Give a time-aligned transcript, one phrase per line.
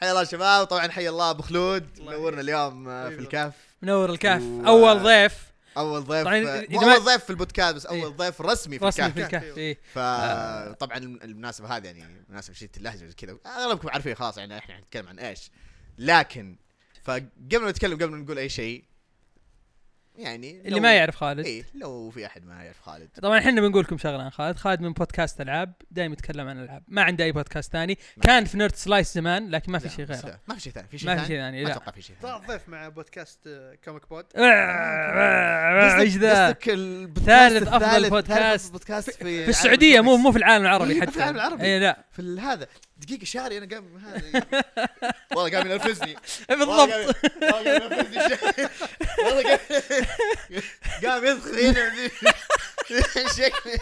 [0.00, 1.98] حيا الله شباب طبعا حيا الله أبو خلود.
[1.98, 2.48] الله نورنا يحييك.
[2.48, 3.14] اليوم آه، في.
[3.18, 3.52] الكهف.
[3.82, 4.42] منور الكهف.
[4.42, 5.48] و- أول ضيف.
[5.76, 8.02] أول ضيف طبعاً آه، أول ضيف في البودكاست بس إيه.
[8.04, 9.58] اول ضيف رسمي في رسمي الكهف في الكهف.
[9.58, 9.78] إيه.
[9.94, 15.08] فطبعا المناسبة هذه يعني مناسبة شيء اللهجة وزي كذا أغلبكم عارفين خلاص يعني إحنا نتكلم
[15.08, 15.50] عن إيش.
[15.98, 16.56] لكن
[17.04, 18.84] فقبل ما نتكلم قبل ما نقول أي شيء
[20.18, 21.46] يعني اللي ما يعرف خالد.
[21.46, 23.08] اي لو في أحد ما يعرف خالد.
[23.22, 24.56] طبعا إحنا بنقول لكم شغله عن خالد.
[24.56, 27.98] خالد من بودكاست ألعاب دائما يتكلم عن الالعاب ما عنده أي بودكاست ثاني.
[28.22, 28.58] كان في.
[28.58, 30.40] Nerd Slice زمان لكن ما في شيء غيره.
[30.48, 30.88] ما في شيء ثاني.
[30.88, 31.70] في شيء ما في شيء ثاني لا.
[31.72, 32.46] أتوقع في شيء ثاني.
[32.46, 33.48] ضيف مع بودكاست
[33.84, 36.52] كوميك بود إيش ذا
[37.26, 41.10] ثالث أفضل الثالث- بودكاست في في السعودية مو مو في العالم العربي إيه، حتى.
[41.10, 41.62] في العالم العربي.
[41.64, 42.04] اي لا.
[42.12, 42.66] في هذا.
[42.98, 44.46] دقيقة شاري أنا قام هذا
[45.34, 46.16] والله قام ينرفزني.
[46.48, 47.16] بالضبط.
[47.42, 48.68] والله قام- ينرفزني.
[49.24, 49.56] والله
[51.04, 52.08] قام يدخل هنا.
[53.28, 53.78] شكلي.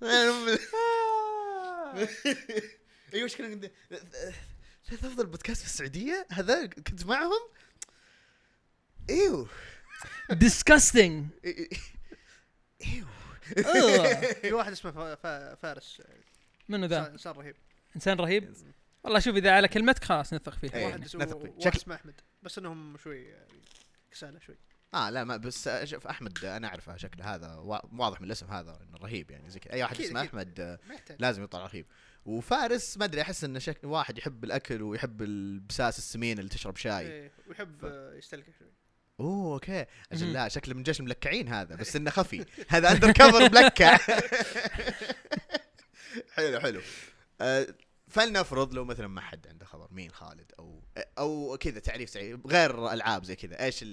[3.14, 3.70] أيوه عندي
[4.88, 6.26] ثلاث أفضل بودكاست في السعودية.
[6.30, 7.40] هذا كنت معهم.
[9.10, 9.48] أيوه.
[10.30, 11.68] Disgusting أيوه.
[14.32, 16.02] في واحد اسمه فا- فا- فارس.
[16.68, 17.56] منو ذا؟ انسان إنسان رهيب.
[17.96, 18.54] إنسان رهيب.
[19.04, 20.74] والله شوف إذا على كلمتك خلاص نثق فيه.
[20.74, 20.86] إيه.
[20.86, 21.54] واحد نثق فيه.
[21.58, 22.20] شكل- اسمه أحمد.
[22.42, 23.62] بس إنهم شوي يعني
[24.10, 24.56] كسالة شوي.
[24.94, 28.78] آه لا ما بس شوف أحمد أنا أعرفه شكله هذا وا- واضح من الاسم هذا
[28.88, 29.72] إنه رهيب يعني زي كذا.
[29.72, 30.20] أي واحد اسمه.
[30.20, 30.78] أحمد آه،
[31.18, 31.86] لازم يطلع رهيب.
[32.24, 37.06] وفارس ما أدري أحس إنه شكل واحد يحب الأكل ويحب البساس السمين اللي تشرب شاي.
[37.06, 38.68] إيه، ويحب آه، يستلقى شوي.
[39.20, 39.86] أوه أوكي.
[40.12, 40.32] أجل.
[40.32, 42.44] لا شكله من جيش الملكعين هذا بس إنه خفي.
[42.68, 43.96] هذا undercover ملكع.
[46.34, 46.80] حلو حلو.
[48.08, 50.82] فلنفرض لو مثلا ما حد عنده خبر مين خالد أو
[51.18, 53.84] أو كذا تعريف سريع غير العاب زي كذا إيش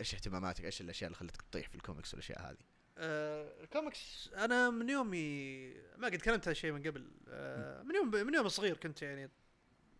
[0.00, 2.56] إيش اهتماماتك إيش الأشياء اللي خلتك تطيح في الكوميكس والأشياء هذه؟
[2.98, 7.10] آه، الكوميكس أنا من يومي ما قد تكلمت هذا الشيء من قبل.
[7.28, 9.30] آه، من يوم من يوم صغير كنت يعني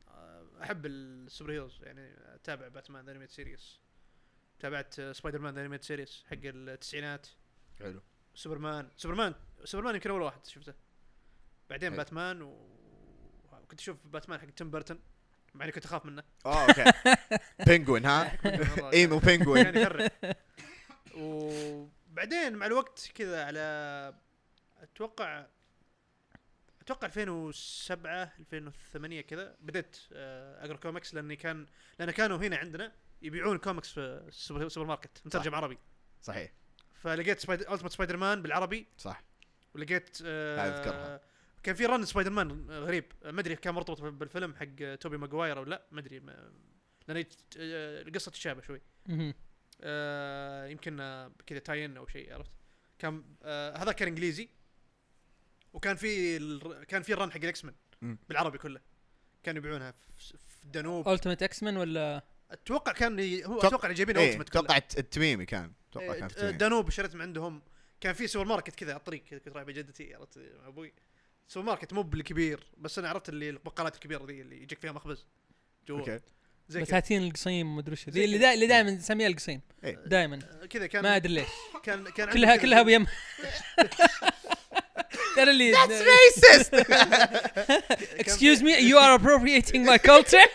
[0.08, 3.80] آه، أحب ال superheroes يعني أتابع باتمان animated series.
[4.58, 7.26] تابعت آه، سبايدر مان animated series حق التسعينات.
[7.78, 8.02] حلو.
[8.34, 10.74] سوبرمان سوبرمان سوبرمان يمكن أول واحد شفته.
[11.70, 11.96] بعدين حلو.
[11.96, 12.76] باتمان و...
[13.52, 15.00] وكنت أشوف باتمان حق تيم بيرتون
[15.54, 16.22] مع إني كنت أخاف منه.
[16.46, 16.84] آه أوكي.
[17.66, 18.38] Penguin ها؟
[18.94, 20.10] emo Penguin كان يخرب.
[21.16, 24.14] وبعدين مع الوقت كذا على
[24.82, 25.46] أتوقع
[26.80, 31.66] أتوقع 2007 2008 كذا بديت آه، أقرأ كوميكس لأني كان
[31.98, 35.78] لأن كانوا هنا عندنا يبيعون كوميكس في السوبر سوبر ماركت مترجم عربي.
[36.22, 36.52] صحيح.
[36.94, 38.86] فلقيت سبايدر Ultimate سبايدر مان بالعربي.
[38.98, 39.22] صح.
[39.74, 41.20] ولقيت آه هذه أذكرها.
[41.66, 45.64] كان في run سبايدر مان غريب ما أدري كان مرتبط بالفيلم حق توبي ماجواير أو
[45.64, 46.18] لا ما أدري
[47.08, 47.24] لأن
[47.56, 48.80] القصة تشابه شوي.
[49.80, 50.96] آه يمكن
[51.46, 52.50] كذا tie-in أو شيء عرفت؟
[52.98, 54.48] كان آه هذا كان إنجليزي
[55.72, 56.84] وكان في ال...
[56.84, 57.74] كان في ال run حق ال X-Men.
[58.28, 58.80] بالعربي كله.
[59.42, 64.16] كانوا يبيعونها في في الدانوب Ultimate X-Men ولا؟ أتوقع كان هو توق- أتوقع اللي جايبين
[64.16, 64.60] إيه Ultimate كله.
[64.62, 65.72] أتوقع التميمي كان.
[65.90, 66.58] أتوقع إيه، كان التميمي.
[66.58, 67.62] دانوب شريت من عندهم.
[68.00, 70.92] كان في سوبر ماركت كذا على الطريق كذا كنت رايح بجدتي عرفت؟ مع أبوي.
[71.48, 75.26] سوبر ماركت مو بالكبير بس أنا عرفت اللي البقالات الكبيرة ذي اللي يجيك فيها مخبز
[75.88, 76.20] جوا أوكي.
[76.68, 78.38] زي بساتين القصيم مدري ذي اللي.
[78.38, 79.60] دا اللي دائما نسميها القصيم.
[79.84, 79.94] إيه.
[80.06, 81.46] دائما آه، كذا كان ما أدري ليش.
[81.82, 83.06] كان كان عندي كلها كلها بيم
[85.36, 86.74] ترى اللي ريسست
[88.22, 90.48] excuse me you are appropriating my culture.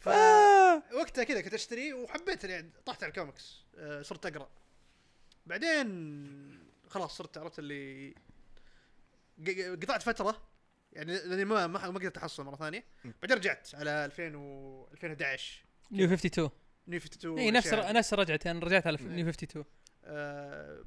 [0.00, 0.08] ف...
[1.00, 4.48] وقتها كذا كنت أشتري وحبيت يعني طحت على الكوميكس آه، صرت أقرأ.
[5.46, 5.86] بعدين
[6.88, 8.14] خلاص صرت عرفت اللي
[9.46, 10.42] ق- قطعت فترة
[10.92, 12.84] يعني لأني ما ما ما قدرت أحصل مرة ثانية.
[13.22, 16.50] بعدين رجعت على 2000 و 2011 New 52
[16.88, 17.72] New 52 اي نفس.
[17.74, 19.06] نفس رجعتي أنا رجعت على إيه.
[19.06, 19.64] New 52
[20.04, 20.84] آه،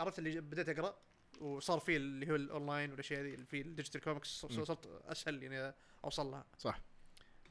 [0.00, 0.98] عرفت اللي بديت أقرأ
[1.40, 4.28] وصار في اللي هو الأونلاين والأشياء هذه في ال digital comics.
[4.28, 5.74] صرت أسهل يعني
[6.04, 6.80] اوصل لها صح.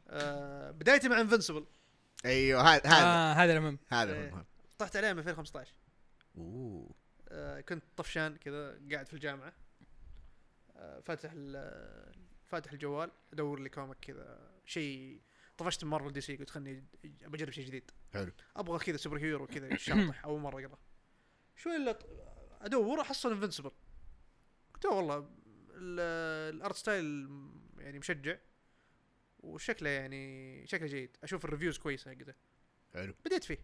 [0.08, 1.66] آه، بدايتي مع Invincible
[2.26, 3.04] أيوه هذا هذا.
[3.06, 3.80] آه هذا المهم.
[3.90, 4.28] هذا إيه.
[4.28, 4.46] المهم.
[4.80, 5.74] طحت عليه من 2015
[6.38, 6.90] أوه.
[6.90, 7.05] آه،
[7.70, 9.54] كنت طفشان كذا قاعد في الجامعة.
[10.76, 12.14] آه، فاتح ال-
[12.46, 15.22] فاتح الجوال ادور لي comic كذا شيء
[15.58, 17.92] طفشت من مارفل دي سي قلت خلني بجرب شيء جديد.
[18.14, 18.32] حلو.
[18.56, 20.78] أبغى كذا superhero كذا شاطح أول مرة أقرأ.
[21.56, 22.00] شوي الا
[22.62, 23.72] أدور أحصل Invincible
[24.74, 25.18] قلت "أوه والله
[25.70, 27.30] ال- الـ art style
[27.78, 28.38] يعني مشجع
[29.40, 31.18] وشكله يعني شكله جيد.
[31.24, 32.34] أشوف ال reviews كويسة حقته
[32.94, 33.14] حلو.
[33.26, 33.58] بديت فيه.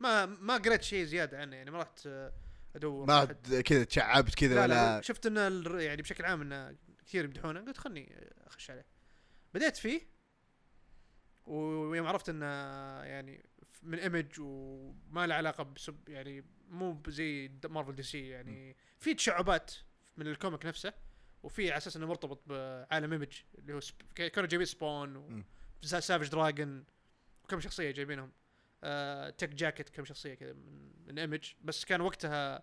[0.00, 2.32] ما ما قريت شيء زيادة عنه يعني ما رحت آه،
[2.76, 3.06] ادور.
[3.06, 3.24] ما
[3.60, 6.76] كذا تشعبت كذا لا ولا لا شفت ان الر- يعني بشكل عام إنه
[7.06, 7.60] كثير يمدحونه.
[7.60, 8.86] قلت خلني أخش عليه.
[9.54, 10.00] بديت فيه
[11.46, 12.46] ويوم عرفت إنه
[13.04, 13.44] يعني
[13.82, 19.72] من Image وما له علاقة بسب يعني مو زي مارفل دي سي يعني في تشعبات
[20.16, 20.92] من ال comic نفسه
[21.42, 23.94] وفي على أساس إنه مرتبط بعالم Image اللي هو سب...
[24.14, 25.44] كانوا جايبين Spawn.
[25.84, 26.84] و Savage Dragon
[27.44, 28.32] وكم شخصية جايبينهم.
[28.84, 32.62] آه Tech Jacket كم شخصية كذا من, من Image بس كان وقتها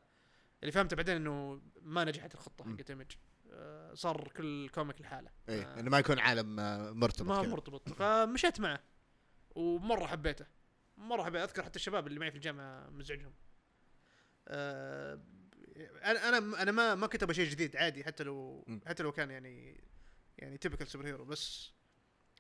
[0.61, 2.65] اللي فهمته بعدين إنه ما نجحت الخطة.
[2.65, 3.11] حقت Image
[3.51, 5.29] آه صار كل comic لحاله.
[5.49, 7.51] إيه آه، إنه ما يكون عالم آه، مرتبط ما هو كذا.
[7.51, 7.89] مرتبط.
[7.89, 8.79] فمشيت معه.
[9.55, 10.45] ومرة حبيته.
[10.97, 13.33] مرة حبيت أذكر حتى الشباب اللي معي في الجامعة مزعجهم.
[14.47, 15.21] آه،
[16.03, 18.65] أنا أنا أنا ما ما كنت أبغى شيء جديد عادي حتى لو.
[18.85, 19.83] حتى لو كان يعني
[20.37, 21.71] يعني typical superhero بس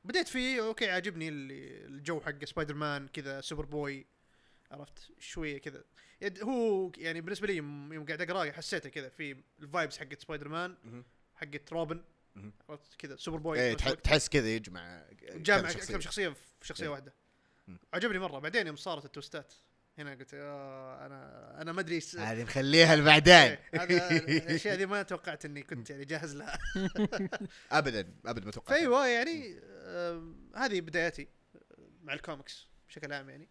[0.03, 4.05] بديت فيه أوكي عاجبني الجو حق سبايدر مان كذا Superboy
[4.71, 5.83] عرفت شوية كذا
[6.43, 10.75] هو يعني بالنسبة لي يوم قاعد اقرا حسيته كذا في ال vibes حقت سبايدر مان.
[11.35, 12.01] حقت روبن.
[12.69, 13.73] عرفت كذا Superboy إيه.
[13.73, 16.91] تحس كذا يجمع جامع كذا أكثر شخصية في شخصية إيه.
[16.91, 17.13] واحدة.
[17.93, 19.53] عجبني مرة بعدين يوم صارت ال twistات
[19.97, 25.03] هنا قلت آه أنا أنا ما أدري هذه نخليها لبعدين إيه، هذا الأشياء دي ما
[25.03, 26.59] توقعت إني كنت يعني جاهز لها
[27.71, 29.70] ابدا ابدا ما توقعت فأيوة يعني آه
[30.55, 31.27] هذه بداياتي
[32.03, 33.47] مع الكوميكس بشكل عام يعني.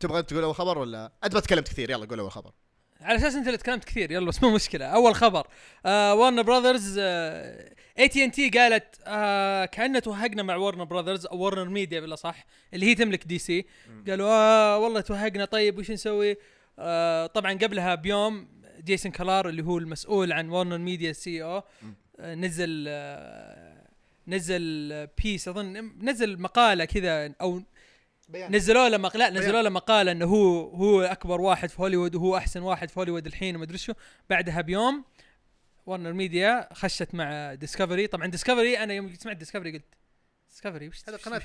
[0.00, 2.52] تبغى أنت تقول أول خبر ولا؟ أنت ما تكلمت كثير يلا قول أول خبر.
[3.00, 4.86] على أساس أنت اللي تكلمت كثير يلا بس مو مشكلة.
[4.86, 5.46] أول خبر
[5.86, 12.86] آه Warner Brothers AT&T قالت آه كاننا توهقنا مع Warner Brothers أو WarnerMedia بالأصح اللي
[12.86, 13.66] هي تملك DC.
[14.08, 16.36] قالوا آه والله توهقنا طيب وش نسوي؟
[16.78, 18.48] آه طبعا قبلها بيوم
[18.84, 21.62] جيسون كلار اللي هو المسؤول عن WarnerMedia CEO.
[22.20, 23.69] آه نزل آه
[24.30, 27.62] نزل piece أظن نزل مقالة كذا أو
[28.28, 28.56] بيان.
[28.56, 29.16] نزلوا له مق...
[29.16, 29.30] لا.
[29.30, 33.26] نزلوا له مقالة إنه هو هو أكبر واحد في هوليوود وهو أحسن واحد في هوليوود
[33.26, 33.92] الحين وما أدري شو.
[34.30, 35.04] بعدها بيوم
[35.86, 39.84] WarnerMedia خشت مع Discovery طبعا Discovery أنا يوم سمعت Discovery قلت
[40.50, 41.42] Discovery وش هذا قناة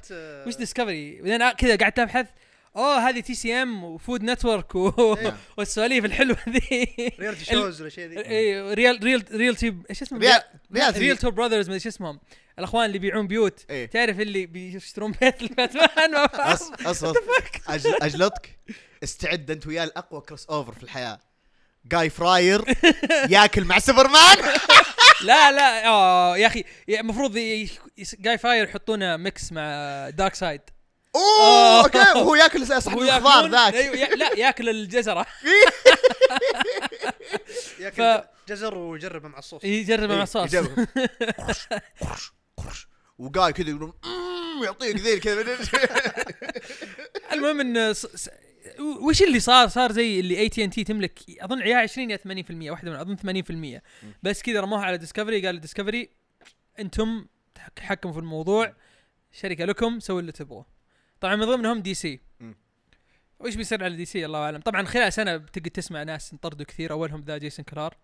[0.48, 2.28] وش Discovery بعدين كذا قعدت أبحث.
[2.76, 5.14] أوه هذه TCM و Food Network و...
[5.14, 5.38] إيه.
[5.58, 6.88] والسواليف الحلوة ذي.
[7.20, 8.20] reality shows والاشياء ذي.
[8.20, 10.42] اي real real realty إيش اسمه؟ real
[10.74, 12.20] real realtor brothers ما أدري شو اسمهم.
[12.60, 13.66] الأخوان اللي يبيعون بيوت.
[13.70, 13.86] إيه.
[13.86, 16.28] تعرف اللي بيشترون بيت الباتمان؟
[17.68, 18.60] أجل أجلطك
[19.04, 21.20] استعد أنت وياه الاقوى crossover في الحياة.
[21.86, 22.64] Guy Fieri
[23.30, 24.38] ياكل مع سوبرمان.
[25.26, 27.38] لا لا آه يا أخي المفروض
[28.20, 30.62] Guy Fieri يحطونه mix مع دارك سايد
[31.16, 33.74] أوه okay وهو ياكل صحن الخضار ذاك.
[33.74, 35.26] أيوة لا ياكل الجزرة.
[37.80, 39.64] ياكل جزر ويجربه مع الصوص.
[39.64, 40.56] يجربه مع الصوص.
[40.56, 45.58] قرش قرش وجاي كذا يقول "مم", يعطيك ذيل كذا.
[47.34, 47.94] المهم إن
[49.02, 52.18] وش اللي صار؟ صار زي اللي اي تي ان تي تملك أظن يا 20 يا
[52.18, 53.16] 80% واحدة من أظن
[53.78, 53.82] 80%
[54.24, 56.10] بس كذا رموها على Discovery قال Discovery
[56.80, 57.26] أنتم
[57.76, 58.74] تحكموا في الموضوع
[59.32, 60.75] شركة لكم سووا اللي تبغوه.
[61.26, 62.20] طبعا من ضمنهم DC.
[63.40, 64.62] وش بيصير على DC الله أعلم.
[64.62, 67.98] طبعا خلال سنة بتقدر تسمع ناس انطردوا كثير أولهم ذا جيسون كلار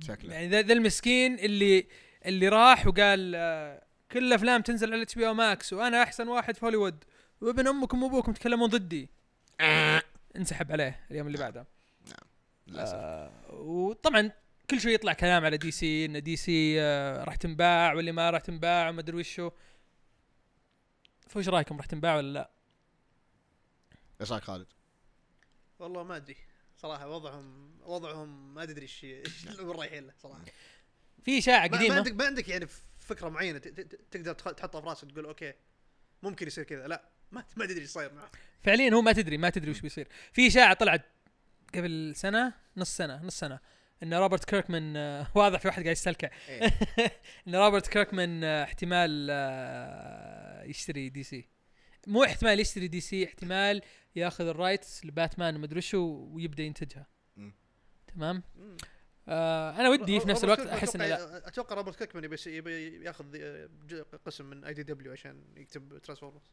[0.00, 0.34] شكله.
[0.34, 1.86] يعني ذا ذا المسكين اللي
[2.26, 3.82] اللي راح وقال آه،
[4.12, 7.04] كل الأفلام تنزل على HBO Max وأنا أحسن واحد في هوليوود
[7.40, 9.08] وابن أمكم وأبوكم تكلمون ضدي.
[10.36, 11.66] انسحب عليه اليوم اللي بعده.
[12.66, 12.94] للأسف.
[12.94, 14.30] آه وطبعا
[14.70, 18.88] كل شوي يطلع كلام على DC إن DC آه راح تنباع واللي ما راح تنباع
[18.88, 19.50] وما أدري وشو.
[21.28, 22.50] فوش رايكم؟ راح تنباع ولا لا؟
[24.20, 24.66] إيش رايك خالد؟
[25.78, 26.36] والله ما أدري.
[26.76, 30.44] صراحة وضعهم وضعهم ما تدري إيش إيش وين رايحين له صراحة.
[31.24, 32.66] في اشاعه ما, ما قديمه عندك ما عندك يعني
[32.98, 35.54] فكرة معينة ت- ت- تقدر تحطها في راسك تقول okay
[36.22, 36.86] ممكن يصير كذا.
[36.88, 38.30] لا ما ما تدري إيش صاير معه.
[38.62, 40.08] فعليا هو ما تدري ما تدري وش بيصير.
[40.32, 41.04] في اشاعه طلعت
[41.74, 43.60] قبل سنة؟ نص سنة نص سنة.
[44.02, 46.30] إن روبرت كيركمان آه، واضح في واحد قاعد يستلكع.
[46.48, 46.70] إيه.
[47.48, 51.48] إن روبرت كيركمان آه، احتمال آه، يشتري DC.
[52.06, 53.82] مو احتمال يشتري DC احتمال
[54.16, 57.06] ياخذ ال rights لباتمان ومدري شو ويبدأ ينتجها.
[57.36, 57.54] مم.
[58.14, 58.42] تمام؟
[59.28, 61.48] آه أنا ودي في نفس الوقت أحس انه لا.
[61.48, 63.26] أتوقع روبرت كيركمان يبي يبي ياخذ
[64.26, 66.50] قسم من IDW عشان يكتب ترانسفورمرز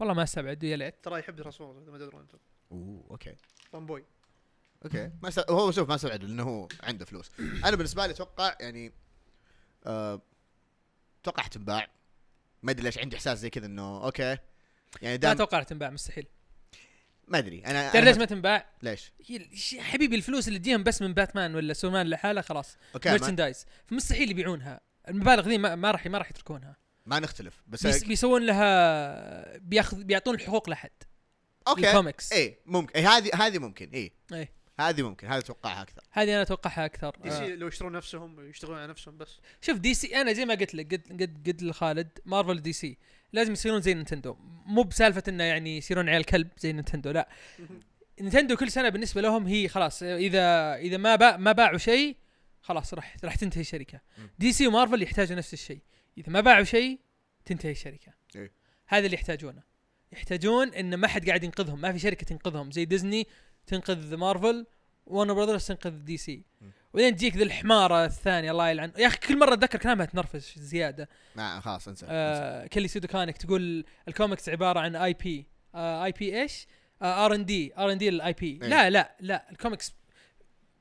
[0.00, 0.94] والله ما أستبعد يا ليت.
[1.04, 2.38] ترى يحب ترانسفورمرز إذا ما تدرون أنتم
[2.72, 3.36] أوه okay.
[3.70, 4.04] fanboy
[4.84, 5.10] okay.
[5.22, 5.38] ما س...
[5.38, 7.30] هو شوف ما استبعد لأنه هو عنده فلوس.
[7.38, 8.92] أنا بالنسبة لي أتوقع يعني
[9.86, 10.22] آه،
[11.22, 11.88] أتوقع حتنباع
[12.62, 14.22] ما أدري ليش عندي إحساس زي كذا إنه okay.
[14.22, 14.38] يعني
[15.02, 16.26] ما دام أتوقع تنباع مستحيل.
[17.28, 17.62] ما أدري.
[17.66, 19.12] أنا أنا ليش ما تنباع؟ ليش؟
[19.78, 22.76] حبيبي الفلوس اللي تجيهم بس من باتمان ولا سوبرمان لحاله خلاص.
[22.94, 24.80] أوكي ما, مرشندايز فمستحيل يبيعونها.
[25.08, 26.76] المبالغ ذي ما, ما راح ما راح يتركونها.
[27.06, 30.90] ما نختلف بس بيس بيسوون لها بياخذ بيعطون الحقوق لحد
[31.68, 31.88] okay.
[31.90, 32.92] ال comics اي ممكن.
[32.94, 33.90] إيه هذه هذه ممكن.
[33.90, 34.48] اي اي
[34.80, 36.02] هذه ممكن هذه أتوقعها أكثر.
[36.12, 37.16] هذه أنا أتوقعها أكثر.
[37.22, 37.32] D آه.
[37.32, 39.40] C لو يشترون نفسهم يشتغلون على نفسهم بس.
[39.60, 42.98] شوف DC أنا زي ما قلت لك قد قد قد لخالد Marvel DC
[43.32, 44.36] لازم يصيرون زي Nintendo.
[44.66, 47.28] مو بسالفة إنه يعني يصيرون عيال كلب زي Nintendo لا.
[48.20, 52.16] Nintendo كل سنة بالنسبة لهم هي خلاص اذا إذا ما باع ما باعوا شيء
[52.60, 54.00] خلاص راح راح تنتهي الشركة.
[54.38, 55.80] DC و Marvel يحتاجوا نفس الشيء.
[56.18, 57.00] إذا ما باعوا شيء
[57.44, 58.12] تنتهي الشركة.
[58.36, 58.52] إيه.
[58.86, 59.62] هذا اللي يحتاجونه.
[60.12, 62.70] يحتاجون إن ما حد قاعد ينقذهم ما في شركة تنقذهم.
[62.70, 63.26] زي ديزني
[63.66, 64.66] تنقذ Marvel
[65.06, 66.44] و Warner Brothers تنقذ DC.
[66.92, 68.92] وبعدين تجيك ذي الحمارة الثانية الله يلعن.
[68.98, 71.08] يا أخي كل مرة أتذكر كلامها تنرفز زيادة.
[71.36, 72.06] ما خلاص انسى.
[72.08, 76.66] آه Kelly Sue DeConnick تقول الكوميكس عبارة عن IP اي بي إيش؟
[77.02, 78.58] ار ان دي ار ان دي الاي بي.
[78.58, 79.94] لا لا لا الكوميكس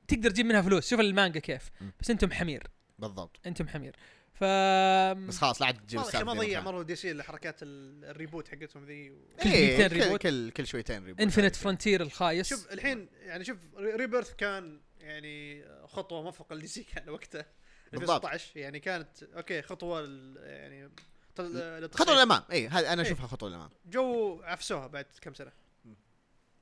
[0.07, 0.89] تقدر تجيب منها فلوس.
[0.89, 1.71] شوف المانجا كيف.
[1.99, 2.63] بس أنتم حمير.
[2.99, 3.39] بالضبط.
[3.45, 3.95] أنتم حمير.
[4.39, 4.43] ف
[5.27, 6.61] بس خلاص لا عاد تجيب ما, ضيع.
[6.61, 9.15] مرة DC الا حركات ال- ال reboot حقتهم ذي و...
[9.43, 10.21] كل كل reboot.
[10.21, 11.55] كل كل شويتين reboot Infinite.
[11.55, 17.45] Frontier الخايس شوف الحين يعني شوف Rebirth كان يعني خطوة موفقه ل DC كان وقتها
[17.91, 18.25] بالضبط.
[18.25, 20.89] 2016 يعني كانت okay خطوة ال- يعني
[21.93, 23.07] خطوة للامام اي هذا أنا إيه.
[23.07, 25.51] أشوفها خطوة للامام جو عفسوها بعد كم سنة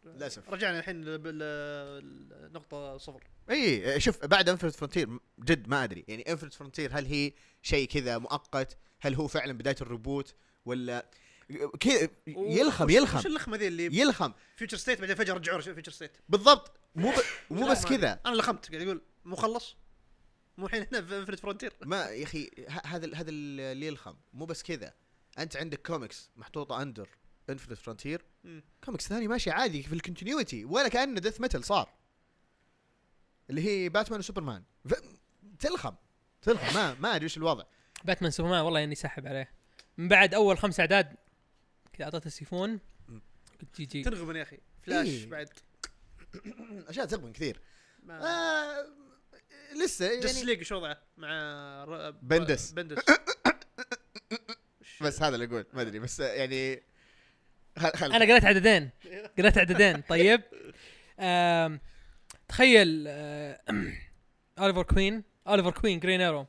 [0.06, 0.50] للأسف.
[0.50, 3.24] رجعنا الحين بالنقطه صفر.
[3.50, 6.06] إي شوف بعد Infinite Frontier جد ما أدري.
[6.08, 11.06] يعني Infinite Frontier هل هي شيء كذا مؤقت؟ هل هو فعلا بداية ال reboot؟ ولا
[11.80, 13.18] كذا يلخم يلخم.
[13.18, 14.34] وش اللخمة ذي اللي يلخم.
[14.56, 16.72] Future State بعدين فجأة رجعوا Future State بالضبط.
[16.96, 17.14] مو ب...
[17.54, 18.20] مو بس كذا.
[18.26, 19.76] أنا لخمت قاعد يقول مو خلص.
[20.58, 22.52] مو الحين هنا في Infinite Frontier ما يا أخي
[22.86, 24.16] هذا هذا اللي يلخم.
[24.34, 24.94] مو بس كذا.
[25.40, 27.10] أنت عندك كوميكس محطوطة under
[27.50, 28.26] Infinite Frontier
[28.86, 31.90] comics ثاني ماشي عادي في ال continuity ولا كانه Death Metal صار.
[33.50, 34.94] اللي هي Batman و Superman ف...
[35.60, 35.96] تلخم
[36.42, 37.64] تلخم ما ما أدري وش الوضع.
[38.04, 39.52] Batman Superman والله إني ساحب عليه.
[39.98, 41.16] من بعد أول خمس أعداد
[41.94, 42.80] كذا أعطيته السيفون.
[43.62, 44.04] قلت GG.
[44.04, 44.58] تنغبن يا أخي.
[44.82, 45.26] فلاش إيه.
[45.26, 45.50] بعد.
[46.90, 47.60] أشياء تلخم كثير.
[48.04, 48.24] ما.
[48.24, 48.86] آه
[49.84, 51.30] لسه Justice يعني League شو وضعه مع
[51.84, 52.72] ر- بندس.
[52.72, 53.04] بندس
[55.02, 56.84] بس هذا اللي أقول ما أدري بس يعني
[58.02, 58.90] أنا قريت عددين.
[59.38, 60.02] قريت عددين.
[60.02, 60.42] طيب.
[61.20, 61.80] آم،
[62.48, 63.60] تخيل آه،
[64.60, 65.24] Oliver Queen.
[65.48, 66.46] Oliver Queen Green Arrow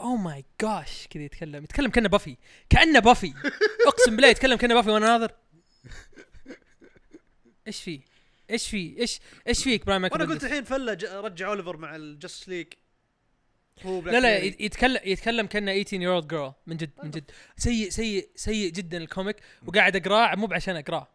[0.00, 1.64] oh my gosh كذا يتكلم.
[1.64, 2.36] يتكلم كأنه بافي.
[2.70, 3.34] كأنه بافي.
[3.86, 5.32] أقسم بالله يتكلم كأنه بافي وأنا ناظر
[7.66, 8.00] إيش في؟
[8.50, 12.02] إيش في؟ إيش إيش فيك براين وأنا مايكل قلت الحين فله رجع أوليفر مع ال
[12.02, 12.66] Justice League
[13.86, 17.30] هو لا لا يتكلم يتكلم كأنه 18 year old girl من جد من جد.
[17.56, 19.36] سيء سيء سيء جدا ال comic.
[19.66, 21.08] وقاعد أقراه مو بعشان أقراه.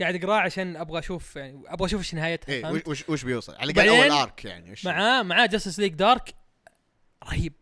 [0.00, 3.72] قاعد أقراه عشان أبغى أشوف يعني أبغى أشوف إيش نهايتها إيه؟ وش- وش بيوصل؟ على
[3.72, 6.34] الأقل اول arc يعني وش معاه معاه Justice League Dark
[7.24, 7.52] رهيب.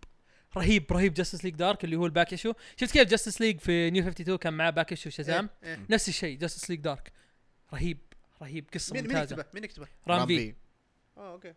[0.56, 3.90] رهيب رهيب Justice League Dark اللي هو ال back issue شفت كيف Justice League في
[3.90, 5.86] New 52 كان معاه back issue Shazam إيه، إيه.
[5.90, 7.12] نفس الشيء Justice League Dark
[7.74, 7.98] رهيب
[8.42, 8.64] رهيب.
[8.74, 9.36] قصة مين مين ممتازة.
[9.36, 10.54] يكتبه؟ مين يكتبه؟ Ram V.
[11.16, 11.54] آه أوكي.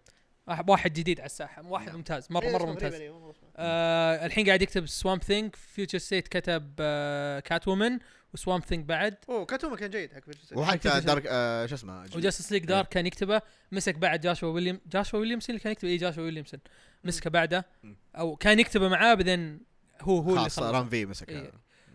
[0.48, 1.68] واحد- واحد جديد على الساحة.
[1.68, 1.96] واحد نعم.
[1.96, 2.28] ممتاز.
[2.30, 2.94] مره إيه، مرة ممتاز.
[2.94, 3.34] اسمه.
[3.58, 8.00] آه الحين قاعد يكتب Swamp Thing Future State كتب آه Catwoman و
[8.34, 9.16] Swamp Thing بعد.
[9.30, 10.58] أوه Catwoman كان جيد حق Future State.
[10.58, 13.42] وحتى Dark آه شو اسمه؟ و Justice League Dark كان يكتبه.
[13.72, 16.60] مسك بعد Joshua William Joshua Williamson اللي كان يكتب؟ اي Joshua Williamson
[17.04, 17.66] مسكه بعده.
[18.16, 19.60] أو كان يكتبه معاه بعدين
[20.02, 21.52] هو هو اللي خلاص Ram V مسك إيه.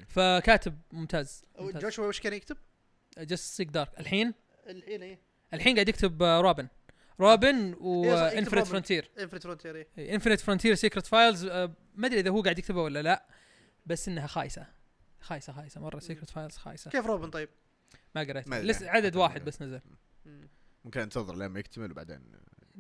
[0.08, 1.82] فكاتب ممتاز, ممتاز.
[1.82, 2.56] Joshua وش كان يكتب؟
[3.18, 4.34] Justice League Dark الحين؟
[4.68, 5.18] الحين إيه
[5.54, 6.40] الحين قاعد يكتب آه،
[7.20, 8.64] روبن إيه، و Infinite.
[8.64, 11.44] Frontier Infinite Frontier Infinite Frontier Secret Files
[11.94, 13.26] ما أدري إذا هو قاعد يكتبه ولا لا
[13.86, 14.66] بس إنها خايسة
[15.20, 17.48] خايسة خايسة مرة Secret Files خايسة كيف روبن طيب؟
[18.14, 18.48] ما قريت.
[18.48, 19.80] لسه عدد واحد بس نزل
[20.26, 20.48] مم.
[20.84, 22.20] ممكن أنتظر لما يكتمل وبعدين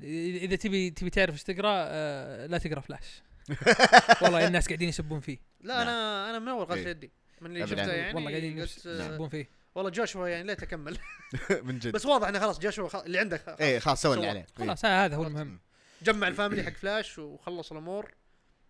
[0.02, 3.22] اذا تبي تبي تعرف إيش تقرأ آه لا تقرأ فلاش
[4.22, 5.82] والله الناس قاعدين يسبون فيه لا.
[5.82, 6.88] أنا أنا من أول غش إيه.
[6.88, 7.66] يدي من اللي.
[7.66, 10.98] شفته يعني والله قاعدين يسبون فيه والله Joshua يعني ليت اكمل
[11.62, 11.92] من جد.
[11.92, 14.28] بس واضح إنه خلاص Joshua خ- اللي عندك خ- إيه خلاص سوى اللي.
[14.28, 14.40] عليه.
[14.40, 14.46] إيه.
[14.66, 15.60] خلاص هذا هو المهم.
[16.02, 18.14] جمع ال family حق فلاش وخلص الأمور.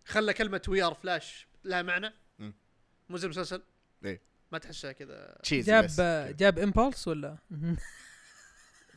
[0.05, 2.13] خلى كلمة we are Flash لها معنى.
[3.09, 3.63] مو زي المسلسل؟
[4.05, 4.21] إيه.
[4.51, 5.37] ما تحسها كذا.
[5.51, 5.99] جاب بس.
[5.99, 7.37] آه، جاب امبولس ولا؟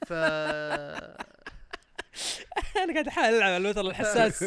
[0.09, 0.13] ف
[2.77, 4.45] أنا قاعد أحاول ألعب على الوتر الحساس.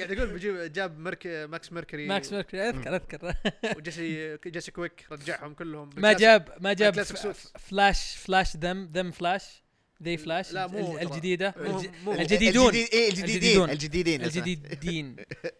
[0.00, 2.06] قاعد أقول بجيب جاب مرك ماكس ميركوري.
[2.06, 3.34] ماكس ميركوري أذكر أذكر.
[3.76, 6.12] وجيسي جيسي كويك رجعهم كلهم ما.
[6.12, 7.02] جاب ما جاب.
[7.02, 9.62] فلاش فلاش ذم ذم فلاش.
[10.02, 10.52] ذي فلاش.
[10.52, 10.98] لا، مو.
[10.98, 11.54] الجديدة.
[11.56, 12.66] مو- مو- الجديدون.
[12.68, 14.22] الجديد إيه الجديدين الجديدين.
[14.24, 15.16] الجديدين.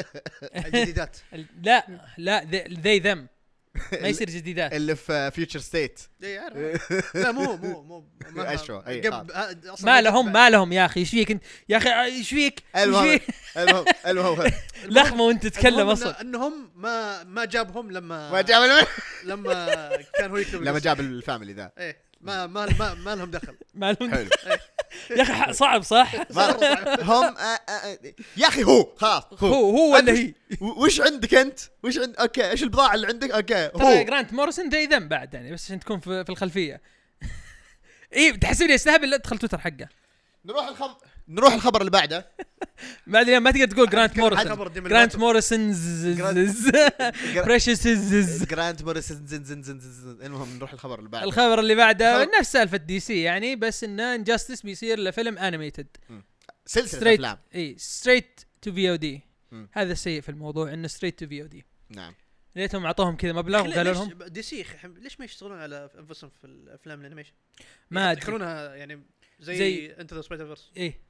[0.67, 1.17] الجديدات.
[1.35, 1.87] ال- لا
[2.19, 2.45] لا
[2.81, 3.27] ذي ذم
[4.03, 4.73] ما يصير جديدات.
[4.73, 6.41] اللي في فيوتشر ستيت اي
[7.15, 8.05] لا مو مو مو
[8.37, 8.83] ما- أشوى،
[9.83, 10.33] ما لهم.
[10.33, 13.23] ما لهم يا أخي إيش فيك أنت؟ يا أخي إيش فيك؟ إيش المهم فيك؟
[13.57, 14.51] المهم المهم.
[14.85, 16.21] لخمة وأنت تتكلم أصلا.
[16.21, 18.87] إنهم ما ما جابهم لما ما جاب
[19.25, 19.67] لما
[20.19, 20.79] كان هو يكتب لما.
[20.79, 21.73] جاب الفاميلي ذا.
[21.79, 22.10] إيه.
[22.21, 23.57] ما ما ما, ما لهم دخل.
[23.75, 24.29] ما لهم حلو.
[25.17, 27.99] يا أخي صعب صح؟ ما- هم آه، آه،
[28.37, 29.55] يا أخي هو خلاص هو.
[29.55, 33.83] هو ولا هي؟ وش عندك أنت؟ وش عند أوكي إيش البضاعة اللي عندك؟ أوكي ترى
[34.01, 36.81] هو جرانت موريسون ذي ذم بعد يعني بس عشان تكون في, في الخلفية.
[38.17, 39.89] اي تحسبني أستهبل لا ادخل تويتر حقه.
[40.45, 40.97] نروح الخبر
[41.31, 42.27] نروح الخبر اللي بعده.
[43.07, 44.45] بعدين ما تقدر تقول جرانت موريسون
[44.89, 45.19] جرانت لوفاتو.
[45.19, 45.75] موريسون
[47.45, 47.87] بريشس
[48.45, 51.25] جراند موريس زن زن زن زن زن المهم نروح الخبر اللي بعده.
[51.25, 55.87] الخبر اللي بعده نفس سالفة DC يعني بس انه Injustice بيصير له فيلم animated
[56.67, 57.39] سلسلة أفلام.
[57.55, 59.21] إي straight to VOD.
[59.73, 62.15] هذا السيء في الموضوع إنه straight to VOD نعم.
[62.57, 64.09] ليتهم أعطوهم كذا مبلغ وقالوا لهم.
[64.23, 67.33] DC ليش ما يشتغلون على أنفسهم في الأفلام ال animation؟
[67.91, 68.39] ما أدري.
[68.79, 69.03] يعني
[69.41, 71.10] زي, زي- زي Into the Spider-Verse إيه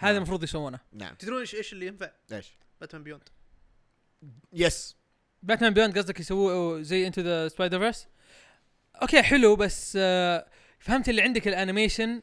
[0.00, 0.16] هذا نعم.
[0.16, 0.80] المفروض يسوونه.
[0.92, 1.14] نعم.
[1.14, 3.22] تدرون إيش إيش اللي ينفع؟ ليش Batman Beyond
[4.52, 4.96] yes
[5.42, 8.08] Batman Beyond قصدك يسووه زي Into the Spider-Verse
[9.02, 10.46] أوكي حلو بس آه،
[10.78, 12.22] فهمت اللي عندك ال animation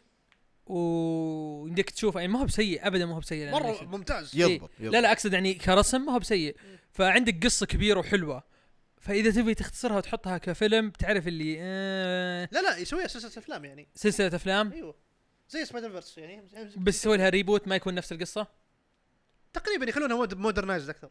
[0.65, 3.85] وعندك تشوف يعني ما هو بسيء ابدا ما هو بسيء مرة ال animation.
[3.85, 4.35] ممتاز.
[4.35, 4.93] يضبط يضبط.
[4.93, 6.55] لا لا أقصد يعني كرسم ما هو بسيء.
[6.91, 8.43] فعندك قصة كبيرة وحلوة.
[8.99, 13.87] فإذا تبي تختصرها وتحطها كفيلم تعرف اللي آه لا لا يسويها سلسلة أفلام يعني.
[13.95, 14.95] سلسلة أفلام؟ أيوه.
[15.49, 18.47] زي Spider-Verse يعني بس تسوي لها reboot ما يكون نفس القصة؟
[19.53, 21.09] تقريبا يخلونها mod modernized أكثر.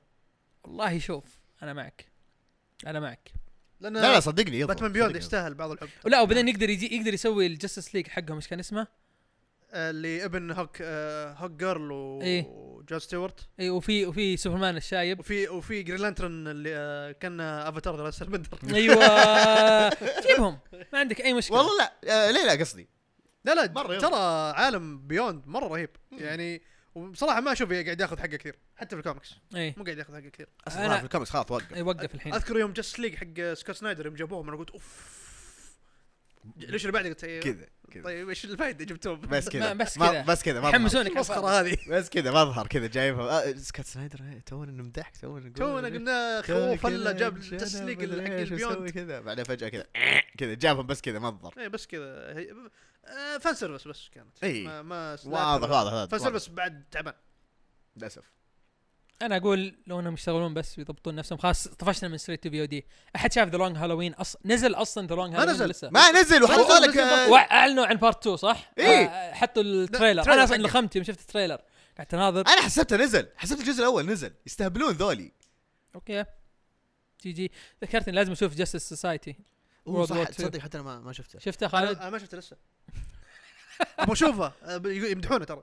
[0.64, 1.24] والله شوف
[1.62, 2.06] أنا معك.
[2.86, 3.32] أنا معك.
[3.80, 5.16] لأن لا لا صدقني يضبط Batman Beyond.
[5.16, 5.88] يستاهل بعض الحب.
[6.04, 8.86] لا وبعدين يقدر يجي يقدر يسوي ال Justice League حقهم إيش كان اسمه؟
[9.70, 12.22] آه، اللي ابن Hawk آه، Hawkgirl و...
[12.22, 12.44] إيه.
[12.46, 13.48] و John Stewart.
[13.60, 15.20] اي وفي وفي سوبرمان الشايب.
[15.20, 18.26] وفي وفي Green Lantern اللي آه، كان افاتار ذا
[18.74, 18.96] أيوه.
[20.26, 20.58] جيبهم.
[20.92, 21.56] ما عندك أي مشكلة.
[21.58, 21.92] والله لا
[22.28, 22.95] آه ليه لا قصدي؟
[23.46, 23.98] لا لا مرة.
[23.98, 25.90] ترى عالم Beyond مرة رهيب.
[26.12, 26.62] يعني
[26.94, 28.58] وبصراحه ما أشوف قاعد ياخذ حقه كثير.
[28.76, 29.34] حتى في الكوميكس.
[29.56, 30.48] اي مو قاعد ياخذ حقه كثير.
[30.68, 31.74] أصلا أنا- في الكوميكس خلاص وقف.
[31.74, 32.34] اي وقف الحين.
[32.34, 35.16] أذكر يوم Justice League حق Scott Snyder يوم جابوهم أنا قلت أوف.
[36.56, 37.66] ليش اللي بعده قلت إيه، كذا.
[37.90, 38.02] كذا.
[38.02, 39.72] طيب إيش الفائده جبتوهم بس كذا.
[39.72, 40.22] بس كذا.
[40.28, 40.74] بس كذا مظهر.
[40.74, 41.76] يحمسونك المسخره هذه.
[41.90, 43.50] بس كذا مظهر كذا جايبها.
[43.50, 48.40] آه Scott Snyder إيه، تونا نمدح تونا تونا قلنا خوف هلا جاب League حق ال
[48.40, 48.90] Beyond.
[48.90, 49.20] كذا.
[49.20, 49.86] بعدين فجأة كذا
[50.38, 52.34] كذا جابهم بس كذا منظر إيه بس كذا.
[53.06, 54.44] آه، fan service بس كانت.
[54.44, 54.64] إيه.
[54.66, 57.14] ما ما واضح واضح فان سيرفس بعد تعبان.
[57.96, 58.32] للأسف.
[59.22, 63.32] أنا أقول لو إنهم يشتغلون بس ويضبطون نفسهم خلاص طفشنا من straight to VOD أحد
[63.32, 64.36] شاف The Long Halloween أص...
[64.44, 65.68] نزل أصلا The Long ما هالوين نزل.
[65.68, 65.90] لسه.
[65.90, 66.42] ما نزل.
[66.42, 69.06] وحطوا لك نزل آه، واعلنوا عن part 2 صح؟ إيه.
[69.06, 70.22] آه، حطوا ال trailer.
[70.22, 70.56] trailer أنا أصلا.
[70.56, 71.60] لخمت يوم شفت ال trailer.
[71.98, 73.28] قعدت اناظر أنا حسبته نزل.
[73.36, 74.32] حسبت الجزء الأول نزل.
[74.46, 75.32] يستهبلون ذولي.
[75.94, 76.24] okay.
[77.22, 77.52] GG.
[77.84, 79.36] ذكرتني لازم أشوف Justice Society
[80.04, 80.22] صح.
[80.28, 81.38] تصدق حتى أنا ما ما شفته.
[81.38, 82.56] شفته أنا خالد؟ أنا ما شفته لسه.
[83.98, 84.52] أبغى أشوفه.
[84.62, 85.62] آه، يمدحونه ترى.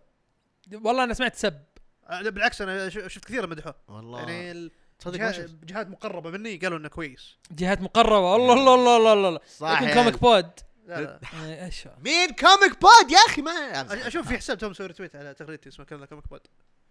[0.73, 1.63] والله أنا سمعت سب.
[2.09, 4.19] بالعكس أنا ش- شفت كثير مدحوه والله.
[4.19, 4.71] يعني ال-
[5.05, 7.37] ما جهات, مقربة مني قالوا إنه كويس.
[7.51, 8.35] جهات مقربة.
[8.35, 9.39] الله الله الله الله الله, الله.
[9.57, 9.93] صح يكون يعني.
[10.01, 10.51] كوميك بود
[10.87, 11.01] لا.
[11.01, 15.33] لا إيش؟ مين comic pod يا أخي ما أشوف في حساب توم مسوي retweet على
[15.33, 16.41] تغريدتي اسمه كذا comic pod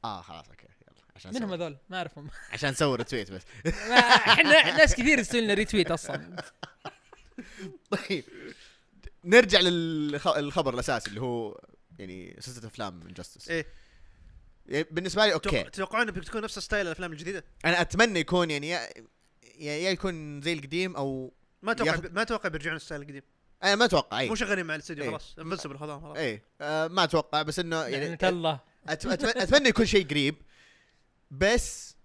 [0.05, 1.03] آه خلاص okay يلا.
[1.17, 2.29] عشان منهم نسوي- هذول؟ ما أعرفهم.
[2.53, 3.43] عشان نسوي retweet بس.
[3.67, 6.37] إحنا ناس كثير يسوي لنا retweet أصلا.
[8.09, 8.25] طيب.
[9.25, 11.61] نرجع للخبر الأساسي اللي هو
[11.99, 13.67] يعني سلسلة أفلام Injustice إيه.
[14.91, 15.51] بالنسبة لي okay.
[15.51, 18.89] توقع- تتوقعون بتكون نفس style الأفلام الجديدة؟ أنا أتمنى يكون يعني يا
[19.59, 21.33] يا يا يكون زي القديم أو
[21.63, 23.23] ما أتوقع ياخذ- ما أتوقع بيرجعون ال style القديم.
[23.65, 24.29] أنا ما أتوقع أي.
[24.29, 25.11] مو شغالين مع الاستوديو.
[25.11, 25.35] خلاص.
[25.39, 26.17] Invincible خلاص خلاص.
[26.19, 26.43] إي.
[26.61, 28.61] آه ما أتوقع بس إنه يعني يعني الله.
[28.89, 30.35] أتمنى يكون شيء قريب
[31.31, 31.97] بس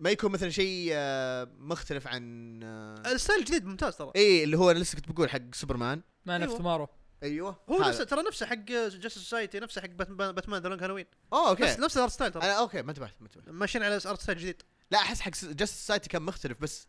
[0.00, 4.12] ما يكون مثلا شيء آه، مختلف عن آه، الستايل الجديد ممتاز ترى.
[4.16, 6.02] إي اللي هو أنا لسه كنت بقول حق Superman.
[6.26, 6.88] Man of أيوة.
[7.26, 7.80] أيوه هو.
[7.80, 11.80] نفسه ترى نفسه حق Justice Society نفسه حق Batman The Long Halloween أوه نفس okay.
[11.82, 12.44] نفس ال art style ترى.
[12.44, 13.48] okay ما انتبهت ما انتبهت.
[13.48, 14.62] ماشيين على art style جديد.
[14.90, 16.88] لا أحس حق Justice Society كان مختلف بس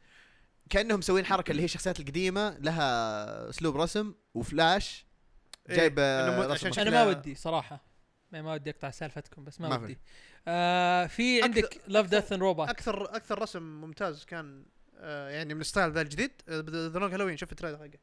[0.70, 5.06] كأنهم مسوين حركة اللي هي الشخصيات القديمة لها أسلوب رسم وفلاش
[5.70, 6.00] إيه، جايب
[6.52, 6.80] رسم مختلف.
[6.80, 7.84] أنا ما ودي صراحة.
[8.32, 9.78] ما ما ودي أقطع سالفتكم بس ما, ما.
[9.78, 9.98] ودي.
[10.48, 14.66] آه في عندك Love Death and Robot أكثر أكثر رسم ممتاز كان
[15.00, 18.00] آه يعني من ال style ذا الجديد The Long Halloween شوف ال trailer حقه؟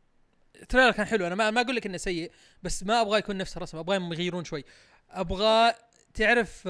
[0.62, 3.36] ال trailer كان حلو أنا ما, ما أقول لك إنه سيء بس ما أبغى يكون
[3.36, 4.64] نفس الرسم ابغاهم يغيرون شوي.
[5.10, 5.74] أبغى
[6.14, 6.68] تعرف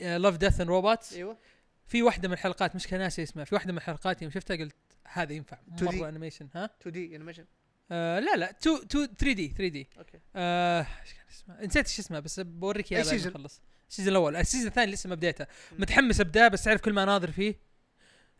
[0.00, 1.38] Love Death and Robots إيوه.
[1.86, 4.76] في واحدة من الحلقات مش كان ناسي اسمها في واحدة من الحلقات يوم شفتها قلت
[5.08, 5.58] هذا ينفع.
[5.76, 5.82] 2D.
[5.82, 7.44] مرة انيميشن ها؟ 2D animation
[7.90, 10.20] آه لا لا 2 2 3D 3D okay.
[10.36, 13.60] آه إيش كان اسمها نسيت إيش اسمها بس بوريك اياها بعد؟ أخلص.
[13.90, 14.36] ال season الأول.
[14.36, 15.46] ال season الثاني لسه ما بديته.
[15.78, 17.54] متحمس أبدأه بس تعرف كل ما اناظر فيه.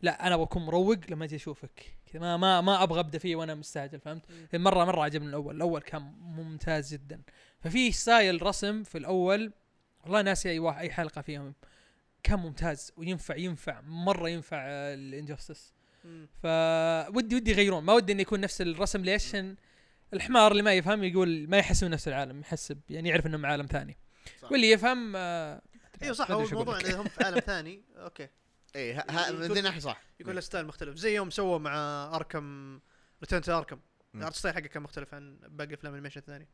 [0.01, 1.93] لا أنا بكون مروق لما أجي أشوفك.
[2.13, 4.21] كذا ما ما ما أبغى أبدأ فيه وأنا مستعجل فهمت؟
[4.53, 7.21] مره مرة عجبني الأول الأول كان ممتاز جدا
[7.59, 9.51] ففي style رسم في الأول
[10.03, 11.53] والله ناسي أي واحد أي حلقة فيهم
[12.23, 15.73] كان ممتاز وينفع ينفع مرة ينفع ال Injustice.
[16.43, 19.55] فودي ودي يغيرون ما ودي إنه يكون نفس الرسم ليش؟ عشان
[20.13, 23.97] الحمار اللي ما يفهم يقول ما يحس نفس العالم يحسب يعني يعرف انه عالم ثاني
[24.41, 24.51] صح.
[24.51, 25.61] واللي يفهم آه
[26.03, 26.85] إيوه صح هو الموضوع لك.
[26.85, 28.27] ان هم في عالم ثاني okay
[28.75, 30.01] اي ها- ها- من ذي الناحيه صح.
[30.19, 30.95] يكون له style مختلف.
[30.97, 31.75] زي يوم سووا مع
[32.15, 32.79] Arkham
[33.21, 33.79] Return to Arkham.
[34.15, 36.49] ال art style حقه كان مختلف عن باقي أفلام ال animation الثانية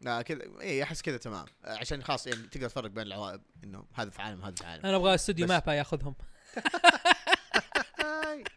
[0.00, 1.44] لا كذا اي أحس كذا تمام.
[1.64, 4.86] عشان خلاص يعني تقدر تفرق بين العوالم إنه هذا في عالم هذا في عالم.
[4.86, 5.46] أنا أبغى استوديو.
[5.46, 6.14] مابا ياخذهم.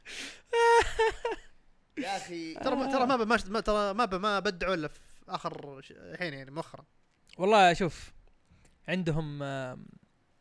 [1.98, 2.54] يا أخي.
[2.54, 3.16] ترى ترى ما
[3.48, 6.86] ما ترى ما ب- ما أبدعوا إلا في آخر ش- الحين يعني مؤخرا.
[7.38, 8.12] والله شوف
[8.88, 9.86] عندهم آم،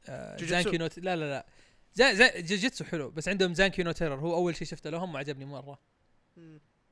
[0.09, 0.47] آه، Jujutsu.
[0.63, 1.47] Zankyou no T لا لا لا.
[1.99, 5.79] جوجيتسو حلو بس عندهم Zankyou no Terror هو أول شيء شفته لهم وعجبني مرة.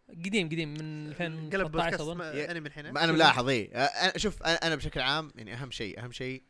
[0.08, 2.20] قديم قديم من قلب 2013 بودكاست أظن.
[2.20, 2.90] يا- أنمي الحين.
[2.90, 3.70] ما أنا ملاحظ اي
[4.16, 6.42] شوف أنا بشكل عام يعني أهم شيء أهم شيء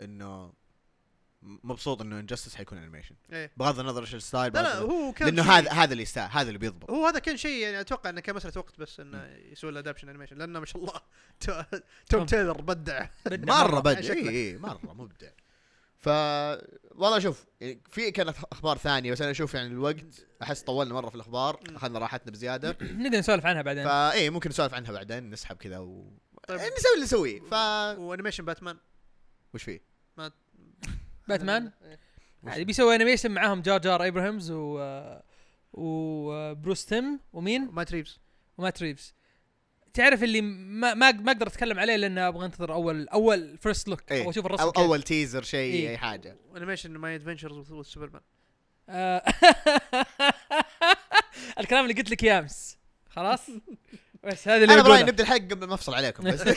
[0.00, 0.52] إنه
[1.42, 3.50] مبسوط إنه Injustice حيكون animation إيه.
[3.56, 6.48] بغض النظر إيش ال style لا لا هو كان لأنه هذا هذا اللي يستاهل هذا
[6.48, 6.90] اللي بيضبط.
[6.90, 10.08] هو هذا كان شيء يعني أتوقع إنه كان مساله وقت بس إنه يسوي له adaptation
[10.08, 11.00] animation لأنه ما شاء الله
[11.40, 13.06] تو- توم تايلر بدع.
[13.26, 13.98] مرة مبدع.
[14.12, 15.28] اي اي مرة مبدع.
[16.02, 16.08] ف
[16.94, 21.08] والله شوف يعني في كانت أخبار ثانية بس أنا أشوف يعني الوقت أحس طولنا مرة
[21.08, 21.60] في الأخبار.
[21.76, 22.76] أخذنا راحتنا بزيادة.
[22.82, 23.84] نقدر نسولف عنها بعدين.
[23.84, 26.12] فاي إيه، ممكن نسولف عنها بعدين نسحب كذا و
[26.48, 26.58] طيب.
[26.58, 27.40] إيه، نسوي اللي نسويه.
[27.40, 27.52] ف
[27.98, 28.76] و animation باتمان
[29.54, 29.80] وش فيه؟
[31.28, 31.98] باتمان إيه.
[32.44, 33.80] يعني بيسوي animation معاهم J.J.
[33.80, 34.80] Abrams و
[35.72, 38.20] و Bruce Timm ومين؟ Matt Reeves.
[38.58, 39.14] و Matt Reeves.
[39.94, 44.12] تعرف اللي ما ما ما أقدر أتكلم عليه لأن أبغى أنتظر أول أول first look.
[44.12, 44.84] أو أشوف الرسم أو كيف.
[44.84, 45.88] أول teaser شيء إيه.
[45.90, 46.36] أي حاجة.
[46.56, 48.22] animation My Adventures with Superman
[48.88, 49.22] آه،
[51.60, 52.78] الكلام اللي قلت لك يا أمس.
[53.10, 53.40] خلاص؟
[54.24, 56.40] بس هذا اللي أنا برايي نبدأ الحلقة قبل ما أفصل عليكم بس.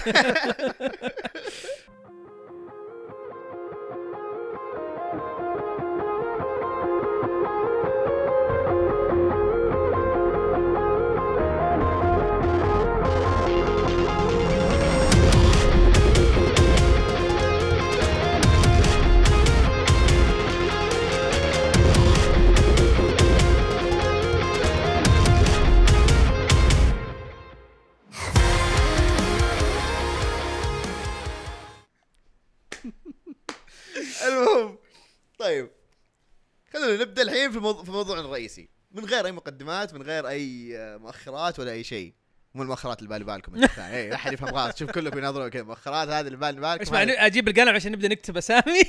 [36.86, 40.78] خلينا نبدأ الحين في الموضوع في موضوعنا الرئيسي من غير أي مقدمات من غير أي
[40.78, 42.14] آه، مؤخرات ولا أي شيء.
[42.56, 43.56] مو المؤخرات اللي بالي بالكم.
[43.78, 44.78] اي احد يفهم غلط.
[44.78, 45.64] شوف كلكم يناظرون كذا.
[45.64, 46.82] مؤخرات هذه اللي بالي بالكم.
[46.82, 48.82] اسمع أجيب القلم عشان نبدأ نكتب أسامي.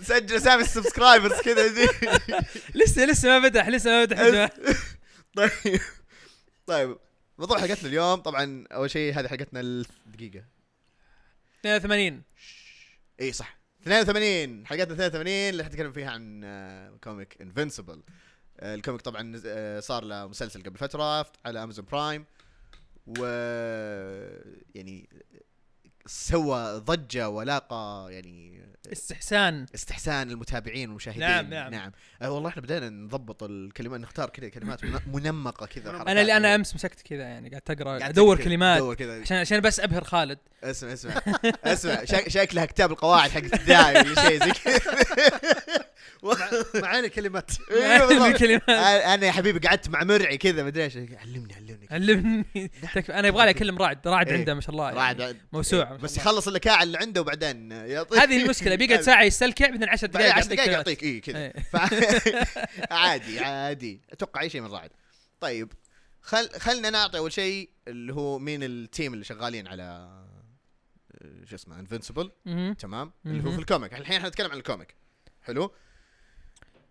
[0.00, 1.88] نسجل أسامي السبسكرايبرز كذا.
[2.74, 4.48] لسه لسه ما فتح لسه ما فتح.
[5.36, 5.80] طيب.
[6.66, 6.96] طيب.
[7.38, 10.44] موضوع حلقتنا اليوم طبعا أول شيء هذه حلقتنا الدقيقه
[11.64, 12.22] 82
[13.20, 13.61] اي صح.
[13.82, 18.02] 82 حلقتنا 82 اللي حنتكلم فيها عن آه، comic Invincible
[18.62, 22.24] ال comic طبعا آه، صار له مسلسل قبل فترة على Amazon Prime
[23.06, 23.24] و
[24.74, 25.08] يعني
[26.06, 28.62] سوى ضجة ولاقى يعني
[28.92, 29.66] استحسان.
[29.74, 31.20] استحسان المتابعين والمشاهدين.
[31.20, 31.70] نعم، نعم.
[31.70, 31.92] نعم.
[32.22, 36.54] آه والله إحنا بدينا نضبط الكلمات نختار كذا كلمات من- منمقة كذا أنا اللي أنا.
[36.54, 38.78] أمس مسكت كذا يعني قاعد اقرا قاعد أدور كلمات.
[38.78, 39.20] تدور كذا.
[39.20, 40.38] عشان عشان بس أبهر خالد.
[40.64, 41.14] اسمع اسمع.
[41.64, 42.04] اسمع.
[42.04, 44.80] شك- شكلها كتاب القواعد حق ابتدائي ولا شيء زي كذا.
[46.82, 47.50] معاني كلمات.
[47.70, 48.26] إيه، بالضبط.
[48.26, 50.96] الكلمات أنا يا حبيبي قعدت مع مرعي كذا مدري إيش.
[50.96, 51.88] علمني علمني.
[51.90, 52.44] علمني.
[52.94, 53.14] تكفى.
[53.14, 54.08] أنا يبغى لي أكلم رعد.
[54.08, 54.38] رعد إيه.
[54.38, 54.98] عنده ما شاء الله يعني.
[54.98, 56.16] راعد موسوعة إيه، ما بس.
[56.16, 58.18] يخلص اللكاعه اللي عنده وبعدين يعطيك.
[58.18, 58.74] هذه المشكلة.
[58.74, 60.86] بيقعد ساعة يستلكع بعدين 10 بعدين دقائق 10 دقائق كلمات.
[60.88, 61.02] يعطيك.
[61.02, 61.52] اي كذا.
[62.90, 64.00] عادي عادي.
[64.12, 64.90] أتوقع أي شيء من راعد
[65.40, 65.72] طيب.
[66.22, 71.54] خل خلنا نعطي أول شيء اللي هو مين ال team اللي شغالين على آه، شو
[71.54, 72.30] اسمه Invincible.
[72.78, 73.12] تمام.
[73.26, 73.52] اللي هو.
[73.52, 73.94] في ال comic.
[73.94, 74.94] الحين إحنا نتكلم عن ال comic.
[75.42, 75.72] حلو؟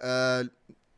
[0.02, 0.50] آه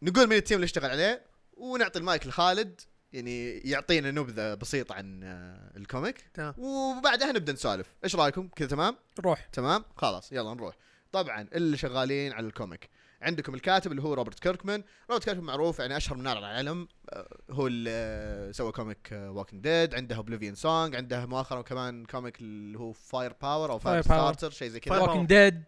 [0.02, 1.22] نقول مين ال team اللي اشتغل عليه
[1.58, 2.82] ونعطي المايك لخالد
[3.13, 6.26] يعني يعطينا نبذة بسيطة عن آه ال comic.
[6.34, 6.54] تمام.
[6.58, 7.88] وبعدها نبدأ نسولف.
[8.04, 9.46] إيش رأيكم؟ كذا تمام؟ روح.
[9.46, 10.76] تمام؟ خلاص يلا نروح.
[11.12, 12.89] طبعا اللي شغالين على ال comic.
[13.22, 14.84] عندكم الكاتب اللي هو Robert Kirkman.
[15.10, 16.88] روبرت كيركمان معروف يعني أشهر من نار على علم.
[17.10, 22.80] آه، هو اللي سوى comic Walking Dead عنده Oblivion Song عنده مؤخرا كمان comic اللي
[22.80, 24.06] هو Fire Power أو Fire Power.
[24.06, 24.98] starter شيء زي كذا.
[25.00, 25.63] Walking Dead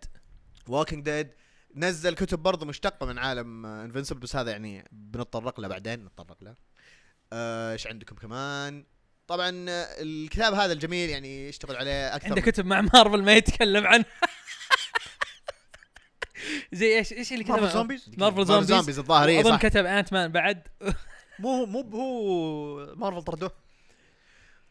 [0.68, 1.30] Walking Dead
[1.76, 6.56] نزل كتب برضه مشتقة من عالم Invincible بس هذا يعني بنتطرق له بعدين نتطرق له.
[7.34, 8.86] آه، إيش عندكم كمان؟
[9.28, 9.52] طبعا
[10.02, 14.06] الكتاب هذا الجميل يعني يشتغل عليه أكثر عنده كتب مع مارفل ما يتكلم عنه.
[16.74, 19.62] زي إيش إيش اللي كتب؟ Marvel Zombies Marvel Zombies Zombies الظاهر اظن صح.
[19.62, 20.68] كتب Ant-Man بعد.
[21.40, 23.52] مو مو هو مارفل طردوه.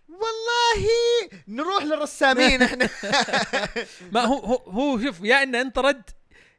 [0.08, 0.90] والله
[1.48, 2.88] نروح للرسامين إحنا.
[4.12, 6.02] ما هو هو هو شوف يا إنه انطرد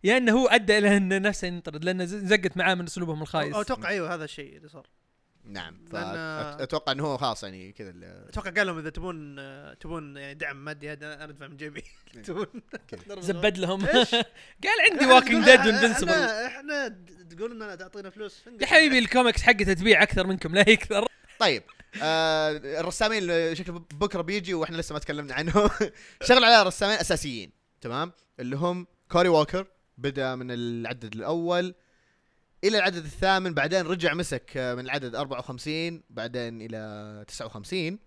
[0.06, 3.56] يا إنه هو أدى إلى إن نفسه ينطرد لأنه ز- زقت معاه من أسلوبهم الخايس.
[3.56, 4.88] أو أتوقع أيوه هذا الشيء اللي صار.
[5.48, 7.94] نعم فاتوقع إنه هو خلاص يعني كذا
[8.30, 9.36] أتوقع قال لهم إذا تبون
[9.80, 11.84] تبون يعني دعم مادي هذا أنا أدفع من جيبي.
[12.26, 12.46] تبون.
[13.20, 13.86] زبد لهم؟
[14.66, 16.88] قال عندي Walking Dead و Invincible إحنا
[17.30, 18.42] تقول إننا تعطينا فلوس.
[18.62, 21.08] يا حبيبي الكوميكس حقتها تبيع أكثر منكم لا يكثر.
[21.40, 21.64] طيب
[22.04, 25.70] آه الرسامين اللي شكله بكرة بيجي وإحنا لسه ما تكلمنا عنه
[26.28, 31.76] شغل على رسامين أساسيين تمام؟ اللي هم كوري ووكر بدأ من العدد الأول
[32.64, 38.00] إلى العدد الثامن بعدين رجع مسك من العدد 54 بعدين إلى 59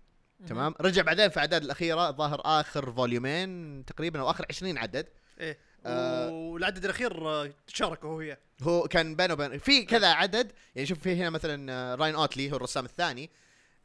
[0.47, 5.07] تمام؟ رجع بعدين في الاعداد الأخيرة ظاهر آخر فوليومين تقريبا أو آخر 20 عدد.
[5.39, 5.57] إيه.
[5.85, 6.29] آه.
[6.29, 11.15] والعدد الأخير تشاركوا هو وياه هو كان بينه وبين في كذا عدد يعني شوف في
[11.15, 13.29] هنا مثلا آه، راين أوتلي هو الرسام الثاني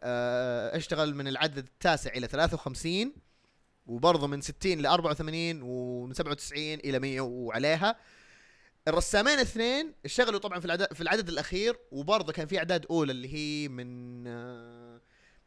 [0.02, 3.12] آه، اشتغل من العدد التاسع إلى 53
[3.86, 7.96] وبرضه من 60 ل 84 ومن 97 إلى 100 وعليها.
[8.88, 13.34] الرسامين الاثنين اشتغلوا طبعا في العدد في العدد الأخير وبرضه كان في أعداد أولى اللي
[13.34, 14.24] هي من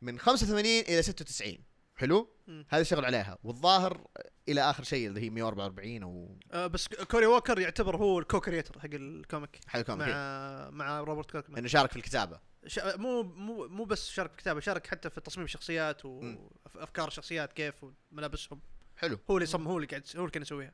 [0.01, 1.57] من 85 إلى 96
[1.95, 2.29] حلو.
[2.69, 3.37] هذا اشتغل عليها.
[3.43, 4.07] والظاهر
[4.49, 8.79] إلى آخر شيء اللي هي 144 أو آه بس كوري ووكر يعتبر هو ال co-creator
[8.79, 9.59] حق ال comic.
[9.67, 12.39] حاجة كامل مع مع روبرت كيركمان إنه شارك في الكتابة.
[12.67, 12.97] شا...
[12.97, 16.05] مو مو مو بس شارك في الكتابه شارك حتى في تصميم الشخصيات.
[16.05, 17.75] وافكار الشخصيات كيف
[18.11, 18.61] وملابسهم
[18.97, 19.19] حلو.
[19.31, 20.73] هو اللي صمم هو اللي قاعد هو اللي كان يسويها.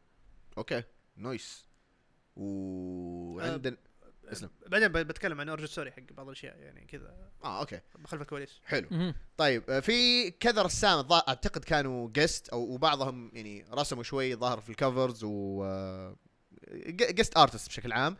[0.58, 0.84] okay.
[1.15, 1.65] nice.
[2.36, 3.77] وعندنا
[4.25, 4.49] اسلم.
[4.67, 7.15] بعدين ب- بتكلم عن origin story حق بعض الأشياء يعني كذا.
[7.43, 7.79] آه okay.
[8.06, 8.60] خلف الكواليس.
[8.63, 9.13] حلو.
[9.38, 14.69] طيب آه، في كذا رسام أعتقد كانوا guest أو وبعضهم يعني رسموا شوي ظهر في
[14.69, 15.63] ال covers و
[16.88, 18.17] guest artist بشكل عام.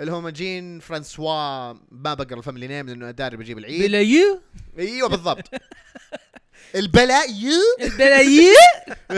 [0.00, 3.82] اللي هم جين فرانسوا ما بقرأ ال family name لأنه داري بجيب العيد.
[3.82, 4.40] بلايو
[4.78, 5.48] أيوه بالضبط.
[6.74, 8.52] البلاء يو؟ البلايو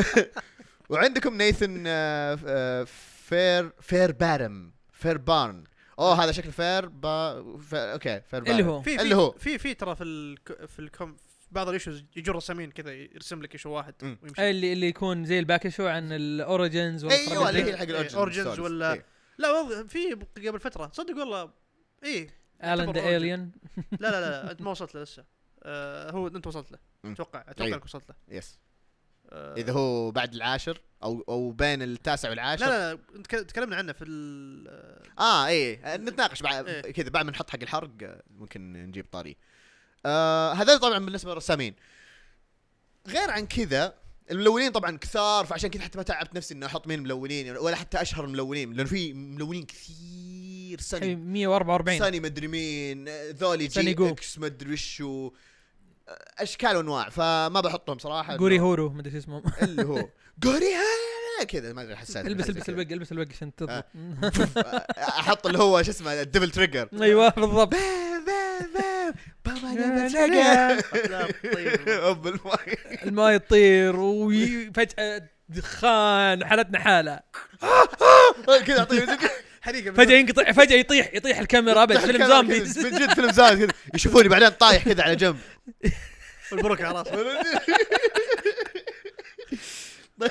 [0.90, 2.86] وعندكم نيثن آه، آه،
[3.28, 5.64] فير فير بارم فير بارن.
[5.98, 8.50] أوه هذا شكل فير با فير أوكي فير بارن.
[8.58, 8.82] اللي هو.
[8.82, 9.30] في اللي هو.
[9.30, 10.36] في في ترى في ال
[10.68, 13.94] في الكوم في بعض الايشوز يجون رسامين كذا يرسم لك ايشو واحد.
[14.02, 14.50] ويمشي.
[14.50, 18.46] اللي اللي يكون زي الباك شو عن الاوريجنز أيوه اللي هي حق ستوريز.
[18.60, 19.13] ولا- إيه.
[19.38, 20.90] لا والله في قبل فترة.
[20.94, 21.50] صدق والله.
[22.04, 22.30] إيه.
[22.64, 23.16] الان ذا.
[23.16, 23.52] الين
[23.92, 25.24] لا لا لا انت ما وصلت له لسه.
[25.62, 26.78] آه هو أنت وصلت له.
[27.04, 27.76] أتوقع أتوقع أيوه.
[27.76, 28.14] إنك وصلت له.
[28.28, 28.58] يس
[29.30, 29.54] آه.
[29.54, 32.66] إذا هو بعد العاشر أو أو بين التاسع والعاشر.
[32.66, 32.98] لا لا
[33.32, 34.68] لا تكلمنا عنه في ال
[35.18, 35.96] آه إيه.
[35.96, 36.80] نتناقش بعد إيه.
[36.92, 39.36] كذا بعد ما نحط حق الحرق آه، ممكن نجيب طاري.
[40.06, 41.74] آه هذول طبعا بالنسبة للرسامين.
[43.08, 43.94] غير عن كذا
[44.30, 48.02] الملونين طبعا كثار فعشان كذا حتى ما تعبت نفسي إني أحط مين ملونين ولا حتى
[48.02, 51.16] أشهر الملونين لأنه في ملونين كثير سني.
[51.16, 54.08] 144 ساني مدري مين آه، ذولي G.
[54.08, 55.30] X مدري وشو.
[56.08, 58.36] آه، أشكال وأنواع فما بحطهم صراحة.
[58.36, 60.08] جوري هورو ما أدري شو اسمه اللي هو
[60.42, 60.66] جوري
[61.48, 62.68] كذا ما أدري حسيت البس البس.
[62.68, 63.84] الوق البس الوق عشان تضبط.
[64.98, 66.88] أحط اللي هو شو اسمه الدبل تريجر.
[67.02, 67.74] أيوه بالضبط.
[71.08, 71.88] لا، طيب.
[72.10, 72.78] أب الماي.
[73.02, 77.20] الماء يطير وفجاه دخان حالتنا حالة.
[78.66, 79.18] كذا أعطيه
[79.60, 82.60] حريقه فجأة ينقطع فجأة يطيح يطيح الكاميرا أبد فيلم زومبي.
[82.60, 83.74] من جد فيلم زومبي كذا.
[83.94, 85.38] يشوفوني بعدين طايح كذا على جنب.
[86.52, 87.40] والبركه على راسه.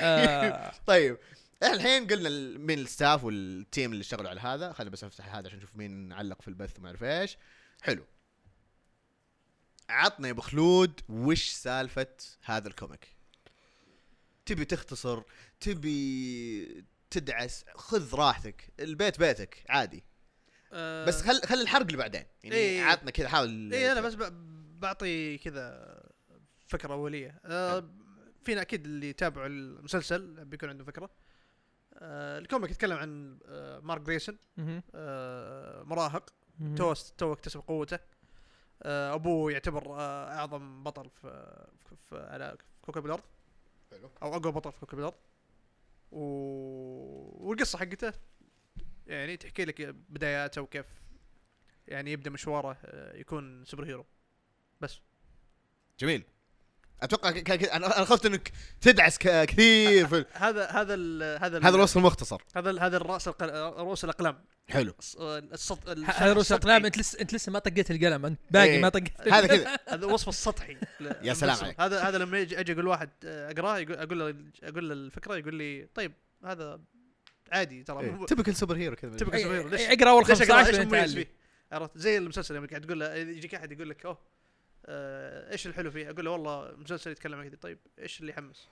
[0.00, 1.18] آه، طيب.
[1.62, 4.72] إحنا الحين قلنا مين ال staff وال team اللي اشتغلوا على هذا.
[4.72, 7.36] خلينا بس أفتح هذا عشان نشوف مين علق في البث وما أعرف إيش.
[7.82, 8.04] حلو.
[9.94, 12.06] عطنا يا أبو خلود وش سالفة
[12.44, 13.08] هذا ال comic؟
[14.46, 15.22] تبي تختصر
[15.60, 20.04] تبي تدعس خذ راحتك البيت بيتك عادي.
[20.72, 22.24] آه، بس خل خل الحرق اللي بعدين.
[22.44, 22.82] يعني إيه.
[22.82, 23.72] عطنا كذا حاول.
[23.74, 25.94] اي أنا بس ب- بعطي كذا
[26.66, 27.40] فكرة أولية.
[27.44, 27.90] آه
[28.44, 31.10] فينا أكيد اللي يتابعوا المسلسل بيكون عنده فكرة.
[31.94, 34.38] آه ال comic يتكلم عن آه مارك جرايسون.
[34.94, 36.30] آه مراهق.
[36.58, 36.74] مهم.
[36.74, 37.98] تو تو اكتسب قوته.
[38.82, 41.66] أبوه يعتبر آه أعظم بطل في,
[42.08, 43.22] في, على كوكب الأرض.
[43.90, 44.10] حلو.
[44.22, 45.14] أو أقوى بطل في كوكب الأرض.
[46.12, 46.20] و...
[47.48, 48.12] والقصة حقته
[49.06, 50.86] يعني تحكي لك بداياته وكيف
[51.88, 54.06] يعني يبدأ مشواره آه، يكون سوبر هيرو.
[54.80, 55.00] بس.
[55.98, 56.24] جميل.
[57.04, 61.64] أتوقع ك- ك- أنا خفت إنك تدعس ك- كثير في هذا هذا ال هذا ال
[61.66, 62.42] هذا الوصف المختصر.
[62.56, 63.50] هذا ال هذا الرأس القل...
[63.76, 64.44] رؤوس الأقلام.
[64.68, 64.94] حلو.
[65.00, 65.88] السط...
[65.88, 66.60] ال- هذا رؤوس السطحي.
[66.70, 68.26] اقلام أنت لسه أنت لسه ما طقيت القلم.
[68.26, 68.80] أنت باقي إيه.
[68.82, 69.76] ما طقيت هذا كذا.
[69.88, 70.76] هذا الوصف السطحي.
[71.22, 71.80] يا سلام عليك.
[71.80, 75.36] هذا هذا لما يجي أجي أقول واحد آه، أقرأه يقول أقول له أقول له الفكرة
[75.36, 76.12] يقول لي طيب
[76.44, 76.80] هذا
[77.52, 78.10] عادي ترى.
[78.10, 79.16] مو- typical superhero كذا.
[79.16, 81.30] typical superhero ليش إيه، أقرأ أول ليش أقرأه؟ 15 إيش لين مميز تعلم فيه
[81.72, 84.18] عرفت؟ زي المسلسل لما قاعد تقول له يجيك أحد يقول لك أوه
[84.86, 87.56] آه، إيش الحلو فيه؟ أقول له والله مسلسل يتكلم عن كذا.
[87.56, 88.68] طيب إيش اللي يحمس؟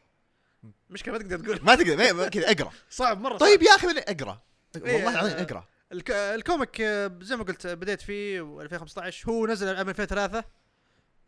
[0.90, 1.60] مشكله ما تقدر تقول.
[1.62, 2.72] ما تقدر كذا أقرأ.
[2.90, 4.42] صعب مرة طيب يا أخي أقرأ؟
[4.76, 5.64] إيه، والله العظيم آه، أقرأ.
[5.92, 6.10] الك...
[6.10, 10.44] ال comic آه، زي ما قلت بديت فيه 2015 هو نزل عام 2003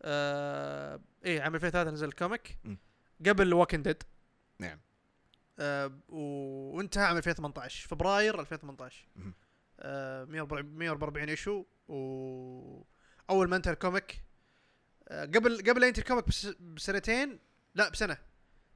[0.02, 1.00] آه...
[1.24, 2.58] إيه عام 2003 نزل ال comic.
[3.26, 4.02] قبل Walking Dead
[4.58, 4.80] نعم.
[5.58, 5.92] آه.
[6.08, 9.34] وانتهى عام 2018 فبراير 2018 مهم.
[9.80, 11.64] آه 144 144 issue.
[11.88, 12.82] و
[13.30, 14.24] أول ما انتهى ال comic
[15.10, 17.38] قبل قبل لا ينتهي ال comic بس بسنتين
[17.74, 18.16] لا بسنة.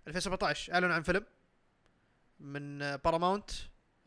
[0.09, 1.25] 2017 اعلنوا عن فيلم
[2.41, 3.51] من باراماونت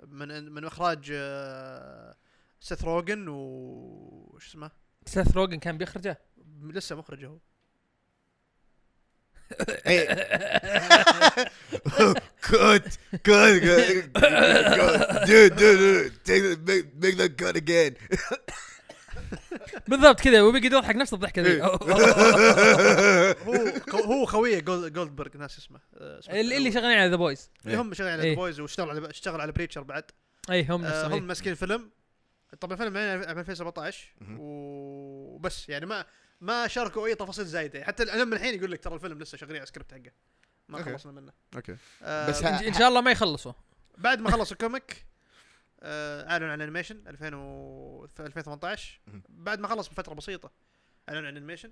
[0.07, 2.15] من من إخراج آه،
[2.61, 4.71] سيث روجن و شو اسمه؟
[5.05, 6.17] سيث روجن كان بيخرجه؟
[6.61, 7.37] لسه مخرج هو.
[9.87, 10.07] إيه.
[12.49, 12.83] كوت
[13.25, 13.63] كوت
[15.27, 15.55] دود
[16.25, 17.93] دود ميك ذا كوت اجين
[19.91, 21.49] بالضبط كذا وبيقعد يضحك نفس الضحكة ذي.
[21.51, 21.63] إيه.
[23.93, 27.77] هو هو خوية جولد جولدبرغ ناس اسمه اسمه- اللي اللي شغالين على The Boys اللي
[27.77, 28.29] هم شغالين على إيه.
[28.29, 30.03] The Boys واشتغل على اشتغل على Preacher بعد.
[30.49, 31.89] اي هم آه، نفسهم هم ماسكين فيلم.
[32.59, 34.37] طبعا الفيلم من 2017 مهم.
[34.39, 36.05] وبس يعني ما
[36.41, 37.83] ما شاركوا أي تفاصيل زايدة.
[37.83, 40.11] حتى من الحين يقول لك ترى الفيلم لسه شغالين على السكريبت حقه.
[40.69, 40.83] ما.
[40.83, 41.31] خلصنا منه.
[41.55, 41.75] okay.
[42.03, 43.53] آه بس ان شاء الله ما يخلصوا.
[43.97, 45.10] بعد ما خلص ال comic آه
[45.83, 49.23] اعلن عن animation 2000 و 2018 مهم.
[49.29, 50.51] بعد ما خلص بفترة بسيطة
[51.09, 51.71] اعلن عن animation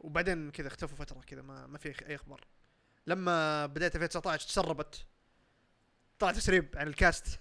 [0.00, 2.40] وبعدين كذا اختفوا فترة كذا ما ما في أي أخبار.
[3.06, 5.06] لما بداية 2019 تسربت
[6.18, 7.40] طلع تسريب عن ال cast.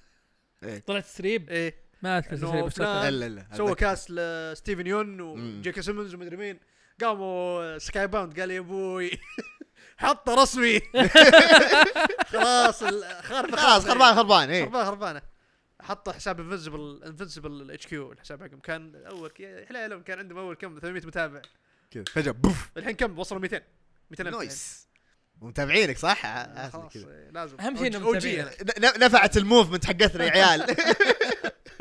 [0.87, 1.75] طلعت تسريب؟ إيه.
[2.01, 2.87] ما اذكر تسريب.
[2.89, 5.21] لا لا لا سوى cast لستيفن يون.
[5.21, 6.59] وجي كي سيمونز ومدري مين.
[7.01, 9.11] قاموا Skybound قال يا أبوي
[9.97, 10.79] حطه رسمي.
[12.31, 14.63] خلاص ال- خارب خلاص خربان خربان إيه.
[14.65, 15.21] خربانه خربانة.
[15.85, 18.59] حط حساب Invincible Invincible HQ الحساب حقهم.
[18.59, 21.41] كان أول ك- حليلهم كان عندهم أول كم؟ 800 متابع.
[21.91, 22.03] كذا.
[22.13, 22.69] فجأة poof.
[22.77, 23.61] الحين كم؟ وصلوا 200
[24.11, 24.35] 200 ألف.
[24.37, 24.87] nice.
[25.41, 26.95] ومتابعينك صح؟ آه، آه، خلاص.
[26.97, 27.59] آه، لازم.
[27.61, 27.77] أهم
[28.19, 28.43] شيء.
[28.45, 30.61] ن- نفعت ال movement حقتنا يا عيال.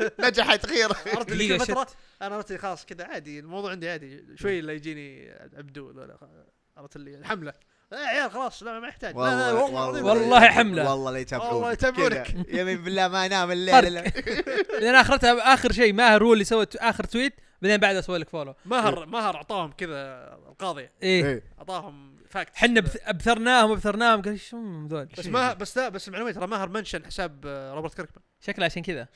[0.01, 1.87] عرفت نجحت أخيرا اللي دقيقة كل فتره.
[2.21, 4.25] أنا عرفت خلاص كذا عادي الموضوع عندي عادي.
[4.37, 6.17] شوي اللي يجيني عبدو ولا
[6.77, 7.53] عرفت اللي الحملة.
[8.01, 9.15] يا عيال خلاص لا ما يحتاج.
[9.15, 10.05] لا لا والله العظيم.
[10.05, 10.91] والله حملة.
[10.91, 12.35] والله لا يتابعون والله يتابعونك.
[12.53, 13.93] يمين بالله ما انام الليل.
[14.81, 18.55] لأن آخرتها آخر شيء ماهر هو اللي سوى آخر tweet بعدين بعدها سوى لك follow
[18.65, 21.25] ماهر ماهر أعطاهم كذا القاضيه إيه.
[21.25, 21.43] إيه.
[21.59, 26.09] أعطاهم fact حنا بث- أبثرناهم أبثرناهم قال إيش هم ذول بس ما بس لا بس
[26.09, 28.23] معلومات ترى ماهر mention حساب آه، روبرت كيركمان.
[28.41, 29.07] شكله عشان كذا.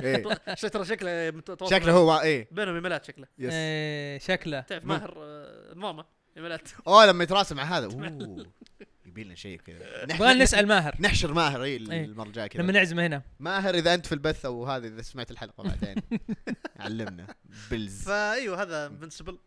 [0.00, 0.22] إيه.
[0.54, 1.32] شكله ترى شكله
[1.70, 2.48] شكله هو إيه.
[2.50, 3.26] بينهم ايميلات شكله.
[3.38, 3.52] yes.
[3.54, 4.60] إيه شكله.
[4.60, 4.84] تعرف.
[4.84, 6.04] ماهر آه، ماما.
[6.86, 7.86] اوه لما يتراسم مع هذا.
[7.94, 8.46] أوه
[9.06, 10.04] يبي لنا شيء كذا.
[10.14, 10.94] نبغى نسأل ماهر.
[11.00, 12.04] نحشر ماهر اي إيه.
[12.04, 12.62] المرة الجاية كذا.
[12.62, 13.22] لما نعزمه هنا.
[13.40, 15.94] ماهر إذا أنت في البث أو هذا إذا سمعت الحلقة بعدين.
[16.80, 17.26] علمنا.
[17.70, 18.02] please.
[18.04, 19.38] فايوه هذا Invincible.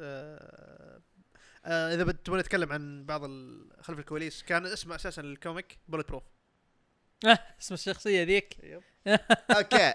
[0.00, 1.00] آه
[1.64, 3.22] آه إذا بتبغى نتكلم عن بعض
[3.80, 6.22] خلف الكواليس كان اسمه أساسا ال comic Bulletproof
[7.26, 8.56] آه اسم الشخصية ذيك.
[9.50, 9.92] okay.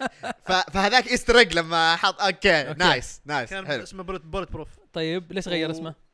[0.47, 2.73] فهذاك easter لما حط okay.
[2.77, 3.83] nice nice كان حلو.
[3.83, 6.08] اسمه Bullet Bulletproof طيب ليش غير و- اسمه؟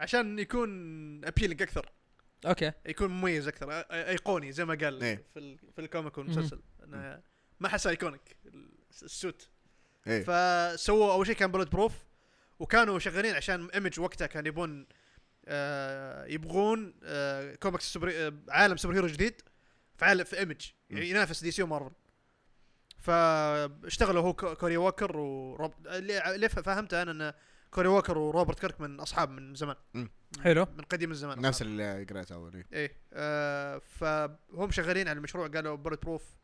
[0.00, 0.68] عشان يكون
[1.24, 1.92] appealing أكثر.
[2.46, 2.72] okay.
[2.86, 3.70] يكون مميز أكثر.
[3.72, 5.24] أيقوني زي ما قال إيه.
[5.34, 6.60] في ال- في ال comic والمسلسل.
[6.84, 7.22] انه
[7.60, 8.36] ما حس iconic
[9.02, 9.48] ال suit.
[10.06, 10.24] إيه.
[10.24, 11.92] فسووا أول شيء كان Bulletproof
[12.58, 14.86] وكانوا شغالين عشان Image وقتها كان يبون
[15.46, 19.40] آه يبغون آه comics super آه عالم super hero جديد
[19.96, 21.90] في عالم في Image يعني ينافس DC و Marvel.
[22.98, 27.32] فاشتغلوا هو كو- كوري ووكر وروب اللي فهمته أنا ان
[27.70, 29.76] كوري ووكر وروبرت كيركمان أصحاب من زمان.
[30.40, 30.66] حلو.
[30.76, 31.62] من قديم الزمان نفس.
[31.62, 32.66] اللي قريته اول إيه.
[32.72, 36.36] إيه آه فهم شغالين على المشروع قالوا Bulletproof.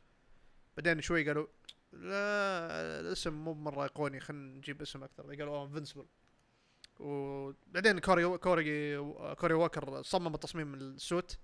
[0.77, 1.47] بعدين شوي قالوا
[1.93, 5.23] لا الاسم مو مره ايقوني خلينا نجيب اسم أكثر.
[5.23, 6.07] قالوا اوه Invincible
[7.01, 8.97] وبعدين كوري كوري
[9.35, 11.39] كوري ووكر صمم التصميم ال suit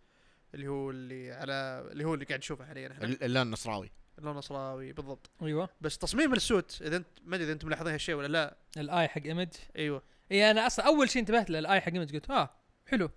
[0.55, 4.92] اللي هو اللي على اللي هو اللي قاعد نشوفه حاليا إحنا اللون النصراوي اللون نصراوي
[4.92, 5.30] بالضبط.
[5.42, 5.68] أيوه.
[5.80, 8.56] بس تصميم ال suit إذا انت ما أدري إذا أنتم ملاحظين هالشيء ولا لا.
[8.76, 10.02] ال I حق Image أيوه.
[10.33, 12.50] اي أنا أصلا أول شيء انتبهت له ال I حق Image قلت آه
[12.87, 13.11] حلو.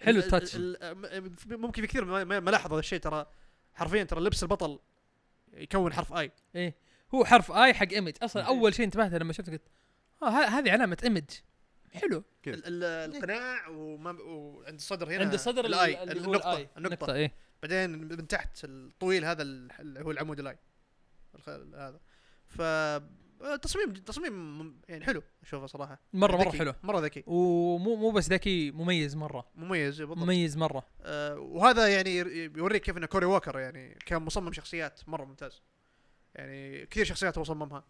[0.00, 3.26] حلو ال- ال touch ال- ال- ممكن في كثير ما لاحظ هذا الشيء ترى.
[3.74, 4.78] حرفيا ترى لبس البطل
[5.52, 6.74] يكون حرف I إيه.
[7.14, 8.48] هو حرف I حق Image أصلا إيه.
[8.48, 9.62] أول شيء انتبهت لما شفته قلت
[10.22, 11.24] آه ه- هذه علامة Image
[11.94, 12.24] حلو.
[12.42, 17.04] كيف؟ ال- ال- القناع وما وعند الصدر هنا عند الصدر ال I اللي هو النقطة
[17.04, 17.32] ال I.
[17.62, 20.58] بعدين من تحت الطويل هذا ال- اللي هو العمود ال I.
[21.74, 22.00] هذا.
[22.46, 22.62] ف
[23.62, 25.98] تصميم تصميم يعني حلو أشوفه صراحة.
[26.12, 26.74] مره مرة حلو.
[26.82, 27.24] مرة ذكي.
[27.26, 29.46] ومو مو بس ذكي مميز مرة.
[29.54, 30.18] مميز بالضبط.
[30.18, 30.86] مميز مرة.
[31.02, 35.62] آه وهذا يعني بيوريك كيف ان كوري ووكر يعني كان مصمم شخصيات مرة ممتاز.
[36.34, 37.84] يعني كثير شخصيات هو صممها.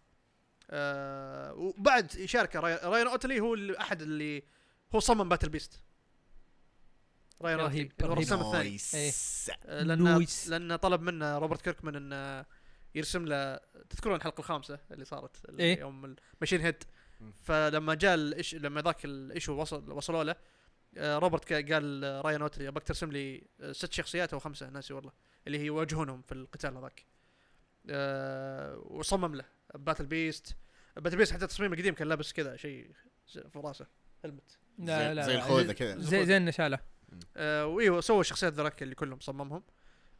[0.69, 4.43] آه وبعد يشارك راي- رايان أوتلي هو أحد اللي
[4.95, 5.81] هو صمم Battle Beast
[7.41, 7.91] رايان اوتلي رهيب،.
[8.01, 10.49] الرسام الثاني nice آه، لأن noice.
[10.49, 12.45] لأن طلب منه روبرت كيركمان إنه
[12.95, 13.59] يرسم له
[13.89, 15.79] تذكرون الحلقة الخامسة اللي صارت اللي إيه.
[15.79, 16.83] يوم ال Machine Head.
[17.43, 18.55] فلما جاء ال iss...
[18.55, 20.35] لما ذاك ال issue وصل وصلوا له
[20.97, 24.69] آه، روبرت قال رايان اوتلي أبغاك ترسم لي آه، ست شخصيات أو خمسة.
[24.69, 25.11] ناسي والله.
[25.47, 27.05] اللي هي يواجهونهم في القتال هذاك.
[27.89, 29.45] آه، وصمم له.
[29.75, 30.55] Battle Beast
[30.95, 32.91] Battle Beast حتى تصميمه القديم كان لابس كذا شيء
[33.25, 33.87] في راسه.
[34.25, 35.35] helmet لا لا زي.
[35.35, 35.97] الخوذة كذا.
[35.99, 36.79] زي زي النشاله
[37.37, 39.63] آه وايوه سوى الشخصيات ذراك اللي كلهم صممهم.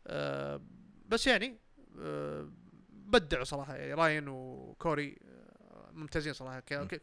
[0.07, 0.61] آه
[1.07, 1.57] بس يعني
[1.99, 2.49] آه
[2.91, 3.75] بدعوا صراحة.
[3.75, 6.59] يعني راين وكوري آه ممتازين صراحة.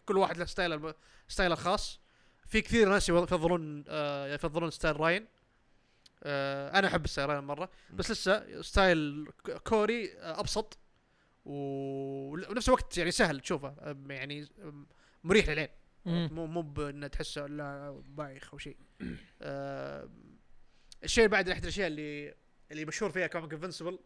[0.07, 0.95] كل واحد له style
[1.28, 2.01] style الخاص
[2.47, 5.26] في كثير ناس يفضلون آه يفضلون style راين.
[6.22, 7.68] آه أنا أحب style راين مرة.
[7.95, 9.28] بس لسه style
[9.64, 10.78] كوري آه أبسط.
[11.47, 13.68] ونفس الوقت يعني سهل تشوفه.
[13.68, 14.49] آه، يعني
[15.24, 15.68] مريح للعين.
[16.07, 18.76] مو مو بان تحسه لا بايخ أو شيء.
[19.42, 20.09] آه
[21.05, 22.34] الشيء بعد احد الأشياء اللي
[22.70, 23.99] اللي مشهور فيها comic Invincible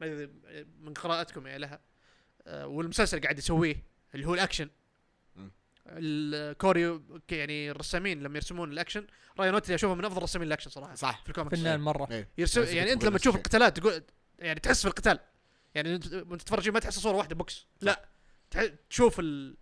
[0.00, 0.30] ما أدري
[0.80, 1.80] من قراءتكم يعني لها
[2.46, 3.76] آه والمسلسل قاعد يسويه
[4.14, 4.68] اللي هو الأكشن.
[5.36, 5.50] مم.
[5.86, 9.06] الكوري يعني الرسامين لما يرسمون الأكشن
[9.38, 11.22] Ryan Ottley أشوفه من أفضل رسامين الأكشن صراحة صح.
[11.22, 11.58] في الكوميكس.
[11.58, 12.08] فنان مرة.
[12.10, 12.28] إيه.
[12.38, 13.36] يرسم يعني أنت لما تشوف.
[13.36, 14.02] القتالات تقول
[14.38, 15.18] يعني تحس في القتال.
[15.74, 17.66] يعني انت تتفرج ما تحس صورة واحدة box.
[17.80, 18.08] لا.
[18.90, 19.56] تشوف ال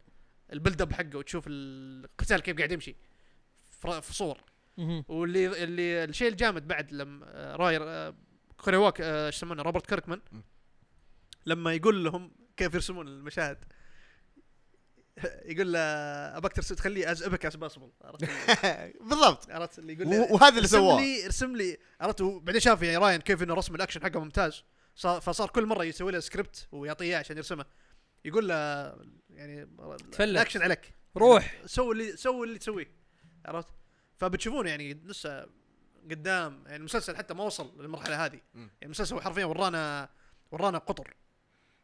[0.52, 2.96] ال build-up حقه وتشوف القتال كيف قاعد يمشي.
[3.80, 4.40] في صور.
[5.08, 8.14] واللي اللي الشيء الجامد بعد لما آه، راير آه،
[8.56, 10.20] Cory Walk آه، إيش يسمونه؟ Robert Kirkman.
[11.46, 13.64] لما يقول لهم كيف يرسمون المشاهد
[15.52, 15.78] يقول له
[16.36, 18.24] ابغاك ترسم تخليه as epic as possible عرفت
[19.08, 19.50] بالضبط.
[19.50, 21.00] عرفت اللي يقول و- وهذا اللي ارسم سواه.
[21.00, 24.62] لي ارسم لي عرفت؟ بعدين شاف يعني راين كيف إنه رسم الأكشن حقه ممتاز.
[24.96, 27.64] صار فصار كل مرة يسوي له سكريبت ويعطيه إياه عشان يرسمه.
[28.28, 28.54] يقول له
[29.30, 29.68] يعني
[30.12, 30.20] تفلت.
[30.20, 30.94] الاكشن عليك.
[31.16, 31.54] روح.
[31.66, 32.90] سوي اللي سوي اللي تسويه.
[33.46, 33.68] عرفت؟
[34.16, 35.46] فبتشوفون يعني لسه
[36.10, 38.40] قدام يعني المسلسل حتى ما وصل للمرحلة هذه.
[38.54, 40.08] يعني المسلسل حرفيا ورانا
[40.50, 41.14] ورانا قطر.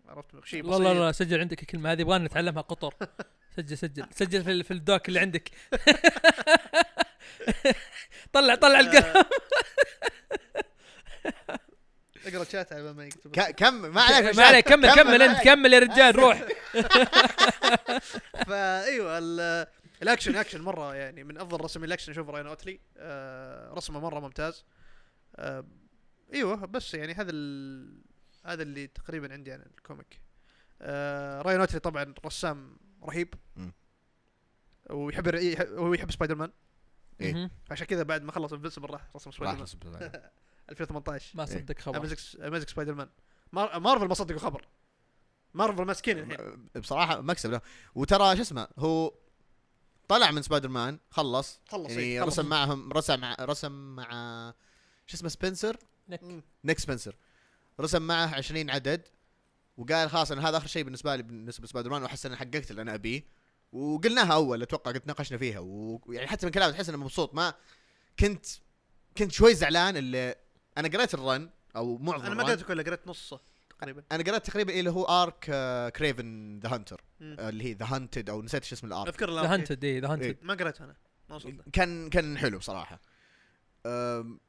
[0.08, 0.80] عرفت؟ شيء لا بسيط.
[0.80, 2.94] لا لا سجل عندك الكلمة هذه يبغى نتعلمها قطر.
[3.56, 5.50] سجل سجل سجل في, في ال doc اللي عندك.
[8.32, 9.24] طلع طلع القلم.
[12.26, 13.30] اقرا شات على ما يكتب.
[13.30, 15.40] ك- كم ما عليك ما عليك كمل كمل أنت.
[15.44, 16.44] كمل يا رجال روح.
[18.46, 19.66] فأيوة ال-
[20.02, 22.80] الأكشن أكشن مرة يعني من أفضل رسم الأكشن أشوف Ryan Ottley.
[22.96, 24.64] آه رسمه مرة ممتاز.
[25.36, 25.64] آه
[26.34, 28.02] أيوه بس يعني هذا ال...
[28.44, 30.20] هذا اللي تقريبا عندي عن ال comic.
[30.82, 33.34] آه Ryan Ottley طبعا رسام رهيب.
[34.90, 36.52] ويحب يح- هو يحب سبايدر مان.
[37.20, 37.50] إيه.
[37.70, 39.66] عشان كذا بعد ما خلص Invincible راح رسم سبايدر
[40.00, 40.10] مان.
[40.70, 41.96] 2018 ما صدق خبر.
[42.46, 43.08] Amazing Spider-Man
[43.52, 44.66] مار- مارفل ما صدقوا خبر.
[45.54, 47.50] مارفل ماسكين الحين بصراحة مكسب.
[47.50, 47.60] له
[47.94, 49.14] وترى شو اسمه هو
[50.08, 51.60] طلع من سبايدر مان خلص.
[51.68, 52.38] خلص يعني إيه، خلص.
[52.38, 54.08] رسم معهم رسم مع رسم مع
[55.06, 55.76] شو اسمه سبنسر؟
[56.22, 56.42] مم.
[56.64, 57.16] Nick Spencer.
[57.80, 59.08] رسم معه 20 عدد
[59.76, 62.82] وقال خلاص أنا هذا آخر شيء بالنسبة لي بالنسبة لسبايدر مان وأحس إني حققت اللي
[62.82, 63.22] أنا أبيه.
[63.72, 65.58] وقلناها أول أتوقع قد ناقشنا فيها.
[65.58, 67.34] ويعني حتى من كلامه تحس إنه مبسوط.
[67.34, 67.54] ما
[68.18, 68.46] كنت
[69.18, 70.34] كنت شوي زعلان اللي
[70.78, 72.54] أنا قريت ال run أو معظم أنا ما ال run.
[72.54, 74.02] قريت كله قريت نصه تقريبا.
[74.12, 75.44] أنا قريت تقريبا اللي هو arc
[75.96, 77.00] Kraven the Hunter.
[77.20, 80.08] اللي هي the Hunted أو نسيت شو اسم ال arc أذكر the Hunted اي the
[80.12, 80.96] Hunted ما قريته أنا
[81.28, 83.00] ما وصلت كان كان حلو بصراحة.
[83.86, 84.40] أم،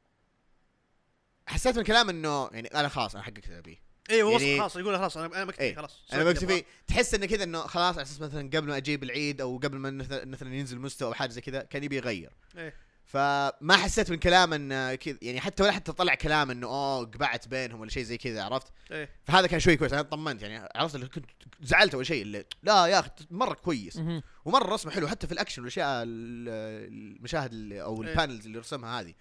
[1.46, 3.76] حسيت من كلام إنه يعني أنا خلاص أنا حققت اللي ابيه
[4.10, 5.76] أيوه يعني- وصل خلاص يقول خلاص أنا أنا مكتفي إيه.
[5.76, 9.40] خلاص أنا فيه تحس انه كذا إنه خلاص على أساس مثلا قبل ما أجيب العيد
[9.40, 9.90] أو قبل ما
[10.24, 12.32] مثلا ينزل مستوى أو حاجة زي كذا كان يبي يغير.
[12.56, 12.74] إيه.
[13.06, 17.48] فما حسيت من كلام انه كذا يعني حتى ولا حتى طلع كلام إنه أوه قبعت
[17.48, 18.66] بينهم ولا شيء زي كذا عرفت.
[18.90, 21.24] إيه فهذا كان شوي كويس أنا طمنت يعني عرفت اللي كنت
[21.60, 24.00] زعلت أول شيء اللي لا يا أخي مرة كويس.
[24.44, 26.08] ومرة رسمه حلو حتى في الأكشن والأشياء ال-
[27.18, 28.08] المشاهد اللي أو إيه.
[28.10, 29.14] ال panels اللي رسمها هذه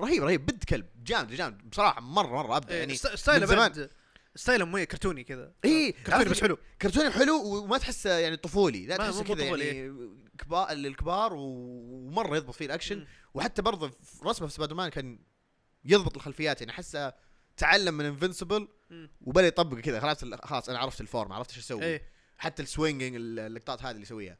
[0.00, 2.78] رهيب رهيب بنت كلب جامد جامد بصراحة مرة مرة ابدا إيه.
[2.80, 3.58] يعني st- style ه من زمان.
[3.72, 3.90] بعد
[4.34, 8.96] ستايله مو كرتوني كذا إيه، كرتوني بس حلو كرتوني حلو وما تحسه يعني طفولي لا
[8.96, 9.92] تحسه كذا يعني
[10.36, 13.06] كبار للكبار ومرة يضبط فيه الأكشن.
[13.34, 13.90] وحتى برضه
[14.24, 15.18] رسمه في سبايدر مان كان
[15.84, 17.14] يضبط الخلفيات يعني أحسه
[17.56, 18.68] تعلم من Invincible.
[19.20, 20.00] وبدأ يطبق كذا.
[20.00, 21.82] خلاص خلاص أنا عرفت ال form عرفت إيش أسوي.
[21.82, 22.02] إيه.
[22.38, 24.38] حتى ال swinging اللقطات هذه اللي يسويها.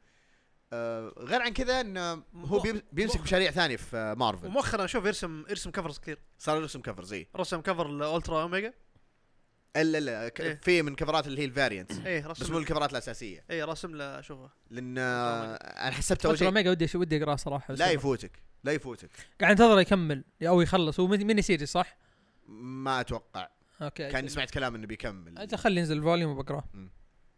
[0.73, 5.71] آه غير عن كذا إنه هو بيمسك مشاريع ثانية في مارفل ومؤخرا أشوف يرسم يرسم
[5.71, 6.19] covers كثير.
[6.37, 8.73] صار يرسم cover زي رسم cover ال Ultramega.
[9.81, 10.59] الا لا ك- إيه.
[10.63, 13.43] في من كفرات اللي هي ال variant إيه بس مو رسم الكفرات الأساسية.
[13.49, 17.73] إيه رسم له اشوفه لأن آه، أنا حسبت أول شيء mega ودي ودي أقرأه صراحة
[17.73, 18.31] لا يفوتك
[18.63, 19.09] لا يفوتك.
[19.41, 20.99] قاعد انتظره يكمل أو يخلص.
[20.99, 21.97] هو mini series صح؟
[22.47, 23.49] ما أتوقع.
[23.81, 24.09] okay.
[24.11, 25.37] كان سمعت كلام إنه بيكمل.
[25.37, 26.63] أجل خلي ينزل ال volume وبقرأه.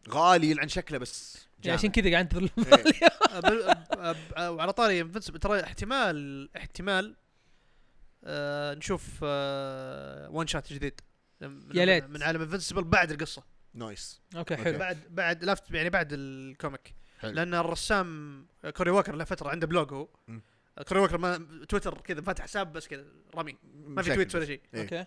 [0.09, 1.91] غالي يلعن شكله بس يعني عشان.
[1.91, 2.49] كذا قاعد انتظر
[4.37, 4.49] إيه.
[4.49, 7.15] وعلى طاري Invincible ترى احتمال احتمال
[8.23, 11.01] آه نشوف آه one-shot جديد.
[11.01, 11.08] من
[11.41, 12.03] يا ليت.
[12.03, 14.55] من عالم Invincible بعد القصة nice okay.
[14.57, 17.31] حلو بعد بعد لفت يعني بعد ال comic حلو.
[17.31, 20.07] لأن الرسام Cory Walker له فترة عنده blog هو.
[20.87, 24.45] Cory Walker ما تويتر كذا فاتح حساب بس كذا رمي ما في شكل tweets ولا.
[24.45, 24.81] شيء إيه.
[24.81, 25.05] okay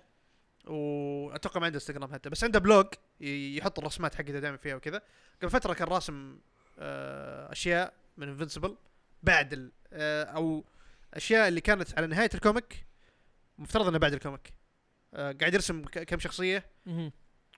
[0.66, 2.86] وأتوقع ما عنده انستغرام حتى بس عنده blog
[3.20, 5.02] ي- يحط الرسمات حقته دائما فيها وكذا
[5.42, 6.38] قبل فترة كان راسم
[6.78, 8.76] آه أشياء من Invincible
[9.22, 10.64] بعد ال آه، أو
[11.14, 12.86] أشياء اللي كانت على نهاية ال comic
[13.58, 14.52] مفترض إنها بعد ال comic
[15.14, 16.70] قاعد يرسم كم شخصية.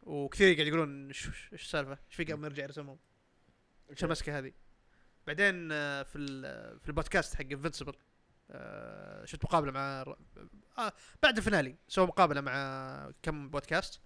[0.02, 2.98] وكثير قاعد يقولون إيش السالفة؟ إيش في قبل يرجع يرسمهم؟
[3.90, 4.52] إيش المسكه هذه؟
[5.26, 6.18] بعدين آه، في
[6.82, 7.94] في البودكاست حق Invincible
[9.24, 10.04] شفت مقابلة مع
[10.78, 10.92] آه
[11.22, 14.00] بعد ال finale سووا مقابلة مع كم بودكاست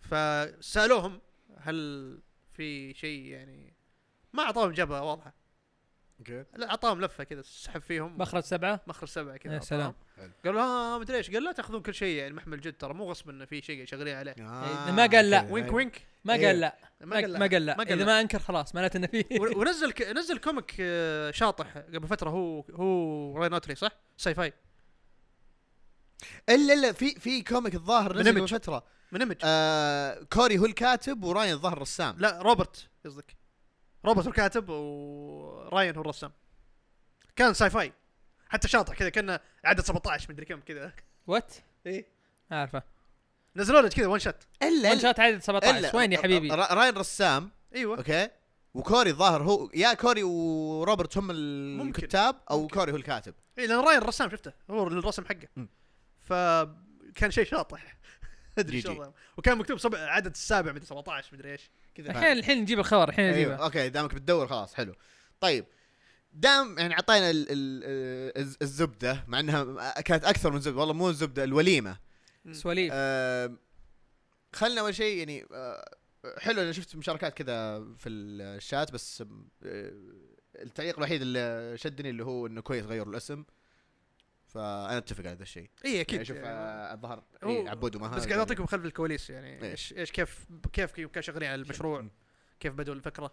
[0.00, 1.20] فسألوهم
[1.58, 2.18] هل
[2.52, 3.74] في شيء يعني
[4.32, 5.34] ما اعطاهم إجابة واضحة
[6.18, 6.44] okay.
[6.56, 8.18] لا أعطاهم لفة كذا سحب فيهم.
[8.18, 9.60] مخرج سبعة؟ مخرج سبعة كذا يا.
[9.60, 9.94] سلام.
[10.44, 11.30] قالوا ها مدري إيش.
[11.30, 14.16] قال لا تأخذون كل شيء يعني محمل جد ترى مو غصب إنه في شيء شغالين
[14.16, 14.34] عليه.
[14.38, 15.38] آه ما قال لا.
[15.38, 15.52] okay.
[15.52, 16.02] وينك وينك.
[16.24, 16.46] ما إيه.
[16.46, 16.76] قال لا.
[17.00, 17.76] ما قال لا ما قال لا.
[17.76, 18.04] ما قال إذا لا.
[18.04, 19.24] ما أنكر خلاص معناته إنه في.
[19.56, 20.02] ونزل ك...
[20.02, 21.78] نزل comic آه، شاطح.
[21.78, 24.52] قبل فترة هو هو راين صح؟ sci-fi.
[26.48, 28.38] إلا إلا في في comic الظاهر من نزل.
[28.38, 28.84] قبل فترة.
[29.12, 29.36] من Image.
[29.44, 32.16] آه Cory هو الكاتب وراين الظاهر رسام.
[32.18, 33.36] لا روبرت قصدك.
[34.08, 36.32] روبرت هو الكاتب وراين هو الرسام.
[37.36, 37.92] كان sci-fi.
[38.48, 40.92] حتى شاطح كذا كأنه عدد 17 مدري كم كذا.
[41.26, 41.54] what
[41.86, 42.06] إيه
[42.50, 42.82] عارفه
[43.56, 47.50] نزلوا له كذا one-shot إلا وان شوت عدد إلا 17 وين يا حبيبي؟ راين رسام.
[47.74, 47.98] إيوه.
[47.98, 48.28] okay.
[48.74, 51.30] و Cory الظاهر هو يا Cory و Robert هم.
[51.30, 52.74] الكتاب أو ممكن.
[52.74, 53.34] Cory هو الكاتب.
[53.58, 54.52] إي لأن راين الرسام شفته.
[54.70, 55.68] هو الرسم حقه.
[56.20, 57.96] فكان شيء شاطح.
[58.58, 58.82] أدري.
[58.86, 59.12] والله.
[59.36, 61.70] وكان مكتوب سبع عدد السابع مدري 17 مدري إيش.
[62.02, 62.10] كذا.
[62.10, 63.54] الحين الحين نجيب الخبر الحين أيوه نجيبه.
[63.64, 64.94] okay دامك بتدور خلاص حلو.
[65.40, 65.64] طيب
[66.32, 71.08] دام يعني أعطينا ال- ال- الز- الزبدة مع إنها كانت أكثر من زبدة والله مو
[71.08, 71.98] الزبدة الوليمة.
[72.52, 73.52] سواليف آه
[74.52, 75.96] خلنا أول شيء يعني آه
[76.38, 79.92] حلو أنا شفت مشاركات كذا في الشات بس آه
[80.56, 83.44] التعليق الوحيد اللي شدني اللي هو إنه كويس غيروا الاسم.
[84.58, 85.70] فأنا أتفق على هذا الشيء.
[85.84, 86.14] اي أكيد.
[86.14, 89.70] يعني شوف يعني آه الظهر إيه عبود ومها بس قاعد أعطيكم خلف الكواليس يعني إيه.
[89.70, 92.06] إيش إيش كيف كيف كانوا شغالين على المشروع؟
[92.60, 93.32] كيف بدوا الفكرة؟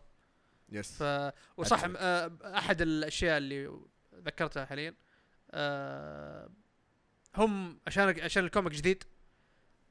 [0.70, 1.84] يس ف وصح.
[1.98, 3.80] آه، أحد الأشياء اللي
[4.16, 4.94] ذكرتها حاليا
[5.52, 6.50] آه،
[7.36, 9.04] هم عشان عشان ال comic جديد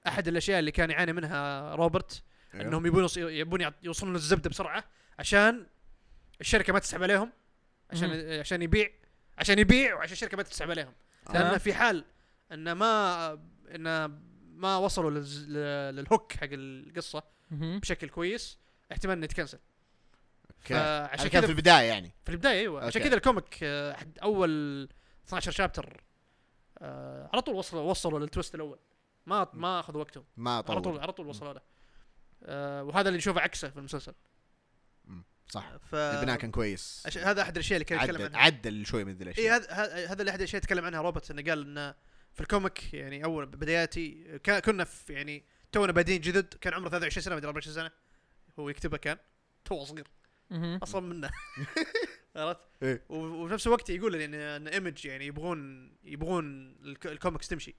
[0.06, 2.22] أحد الأشياء اللي كان يعاني منها روبرت
[2.54, 2.66] أيوه.
[2.66, 4.84] إنهم يبون يبون يوصلون للزبدة بسرعة
[5.18, 5.66] عشان
[6.40, 7.32] الشركة ما تسحب عليهم
[7.90, 8.90] عشان عشان يبيع
[9.38, 10.92] عشان يبيع وعشان الشركة ما تسحب عليهم.
[11.28, 11.58] لأن تمام.
[11.58, 12.04] في حال
[12.52, 13.32] إن ما
[13.74, 14.04] إن
[14.56, 15.10] ما وصلوا
[15.90, 17.22] لل hook حق القصة.
[17.50, 18.58] بشكل كويس
[18.92, 19.58] احتمال إنه يتكنسل.
[20.60, 20.76] فعشان
[21.12, 22.14] عشان كان كذا في البداية يعني.
[22.24, 22.84] في البداية أيوه.
[22.84, 23.02] عشان.
[23.02, 24.88] كذا ال comic آه، أول
[25.26, 26.04] 12 chapter
[26.78, 28.78] آه على طول وصلوا وصلوا لل twist الأول.
[29.26, 30.24] ما ما أخذوا وقتهم.
[30.36, 31.60] ما على طول طول على طول وصلوا له.
[32.42, 34.14] آه وهذا اللي نشوفه عكسه في المسلسل.
[35.54, 35.72] صح.
[35.90, 37.02] ف البناء كان كويس.
[37.06, 37.18] عش...
[37.18, 38.40] هذا أحد الأشياء اللي كان يتكلم عدل عنها.
[38.46, 41.00] عدل شوي من ذي اي الاشياء هذا هذا هذا اللي أحد الأشياء يتكلم عنها.
[41.00, 41.94] روبرت إنه قال إنه
[42.32, 46.54] في ال comic يعني أول بداياتي كنا في يعني تونا بادين جدد.
[46.60, 47.90] كان عمره 23 سنة مدري 24 سنة.
[48.58, 49.16] هو يكتبها كان.
[49.64, 50.06] تو صغير.
[50.82, 51.30] أصلا منه.
[52.36, 53.02] عرفت؟ إيه.
[53.08, 57.74] وفي نفس الوقت يقول يعني ان Image يعني يبغون يبغون ال c- ال comics تمشي.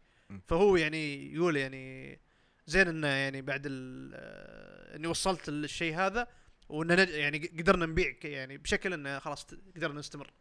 [0.48, 2.20] فهو يعني يقول يعني
[2.68, 6.28] زين إنه يعني بعد ال- آه، إني وصلت للشيء هذا
[6.70, 10.34] وإن نج- يعني ق- قدرنا نبيع ك- يعني بشكل إنه خلاص قدرنا نستمر.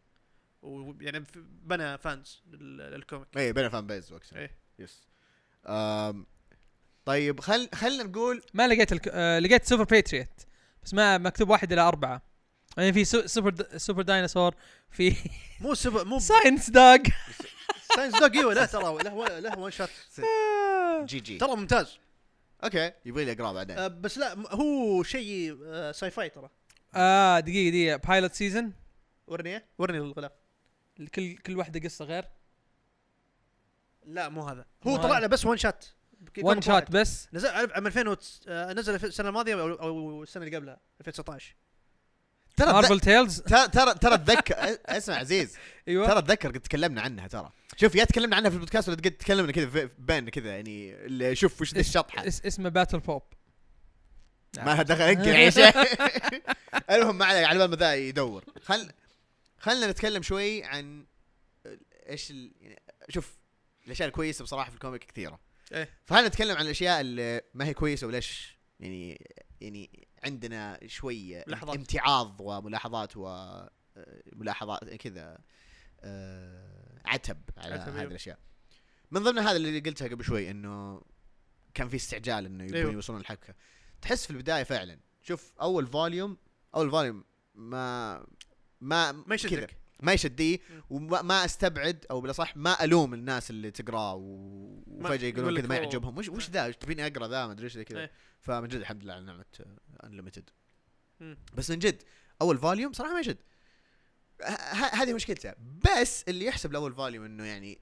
[0.61, 1.23] ويعني
[1.63, 3.27] بنى fans لل- لل comic.
[3.37, 4.51] اي بنى fan base وقتها إيه.
[4.79, 5.07] yes
[5.67, 6.25] آم
[7.05, 9.07] طيب خل خلينا نقول ما لقيت الك...
[9.11, 10.27] آه لقيت SuperPatriot
[10.83, 12.21] بس ما مكتوب واحد إلى أربعة.
[12.77, 13.27] يعني في سو...
[13.27, 13.77] سوبر د...
[13.77, 14.55] Super Dinosaur
[14.91, 15.15] في
[15.61, 16.97] مو سب مو Science Dog
[17.95, 19.89] Science Dog إيوه لا ترى له له one shot
[21.09, 21.37] GG.
[21.37, 21.97] ترى ممتاز.
[22.65, 22.91] okay.
[23.05, 23.77] يبغى لي اقراه بعدين.
[23.77, 26.49] آه، بس لا هو شيء آه، sci-fi ترى.
[26.95, 27.95] آه دقيقة دقيقة.
[27.97, 28.73] Pilot Season
[29.27, 30.31] ورني؟ ورني الغلاف
[31.15, 32.25] كل كل واحدة قصة غير؟
[34.05, 34.65] لا مو هذا.
[34.85, 35.19] مو هو طلع.
[35.19, 35.85] له بس one shot
[36.43, 40.43] one shot بس؟ نزل عام 2000 وت- آه، نزل في السنة الماضية أو أو السنة
[40.45, 41.55] اللي قبلها 2019
[42.57, 44.55] ترى Marvel Tales ترى ترى ترى اتذكر
[44.85, 45.57] أسمع عزيز.
[45.87, 46.07] أيوه.
[46.07, 47.51] ترى اتذكر قد تكلمنا عنها ترى.
[47.75, 51.79] شوف يا تكلمنا عنها في البودكاست ولا تكلمنا كذا بين كذا يعني شوف وش ذي
[51.79, 52.27] الشطحة.
[52.27, 52.45] اس...
[52.45, 53.23] اسمه Battle Pope
[54.57, 55.51] ما دخل أقل يعني.
[55.51, 55.71] شيء
[56.91, 58.45] المهم ما على بال ما ذا يدور.
[58.61, 58.91] خل
[59.57, 61.05] خلنا نتكلم شوي عن
[62.09, 62.51] إيش ال...
[62.61, 63.37] يعني شوف
[63.85, 65.39] الأشياء الكويسة بصراحة في ال comic كثيرة.
[65.71, 65.89] إيه.
[66.05, 69.27] فخلنا نتكلم عن الأشياء اللي ما هي كويسة وليش يعني
[69.61, 71.75] يعني عندنا شوية ملاحظات.
[71.75, 75.37] امتعاض وملاحظات وملاحظات كذا.
[76.03, 76.74] آه،
[77.07, 78.03] عتب على عتب، هذه.
[78.03, 78.39] الأشياء
[79.11, 81.01] من ضمن هذا اللي قلتها قبل شوي إنه
[81.73, 82.91] كان في استعجال إنه يبون أيوه.
[82.91, 83.55] يوصلون الحبكة
[84.01, 86.37] تحس في البداية فعلا شوف أول volume
[86.75, 87.23] أول volume
[87.55, 88.25] ما
[88.81, 90.83] ما ما يشدك ما يشديه مم.
[90.89, 95.75] وما ما أستبعد أو بالأصح ما ألوم الناس اللي تقراه وفجأة يقول يقولون كذا ما.
[95.75, 98.11] يعجبهم وش وش ذا تبيني أقرأ ذا ما أدري إيش كذا إيه.
[98.41, 99.45] فمن جد الحمد لله على نعمة
[100.03, 100.49] Unlimited.
[101.53, 102.03] بس من جد
[102.41, 103.37] أول volume صراحة ما يشد
[104.93, 105.53] هذه مشكلته.
[105.59, 107.79] بس اللي يحسب الأول volume إنه يعني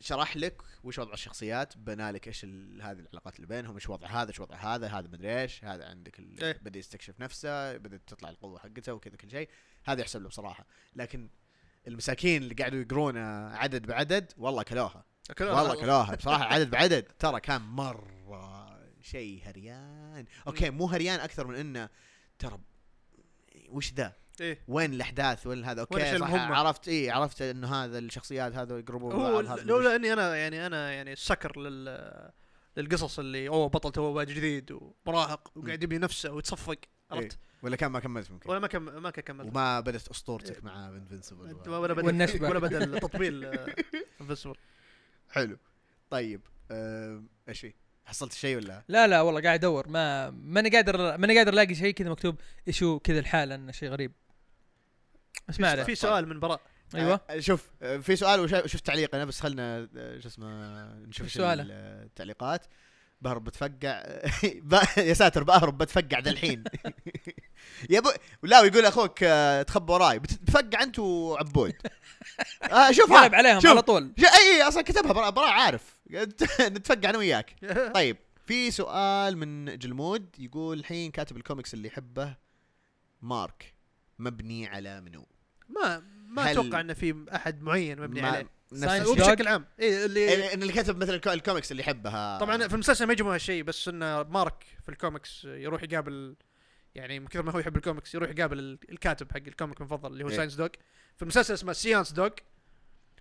[0.00, 4.28] شرح لك وش وضع الشخصيات بنى لك إيش هذه العلاقات اللي بينهم إيش وضع هذا
[4.28, 6.58] إيش وضع هذا هذا مدري إيش هذا عندك إيه.
[6.62, 9.48] بدأ يستكشف نفسه بدأت تطلع القوة حقته وكذا كل شيء.
[9.84, 10.66] هذا يحسب له بصراحة.
[10.96, 11.28] لكن
[11.86, 15.04] المساكين اللي قاعدوا يقرون عدد بعدد والله كلوها.
[15.40, 16.14] والله كلوها.
[16.14, 17.02] بصراحة عدد بعدد.
[17.02, 20.24] ترى كان مرة شيء هريان.
[20.46, 21.88] okay مو هريان أكثر من إنه
[22.38, 22.58] ترى
[23.68, 24.58] وش ذا؟ إيه.
[24.68, 29.40] وين الأحداث وين هذا؟ okay صح؟ عرفت اي عرفت إنه هذا الشخصيات هذا يقربون هو
[29.40, 32.30] لولا اني أنا يعني أنا يعني sucker لل
[32.76, 36.78] للقصص اللي أوه بطل تو جديد ومراهق وقاعد يبني نفسه ويتصفق
[37.10, 38.50] عرفت؟ ولا كان ما كملت ممكن.
[38.50, 39.48] ولا ما كم ما كملت.
[39.48, 42.48] وما بدت أسطورتك مع Invincible ولا بدا والنشبة.
[42.48, 43.44] ولا بدأ التطبيل
[44.20, 44.54] Invincible
[45.30, 45.58] حلو.
[46.10, 47.74] طيب آم، إيش في؟
[48.04, 51.94] حصلت شيء ولا؟ لا لا والله قاعد أدور ما ماني قادر ماني قادر ألاقي شيء
[51.94, 54.12] كذا مكتوب issue كذا الحالة إنه شيء غريب.
[55.48, 55.82] بس ما عليه.
[55.82, 56.60] في سؤال من براء.
[56.94, 57.20] أيوه.
[57.30, 62.66] آه، شوف آه، في سؤال وشفت تعليق أنا بس خلنا آه، شو اسمه نشوف التعليقات.
[63.20, 64.04] بهرب بتفقع.
[65.08, 66.64] يا ساتر بهرب بتفقع ذا الحين.
[67.90, 68.10] يا ابو
[68.42, 69.18] لا ويقول أخوك
[69.66, 71.74] تخبى وراي بتفقع أنت وعبود.
[72.72, 73.70] آه شوفها قلب عليهم شوف.
[73.70, 74.12] على طول.
[74.18, 76.00] إي أصلا كتبها برا, برا عارف.
[76.60, 77.54] نتفقع أنا وياك.
[77.94, 78.16] طيب
[78.46, 82.36] في سؤال من جلمود يقول الحين كاتب الكوميكس اللي يحبه
[83.22, 83.74] مارك.
[84.20, 85.26] مبني على منو؟
[85.68, 85.98] ما
[86.28, 88.48] ما أتوقع إنه في أحد معين مبني عليه.
[89.08, 89.66] وبشكل عام.
[89.80, 92.38] إيه اللي إيه، إن اللي كتب مثلا ال co- ال comics اللي يحبها.
[92.38, 96.36] طبعا في المسلسل ما يجمعوا هالشيء بس إنه مارك في الكوميكس يروح يقابل
[96.94, 100.12] يعني من كثر ما هو يحب الكوميكس يروح يقابل ال- الكاتب حق ال comic المفضل
[100.12, 100.36] اللي هو إيه.
[100.36, 100.68] Science Dog
[101.16, 102.28] في المسلسل اسمه Seance Dog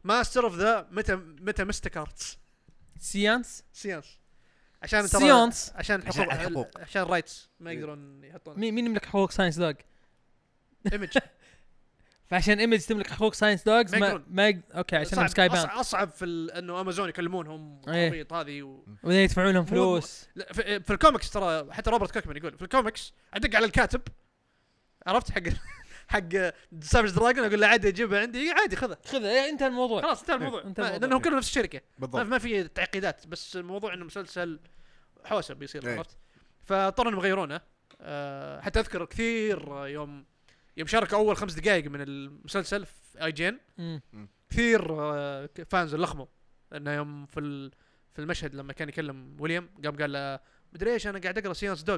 [0.04, 2.38] Master of the متى متى Mystic Arts
[3.00, 4.20] Seance Seance
[4.84, 6.78] عشان سيانس عشان عشان الحقوق الحقوق.
[6.82, 7.76] عشان ال rights ما إيه.
[7.78, 8.60] يقدرون يحطون.
[8.60, 9.74] مين مين يملك حقوق Science Dog
[10.94, 11.18] Image
[12.30, 14.26] فعشان Image تملك حقوق Science Dogs ما ما يقدرون.
[14.30, 18.28] ما يق- okay عشان Skybound أصعب, أصعب في ال- إنه امازون يكلمونهم إيه.
[18.32, 18.84] هذه و...
[19.04, 20.28] وبعدين يدفعون لهم فلوس.
[20.36, 24.02] لا في, في الكوميكس ترى حتى روبرت كيركمان يقول في الكوميكس أدق على الكاتب.
[25.08, 25.42] عرفت؟ حق
[26.14, 26.30] حق
[26.82, 28.52] Savage Dragon أقول له عادي اجيبه عندي.
[28.52, 30.02] عادي خذه خذ إيه، انتهى الموضوع.
[30.02, 30.62] خلاص انتهى الموضوع.
[30.64, 31.08] انتهى ما- الموضوع.
[31.08, 31.80] لأنهم كلهم نفس الشركة.
[32.00, 32.26] ما, بالضبط.
[32.26, 34.60] ما في تعقيدات بس الموضوع إنه مسلسل
[35.26, 35.98] حوسه بيصير إيه.
[35.98, 36.18] عرفت؟
[36.66, 37.62] فاضطروا إنهم يغيرونه.
[38.02, 40.26] أه حتى أذكر كثير يوم
[40.80, 44.02] يوم شاركوا أول خمس دقائق من المسلسل في IGN مم.
[44.50, 46.26] كثير آه، fans لخموا.
[46.74, 47.72] إنه يوم في ال-
[48.14, 50.40] في المشهد لما كان يكلم ويليام قام قال له
[50.74, 51.98] مدري إيش أنا قاعد أقرأ séance dog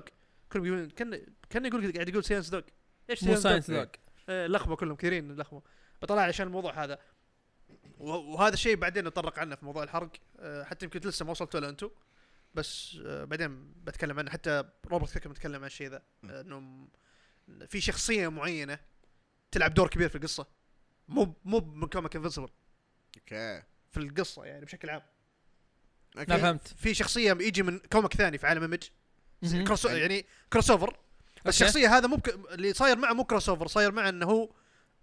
[0.52, 2.62] كلهم يقولون كان كان يقول قاعد يقول séance dog
[3.10, 3.86] إيش مو؟ science dog
[4.30, 5.62] آه، لخموا كلهم كثيرين لخموا.
[6.02, 7.00] فطلع عشان الموضوع هذا.
[8.00, 10.10] وهذا الشيء بعدين نتطرق عنه في موضوع الحرق.
[10.40, 11.90] آه، حتى يمكن لسه ما وصلتوا له أنتم
[12.54, 14.32] بس آه، بعدين بتكلم عنه.
[14.32, 16.02] حتى روبرت كيركمان تكلم عن الشيء ذا.
[16.30, 16.88] آه، إنه
[17.68, 18.80] في شخصية معينة
[19.52, 20.48] تلعب دور كبير في القصة.
[21.08, 22.50] مو مو من comic Invincible
[23.18, 23.64] أوكي.
[23.92, 25.02] في القصة يعني بشكل عام.
[26.18, 26.32] أوكي.
[26.32, 26.68] لا فهمت.
[26.68, 28.84] في شخصية يجي من comic ثاني في عالم Image
[29.42, 29.64] مهم.
[29.64, 30.98] cross يعني crossover بس
[31.38, 31.50] أوكي.
[31.50, 32.30] الشخصيه هذا مو بك...
[32.30, 34.50] اللي صاير معه مو crossover صاير معه إنه هو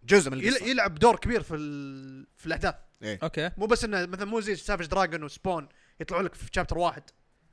[0.05, 0.39] جزء من.
[0.39, 0.67] القصة.
[0.67, 2.27] يلعب دور كبير في ال...
[2.37, 2.75] في الأحداث.
[3.03, 3.19] إيه.
[3.23, 3.51] أوكي.
[3.57, 5.69] مو بس إنه مثلا مو زي Savage Dragon و Spawn
[6.01, 7.03] يطلعون لك في chapter واحد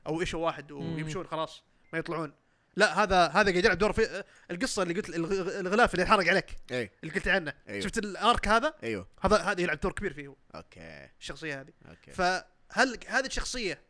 [0.06, 2.32] أو issue واحد ويمشون خلاص ما يطلعون.
[2.76, 6.56] لا هذا هذا قاعد يلعب دور في القصة اللي قلت الغ- الغلاف اللي ينحرق عليك.
[6.70, 7.54] اي اللي قلت عنه.
[7.68, 7.80] أيوه.
[7.80, 9.08] شفت ال arc هذا؟ أيوه.
[9.20, 10.36] هذا هذا يلعب دور كبير فيه هو.
[10.54, 11.08] أوكي.
[11.20, 11.72] الشخصية هذه.
[11.88, 12.12] أوكي.
[12.12, 13.80] فهل هذه الشخصية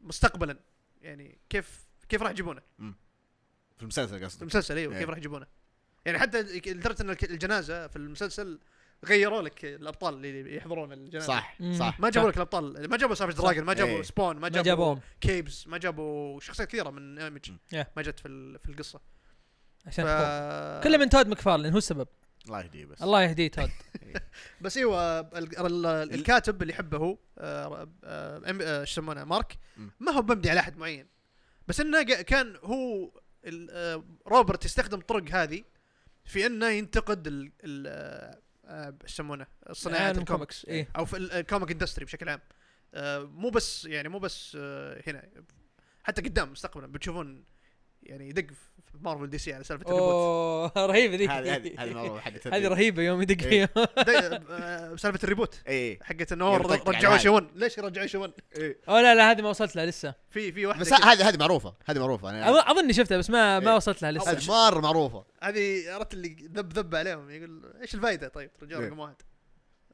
[0.00, 0.58] مستقبلا
[1.02, 2.62] يعني كيف كيف راح يجيبونه؟
[3.76, 4.42] في المسلسل قصدك.
[4.42, 5.00] المسلسل أيوه إيه.
[5.00, 5.46] كيف راح يجيبونه؟
[6.04, 8.60] يعني حتى لدرجة إن الجنازة في المسلسل
[9.04, 11.26] غيروا لك الأبطال اللي يحضرون الجنازة.
[11.26, 11.56] صح.
[11.78, 12.00] صح.
[12.00, 12.90] ما جابوا لك الأبطال.
[12.90, 14.02] ما جابوا Savage Dragon ما جابوا إيه.
[14.02, 17.50] Spawn ما ما جابوا كيبز ما جابوا شخصيات كثيرة من Image.
[17.72, 18.98] ما جت في ال- في القصة.
[18.98, 19.88] ف...
[19.88, 20.84] عشان حقوق.
[20.84, 22.08] كله من تود ماكفارلين هو السبب.
[22.46, 23.02] الله يهديه بس.
[23.02, 23.70] الله يهديه تود
[24.60, 29.58] بس أيوه ال- ال- الكاتب اللي يحبه هو آه، آه، آه، إيش يسمونه مارك.
[30.00, 31.06] ما هو مبني على احد معين.
[31.68, 33.10] بس إنه كان هو
[33.44, 35.64] ال- آه، روبرت يستخدم الطرق هذه
[36.24, 38.40] في إنه ينتقد ال ال- آه، آه،
[38.70, 40.88] إيش يسمونه صناعة الكوميكس إيه.
[40.96, 42.40] أو في ال- ال comic industry بشكل عام.
[42.94, 45.28] آه، مو بس يعني مو بس آه، هنا
[46.02, 47.44] حتى قدام مستقبلا بتشوفون
[48.02, 48.46] يعني يدق
[48.92, 50.10] في Marvel DC على سالفة ال reboot.
[50.10, 53.66] أوه رهيبة ذي هذه هذه هذه معروفه حقت هذه رهيبة يوم يدق إيه.
[53.66, 53.68] فيها.
[54.50, 55.60] آه، سالفة ال reboot.
[55.68, 57.16] اي حقت إنه رجعوا هذا.
[57.18, 60.14] شون ليش رجعوا شون اي أوه لا لا هذه ما وصلت لها لسه.
[60.30, 61.74] في في واحدة بس هذه هذه معروفة.
[61.84, 62.30] هذه معروفة.
[62.30, 63.76] أنا أظن- أظني شفتها بس ما ما إيه.
[63.76, 64.30] وصلت لها لسه.
[64.30, 65.24] هذه مرة معروفة.
[65.42, 67.30] هذه عرفت اللي ذب ذب عليهم.
[67.30, 68.76] يقول إيش الفائده طيب إيه.
[68.76, 69.14] رقم واحد.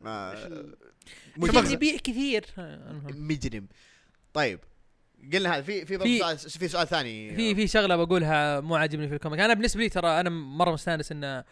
[0.01, 0.35] ما.
[1.71, 2.47] يبيع كثير.
[3.05, 3.69] مجرم.
[4.35, 4.61] طيب
[5.33, 7.37] قلنا هذا في في في- سؤال في سؤال ثاني.
[7.37, 9.41] في في شغلة بقولها مو عاجبني في ال comic.
[9.41, 11.45] أنا بالنسبة لي ترى أنا مرة مستانس إن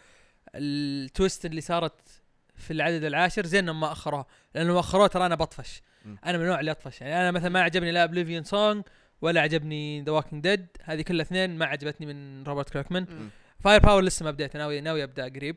[0.55, 2.21] ال twist اللي صارت
[2.55, 5.81] في العدد العاشر زين ما اخروها لأنه اخروها ترى أنا بطفش.
[6.05, 6.17] مم.
[6.25, 8.83] أنا من النوع اللي اطفش يعني أنا مثلا ما عجبني لا Oblivion Song
[9.21, 13.29] ولا عجبني The Walking Dead هذه كلها اثنين ما عجبتني من روبرت كيركمان.
[13.59, 15.55] Fire Power لسه ما بديت ناوي ناوي أبدأ قريب.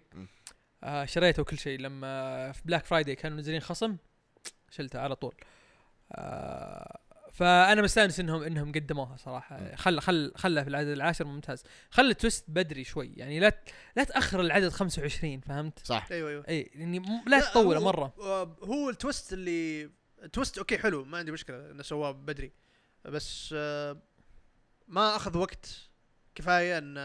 [0.85, 1.79] آه شريته وكل شيء.
[1.81, 3.97] لما في Black Friday كانوا منزلين خصم
[4.71, 5.35] شلته على طول.
[6.13, 6.99] آه
[7.39, 9.75] فأنا مستأنس انهم إنهم قدموها صراحة.
[9.77, 11.63] خل خل خلها في العدد العاشر ممتاز.
[11.91, 13.13] خلى ال twist بدري شوي.
[13.17, 13.63] يعني لا
[13.97, 16.09] لا تأخر العدد 25 فهمت؟ صح.
[16.11, 16.45] أيوه أيوه.
[16.49, 18.15] اي يعني م- لا تطوله مرة.
[18.63, 19.91] هو ال twist اللي
[20.23, 22.53] ال twist أوكي حلو ما عندي مشكلة إنه سواه بدري.
[23.05, 23.97] بس آه،
[24.89, 25.89] ما أخذ وقت
[26.35, 26.99] كفاية إن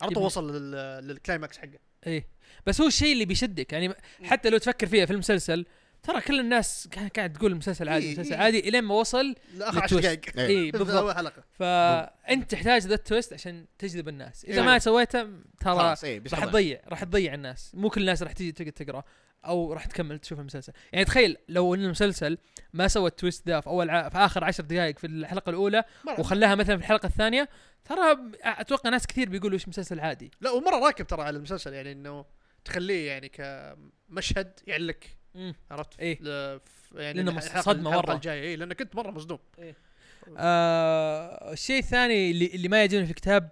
[0.00, 0.22] على طول.
[0.24, 1.78] وصل لل- لل climax حقه.
[2.06, 2.24] اي
[2.66, 3.72] بس هو الشيء اللي بيشدك.
[3.72, 3.94] يعني
[4.24, 5.66] حتى لو تفكر فيها في المسلسل
[6.02, 8.40] ترى كل الناس قاعد تقول المسلسل عادي إيه، مسلسل إيه.
[8.40, 10.28] عادي إلين ما وصل لاخر 10 لل twist.
[10.28, 10.64] دقائق إيه.
[10.64, 14.66] إي بالضبط حلقة فأنت تحتاج ذا ال twist عشان تجذب الناس إذا إيه.
[14.66, 15.26] ما سويته
[15.60, 16.44] ترى إي راح.
[16.44, 19.04] تضيع راح تضيع الناس مو كل الناس راح تيجي تقعد تقرأ
[19.44, 22.38] أو راح تكمل تشوف المسلسل يعني تخيل لو إن المسلسل
[22.72, 24.08] ما سوى ال twist ذا في أول ع...
[24.08, 27.48] في آخر عشر دقائق في الحلقة الأولى مرة وخلاها مثلا في الحلقة الثانية
[27.84, 31.92] ترى أتوقع ناس كثير بيقولوا إيش مسلسل عادي لا ومرة راكب ترى على المسلسل يعني
[31.92, 32.24] إنه
[32.64, 35.21] تخليه يعني كمشهد مم.
[35.70, 36.18] عرفت؟ إيه.
[36.94, 38.14] يعني صدمة الحلقة مرة.
[38.14, 38.42] الجاية.
[38.42, 39.38] اي لانك كنت مرة مصدوم.
[40.38, 43.50] آه الشيء الثاني اللي, اللي ما يعجبني في الكتاب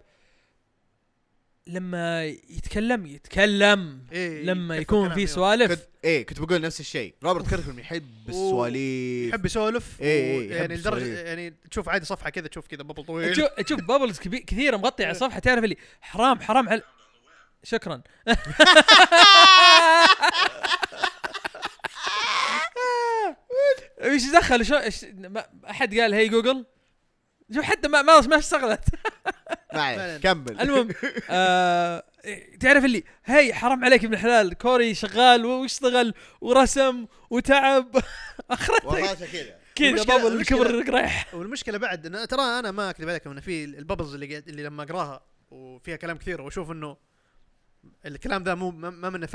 [1.67, 4.07] لما يتكلم يتكلم.
[4.13, 5.27] إيه لما يكون في.
[5.27, 5.73] سوالف.
[5.73, 7.15] كنت إيه كنت بقول نفس الشيء.
[7.25, 9.29] روبرت كيركمان يحب السواليف.
[9.31, 10.01] يحب يسولف.
[10.01, 11.21] إيه، إيه، يعني لدرجه.
[11.21, 13.33] يعني تشوف عادي صفحة كذا تشوف كذا بابل طويل.
[13.33, 16.83] تشوف تشوف بابلز كبي- كثيرة مغطية على الصفحه تعرف اللي حرام حرام على
[17.65, 18.03] شكرا.
[24.03, 24.75] إيش دخل؟ شو
[25.13, 26.67] ما أحد قال هي جوجل؟
[27.55, 28.85] شوف حتى ما ما ما اشتغلت.
[29.75, 30.19] ما عليك فعلاً.
[30.19, 30.61] كمل.
[30.61, 30.89] المهم
[31.31, 32.05] آه
[32.61, 37.97] تعرف اللي هي حرام عليك ابن الحلال كوري شغال واشتغل ورسم وتعب.
[38.51, 38.85] أخرتك.
[38.85, 40.05] وراسه كذا.
[40.05, 41.35] بابل الكبر رايح.
[41.35, 45.21] والمشكلة بعد انه ترى أنا ما أكذب عليكم انه في البابلز اللي اللي لما أقراها
[45.51, 46.97] وفيها كلام كثير وأشوف إنه
[48.07, 49.27] الكلام ذا مو ما ما منه.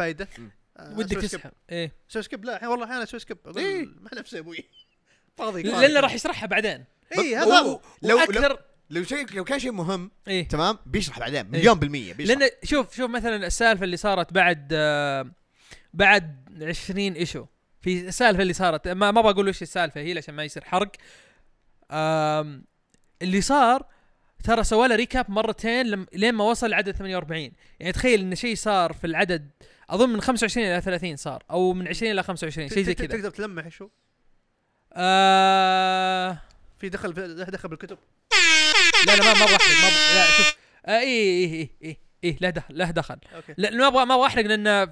[0.48, 1.40] آه، ودك أسوي skip.
[1.40, 1.92] تسحب إيه.
[2.12, 3.86] أسوي skip لا الحين والله أحيانا أسوي skip أقول إيه.
[3.86, 4.66] مع نفسي أبوي.
[5.38, 6.84] فاضي لأنه راح يشرحها بعدين.
[7.18, 8.60] اي هو- هذا لو- لو- وأكثر
[8.90, 10.48] لو شيء لو كان شيء مهم إيه.
[10.48, 12.38] تمام بيشرح بعدين مليون بالمية بيشرح.
[12.38, 15.32] لأن شوف شوف مثلا السالفة اللي صارت بعد آه
[15.94, 17.46] بعد 20 issue.
[17.82, 20.92] في السالفة اللي صارت ما ما بقول وش السالفة هي عشان ما يصير حرق.
[23.22, 23.86] اللي صار
[24.46, 28.56] ترى سوى له recap مرتين لم لين ما وصل عدد 48 يعني تخيل إن شيء
[28.56, 29.50] صار في العدد
[29.90, 33.08] أظن من 25 إلى 30 صار أو من 20 إلى 25 شيء زي كذا.
[33.08, 33.90] تقدر تلمح شو؟
[34.94, 36.38] آه
[36.80, 37.98] في دخل في له دخل بالكتب.
[39.08, 41.98] لا لا ما ما أبغى أحرق ما أبغى لا شوف آه اي اي اي اي
[42.24, 43.18] اي له دخل له دخل.
[43.36, 43.54] أوكي.
[43.58, 44.92] لا ما أبغى ما أبغى أحرق لأن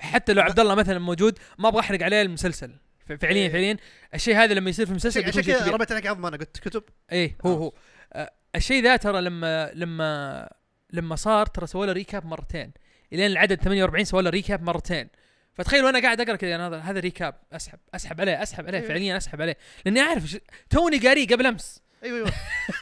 [0.00, 2.72] حتى لو عبد الله مثلا موجود ما أبغى أحرق عليه المسلسل.
[3.20, 3.52] فعليا إيه.
[3.52, 3.76] فعليا
[4.14, 6.82] الشيء هذا لما يصير في المسلسل عشان كذا رميت عليك عظمة أنا قلت كتب.
[7.12, 7.56] إيه هو آه.
[7.56, 7.72] هو.
[8.12, 10.48] آه الشيء ذا ترى لما لما
[10.92, 12.72] لما صار ترى سوى له recap مرتين.
[13.12, 15.08] إلين العدد 48 سوى له recap مرتين.
[15.54, 18.88] فتخيل وأنا قاعد أقرأ كذا أنا هذا هذا recap أسحب أسحب عليه أسحب عليه إيه.
[18.88, 19.56] فعليا أسحب عليه.
[19.84, 20.38] لأني أعرف ش-
[20.70, 21.82] توني قاريه قبل أمس.
[22.04, 22.32] أيوه أيوه.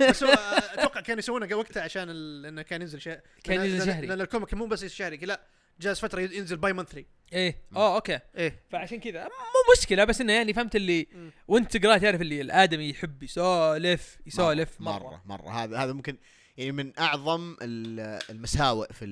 [0.11, 0.33] بس هو
[0.75, 4.07] أتوقع كانوا يسوونه وقتها عشان ال- إنه كان ينزل شهري كان لأن- ينزل شهري.
[4.07, 5.41] لأن ال comic مو بس شهري لا
[5.81, 7.63] جات فترة ينزل bi-monthly إيه.
[7.77, 8.19] آه okay.
[8.37, 8.63] إيه.
[8.71, 11.31] فعشان كذا مو مشكلة بس إنه يعني فهمت اللي مم.
[11.49, 15.51] وأنت تقرأ تعرف اللي الآدمي يحب يسولف يسولف مرة, مرة, مرة مرة.
[15.51, 16.17] هذا هذا ممكن
[16.57, 19.07] يعني من أعظم ال- المساوئ في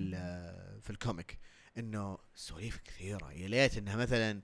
[0.82, 1.38] في الكوميك
[1.78, 3.32] إنه سواليف كثيرة.
[3.32, 4.40] يا ليت إنها مثلا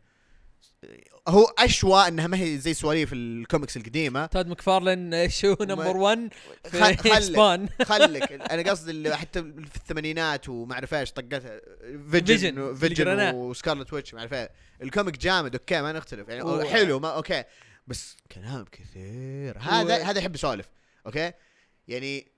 [1.29, 4.27] هو أشوى إنها ما هي زي سواليف الكوميكس القديمة.
[4.27, 6.29] تود مكفارلن شو نمبر 1
[6.67, 8.33] خل- في خلك سبان خلك.
[8.33, 11.61] أنا قصدي اللي حتى في الثمانينات وما أعرف إيش طقتها
[12.11, 13.35] فيجن، فيجن.
[13.35, 14.51] وسكارلت ويتش ما أعرف إيه
[14.83, 16.29] ال comic جامد okay ما نختلف.
[16.29, 17.45] يعني و- حلو ما okay.
[17.87, 19.59] بس كلام كثير.
[19.59, 20.69] هذا هذا يحب يسولف
[21.07, 21.33] okay؟
[21.89, 22.33] يعني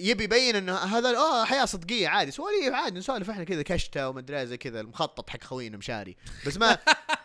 [0.00, 2.30] يبي يبين إنه هذا آه حياة صدقية عادي.
[2.30, 6.16] سواليف عادي نسولف إحنا كذا كشتة وما أدري زي كذا المخطط حق خوينا مشاري.
[6.46, 6.78] بس ما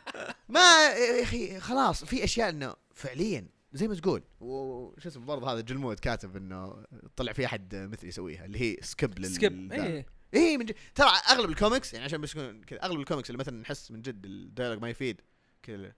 [0.49, 5.61] ما يا أخي خلاص في أشياء إنه فعليا زي ما تقول وش اسمه برضه هذا
[5.61, 6.83] جلمود كاتب إنه
[7.15, 9.85] طلع في أحد مثلي يسويها اللي هي skip لل skip the.
[9.85, 13.39] إيه إيه من جد ترى أغلب الكوميكس يعني عشان بس يكون كذا أغلب الكوميكس اللي
[13.39, 15.21] مثلا نحس من جد ال dialogue ما يفيد
[15.63, 15.93] كذا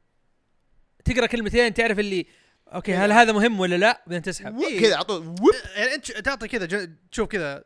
[1.05, 2.25] تقرأ كلمتين تعرف اللي
[2.67, 3.05] okay إيه.
[3.05, 4.79] هل هذا مهم ولا لا بعدين تسحب إيه.
[4.79, 5.35] كذا على طول
[5.75, 7.63] يعني أنت تعطي كذا تشوف كذا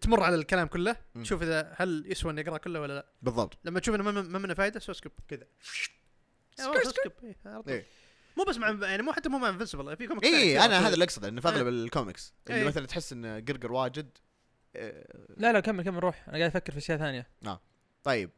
[0.00, 1.22] تمر على الكلام كله مم.
[1.22, 3.06] تشوف إذا هل يسوى اني اقرا كله ولا لا.
[3.22, 3.58] بالضبط.
[3.64, 5.46] لما تشوف إنه ما ما منه فائده so skip كذا.
[6.54, 7.36] skip، إيه،.
[7.68, 7.86] إيه.
[8.36, 10.78] مو بس مع يعني مو حتى مو مع Invincible في كوميكس اي أنا.
[10.88, 12.66] هذا اللي أقصده إنه في اغلب الكوميكس اللي إيه.
[12.66, 14.18] مثلا تحس ان قرقر واجد
[15.36, 16.28] لا لا كمل كمل روح.
[16.28, 17.30] أنا قاعد أفكر في أشياء ثانية.
[18.04, 18.30] طيب.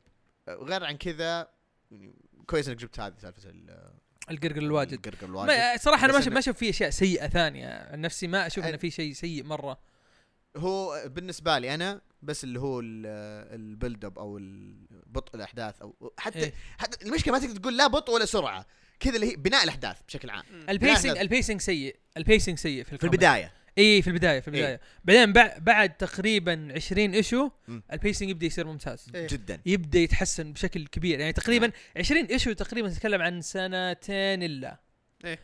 [0.49, 1.49] آه، غير عن كذا
[1.91, 2.15] يعني
[2.47, 3.93] كويس إنك جبت هذه سالفة ال-
[4.31, 4.93] القرقر الواجد.
[4.93, 5.49] القرقر الواجد.
[5.49, 7.89] ما صراحة أنا ما ما أشوف في أشياء سيئة ثانية.
[7.93, 9.94] عن نفسي ما أشوف إنه في شيء سيء مرة.
[10.57, 13.07] هو بالنسبة لي أنا بس اللي هو ال-
[13.61, 14.39] ال build up أو
[15.07, 16.53] بطء الأحداث أو حتى إيه.
[16.79, 18.67] حتى المشكلة ما تقدر تقول لا بطء ولا سرعة
[19.01, 21.19] كذا اللي هي بناء الأحداث بشكل عام ال pacing.
[21.19, 23.05] ال pacing سيء ال pacing سيء في, في.
[23.05, 27.51] البداية اي في البداية في البداية بعدين بع- بعد تقريبا 20 issue.
[27.93, 29.27] ال pacing يبدأ يصير ممتاز إيه.
[29.27, 31.77] جدا يبدأ يتحسن بشكل كبير يعني تقريبا نعم.
[31.97, 34.81] 20 issue تقريبا نتكلم عن سنتين إلا
[35.25, 35.39] إيه.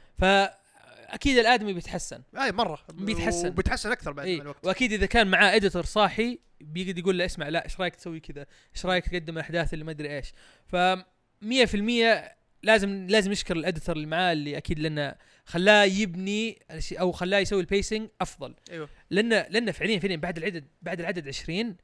[1.10, 2.22] فاكيد الآدمي بيتحسن.
[2.38, 2.78] أي مرة.
[2.92, 3.48] بيتحسن.
[3.48, 4.34] وبيتحسن أكثر بعد إي.
[4.40, 4.66] الوقت.
[4.66, 8.46] وأكيد إذا كان معاه editor صاحي بيقعد يقول له اسمع لا إيش رأيك تسوي كذا؟
[8.76, 10.32] إيش رأيك تقدم الأحداث اللي ما أدري إيش؟
[10.66, 12.30] ف 100%
[12.62, 16.58] لازم لازم يشكر ال editor اللي معاه اللي أكيد لأنه خلاه يبني
[16.92, 18.54] أو خلاه يسوي ال pacing أفضل.
[18.70, 18.88] أيوه.
[19.10, 21.76] لأن لأن فعليا فعليا بعد العدد بعد العدد 20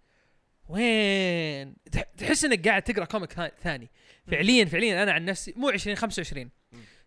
[0.69, 3.91] وين؟ تح- تحس إنك قاعد تقرأ comic ثا- ثاني.
[4.31, 6.51] فعليا فعليا أنا عن نفسي مو 20 25 مم.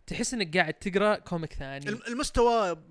[0.10, 1.90] تحس إنك قاعد تقرأ comic ثاني.
[1.90, 2.84] الم- المستوى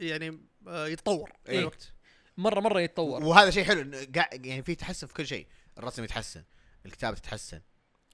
[0.00, 1.58] يعني آه، يتطور مع إيه.
[1.58, 1.92] الوقت
[2.36, 3.24] مرة مرة يتطور.
[3.24, 3.90] وهذا شيء حلو
[4.32, 5.46] يعني في تحسن في كل شيء.
[5.78, 6.44] الرسم يتحسن
[6.86, 7.60] الكتابة تتحسن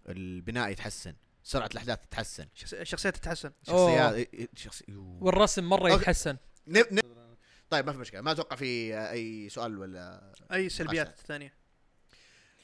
[0.09, 2.47] البناء يتحسن سرعة الأحداث تتحسن.
[2.55, 3.53] شخص- الشخصيات تتحسن.
[3.67, 4.85] شخصيات إيه، شخصي.
[4.97, 6.03] والرسم مرة okay.
[6.03, 6.37] يتحسن.
[6.67, 6.87] نب...
[6.93, 7.37] نب...
[7.71, 8.21] طيب ما في مشكلة.
[8.21, 11.55] ما أتوقع في أي سؤال ولا أي سلبيات ثانية.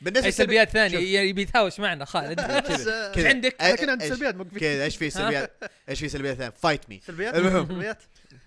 [0.00, 0.98] بالنسبة أي سلبيات ثانية.
[1.20, 4.96] يبي يتهاوش معنا خالد بس آه، إيش عندك؟ لكن عند إيش- سلبيات موقفين كذا إيش
[4.96, 5.52] في سلبيات؟
[5.88, 7.68] إيش في سلبيات ثانية؟ fight me سلبيات؟ المهم.
[7.68, 8.02] سلبيات؟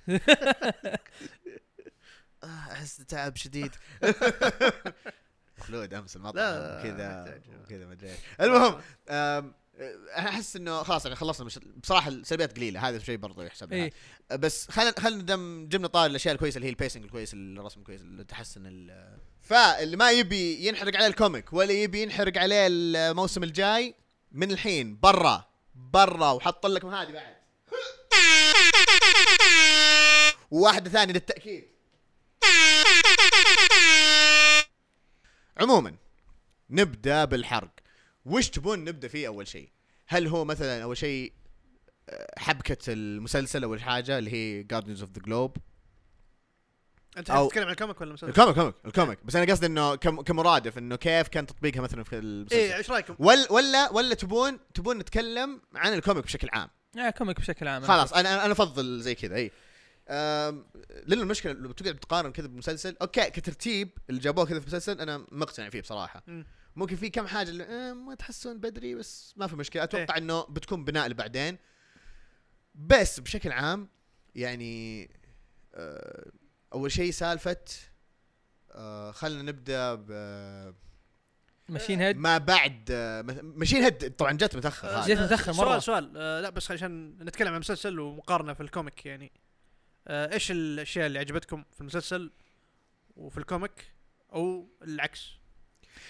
[2.43, 3.71] أحس تعب شديد.
[5.59, 7.41] خلود أمس المطعم كذا.
[7.63, 8.11] وكذا ما أدري.
[8.41, 8.81] المهم
[10.17, 11.59] أحس إنه خلاص يعني خلصنا مش...
[11.83, 13.91] بصراحة السلبيات قليلة هذا شيء برضه يحسب إيه.
[14.31, 18.01] بس خلينا خلينا دام جبنا طاري الأشياء الكويسة اللي هي ال pacing الكويس الرسم الكويس
[18.01, 19.17] التحسن ال...
[19.49, 23.95] فاللي ما يبي ينحرق عليه ال comic ولا يبي ينحرق عليه الموسم الجاي
[24.31, 27.35] من الحين برا برا وحط لكم هذه بعد.
[30.51, 31.67] وواحده ثانية للتأكيد.
[35.57, 35.95] عموما
[36.69, 37.71] نبدأ بالحرق.
[38.25, 39.69] وش تبون نبدأ فيه أول شيء؟
[40.07, 41.33] هل هو مثلا أول شيء
[42.09, 45.57] آه، حبكة المسلسل أول حاجة اللي هي Guardians of the Globe
[47.17, 49.51] أنت أو- تتكلم عن ال comic ولا المسلسل؟ ال comic comic ال comic بس أنا
[49.51, 53.51] قصدي إنه كم كمرادف إنه كيف كان تطبيقها مثلا في المسلسل إيه إيش رأيكم؟ ولا
[53.51, 58.13] ولا ولا تبون تبون نتكلم عن ال comic بشكل عام آه comic بشكل عام خلاص
[58.13, 59.51] أنا أنا أفضل زي كذا اي
[60.11, 60.65] أم،
[61.05, 65.25] لأنه المشكلة لو تقعد تقارن كذا بمسلسل okay كترتيب اللي جابوه كذا في المسلسل أنا
[65.31, 66.45] مقتنع فيه بصراحة مم.
[66.75, 70.21] ممكن في كم حاجة اللي أه ما تحسون بدري بس ما في مشكلة أتوقع إيه.
[70.21, 71.57] إنه بتكون بناء لبعدين
[72.75, 73.89] بس بشكل عام
[74.35, 75.09] يعني
[75.73, 76.31] أه
[76.73, 77.57] أول شيء سالفة
[78.71, 80.11] أه خلينا نبدأ ب
[81.69, 85.25] Machine Head ما بعد آه، Machine Head طبعا جت متأخر آه، جيت هذا.
[85.25, 85.79] متأخر مرة.
[85.79, 89.31] سؤال سؤال آه لا بس عشان نتكلم عن المسلسل ومقارنة في ال comic يعني
[90.07, 92.31] آه إيش الأشياء اللي عجبتكم في المسلسل
[93.15, 93.93] وفي ال comic
[94.33, 95.29] أو العكس؟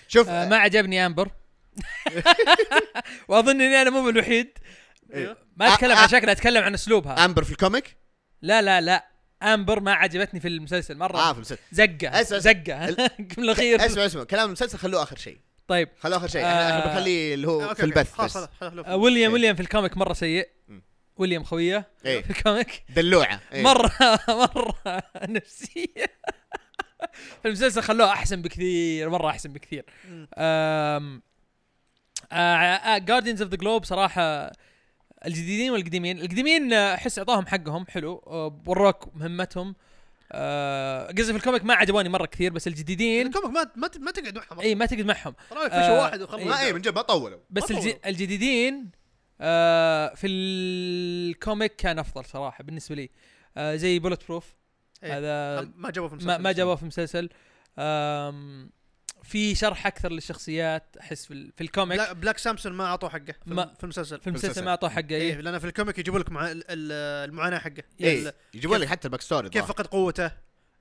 [0.08, 1.32] شوف آه ما عجبني آمبر
[3.28, 4.58] وأظن إني أنا مو الوحيد
[5.14, 5.38] إيه.
[5.58, 7.98] ما أتكلم آه، عن شكلها أتكلم عن أسلوبها آمبر في ال comic
[8.42, 9.09] لا لا لا
[9.44, 11.62] آمبر ما عجبتني في المسلسل مرة آه في المسلسل.
[11.72, 12.86] زقة اسمع- زقة.
[13.30, 13.86] في الأخير.
[13.86, 14.24] أسمع أسمع.
[14.24, 15.38] كلام المسلسل خلوه آخر شيء.
[15.68, 15.90] طيب.
[16.00, 16.42] خلوه آخر شيء.
[16.42, 17.84] إحنا إحنا آه، بنخليه اللي هو في.
[17.84, 18.38] البث خلاص بس.
[18.60, 19.34] خلاص خلاص آه ويليام إيه.
[19.34, 20.50] ويليام في ال comic مرة سيء.
[21.18, 22.22] ويليام خويه إيه.
[22.22, 22.84] في ال comic.
[22.96, 23.40] دلوعة.
[23.54, 23.64] إيه.
[23.64, 23.92] مرة
[24.30, 24.76] مرة
[25.30, 26.20] نفسية.
[27.42, 29.86] في المسلسل خلوه أحسن بكثير مرة أحسن بكثير.
[33.06, 34.52] Guardians of the Globe صراحة
[35.26, 36.20] الجديدين والقديمين.
[36.20, 38.24] القديمين آه، أحس إعطاهم حقهم حلو.
[38.28, 39.76] آه، وروك مهمتهم.
[40.32, 43.90] آه، قصدي في ال comic ما عجبوني مرة كثير بس الجديدين ال comic ما ما
[44.00, 44.60] ما تقعد معهم.
[44.60, 45.36] إي ما تقعد معهم.
[45.52, 47.40] رايك آه، واحد وخلص ما إيه من جد ما طولوا.
[47.50, 47.90] بس ما الج...
[47.90, 48.10] طولوا.
[48.10, 48.92] الجديدين
[49.42, 53.10] آه في ال comic كان أفضل صراحة بالنسبة لي.
[53.58, 54.56] آه زي Bulletproof
[55.04, 55.18] إيه.
[55.18, 57.30] هذا ما جابوه في المسلسل ما, ما جابوه في المسلسل
[57.80, 58.70] آم
[59.30, 62.00] في شرح أكثر للشخصيات أحس في, ال- في ال comic.
[62.00, 64.20] Black, Black Samson ما أعطوه حقه في, ما- في المسلسل.
[64.20, 64.66] في المسلسل المسلسل.
[64.66, 65.42] ما أعطوه حقه إيه إيه.
[65.42, 67.84] لأن في ال comic يجيبوا لك مع ال- ال- المعاناة حقه.
[68.02, 69.66] إيه يجيبوا لك حتى ال backstory كيف.
[69.66, 70.32] فقد قوته؟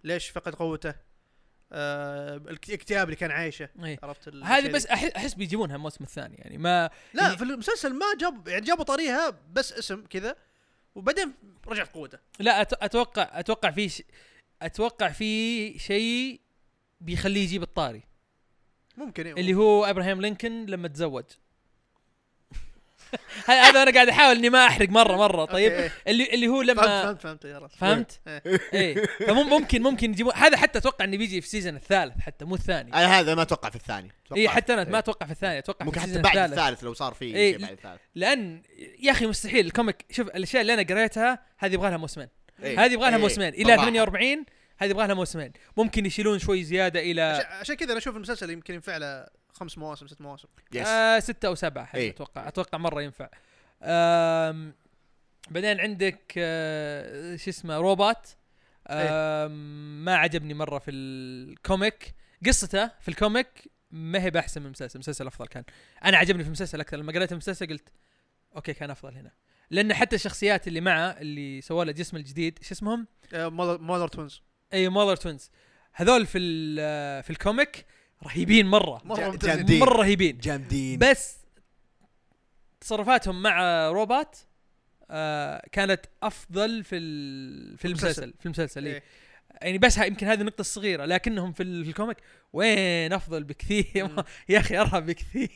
[0.04, 0.94] ليش فقد قوته؟
[1.72, 3.98] آه الاكتئاب اللي كان عايشه إيه.
[4.02, 8.66] عرفت هذه بس احس بيجيبونها الموسم الثاني يعني ما لا في المسلسل ما جاب يعني
[8.66, 10.36] جابوا طريقها بس اسم كذا
[10.94, 11.32] وبعدين
[11.68, 12.18] رجعت قوته.
[12.38, 14.02] لا أت- أتوقع أتوقع في ش...
[14.62, 16.40] أتوقع في شيء
[17.00, 18.02] بيخليه يجيب الطاري.
[18.98, 19.32] ممكن إيه.
[19.32, 21.24] اللي هو ابراهام لينكولن لما تزوج
[23.46, 25.90] هذا أنا قاعد أحاول إني ما أحرق مره مرة طيب أوكي.
[26.08, 28.60] اللي اللي هو لما فهمت فهمت فهمت فهمت؟ إيه.
[28.74, 32.54] إيه فممكن ممكن يجيبون هذا حتى أتوقع إنه بيجي في ال season الثالث حتى مو
[32.54, 34.88] الثاني أنا هذا ما أتوقع في الثاني اي حتى أنا إيه.
[34.88, 37.52] ما أتوقع في الثاني أتوقع ممكن في حتى بعد الثالث الثالث لو صار في إيه.
[37.52, 38.62] شيء بعد الثالث لأن
[39.00, 42.28] يا أخي مستحيل ال comic شوف الأشياء اللي أنا قريتها هذه يبغى لها موسمين
[42.62, 42.84] إيه.
[42.84, 43.22] هذه يبغى لها إيه.
[43.22, 43.90] موسمين إلى بالراحة.
[43.90, 44.44] 48
[44.78, 45.52] هذه يبغى لها موسمين.
[45.76, 47.22] ممكن يشيلون شوي زيادة إلى
[47.60, 50.48] عشان- كذا أنا أشوف المسلسل يمكن ينفع له خمس مواسم ست مواسم.
[50.72, 52.10] yes آه ستة أو سبعة حتى إيه.
[52.10, 52.48] أتوقع.
[52.48, 53.28] أتوقع مرة ينفع.
[53.82, 54.74] آم
[55.50, 58.36] بعدين عندك آه شو اسمه روبوت.
[58.88, 62.14] آم ما عجبني مرة في ال comic.
[62.46, 64.94] قصته في ال comic ما هي بأحسن من المسلسل.
[64.94, 65.64] المسلسل أفضل كان.
[66.04, 66.96] أنا عجبني في المسلسل أكثر.
[66.96, 67.88] لما قريت المسلسل قلت
[68.56, 69.30] أوكي كان أفضل هنا.
[69.70, 74.42] لأن حتى الشخصيات اللي معه اللي سووا له جسم الجديد شو اسمهم؟ Mauler Twins.
[74.72, 75.50] اي Mauler Twins.
[75.92, 77.86] هذول في ال- في ال comic
[78.26, 79.00] رهيبين مرة.
[79.04, 79.80] مرة جامدين.
[79.80, 80.38] مرة رهيبين.
[80.38, 80.98] جامدين.
[80.98, 81.36] بس
[82.80, 84.36] تصرفاتهم مع روبوت
[85.10, 88.34] آه كانت أفضل في ال- في المسلسل.
[88.40, 88.94] في المسلسل إيه.
[88.94, 89.02] إيه.
[89.62, 92.16] يعني بس يمكن هذه النقطة الصغيرة لكنهم في, ال- في ال comic
[92.52, 94.10] وين أفضل بكثير.
[94.48, 95.48] يا أخي أرهب بكثير.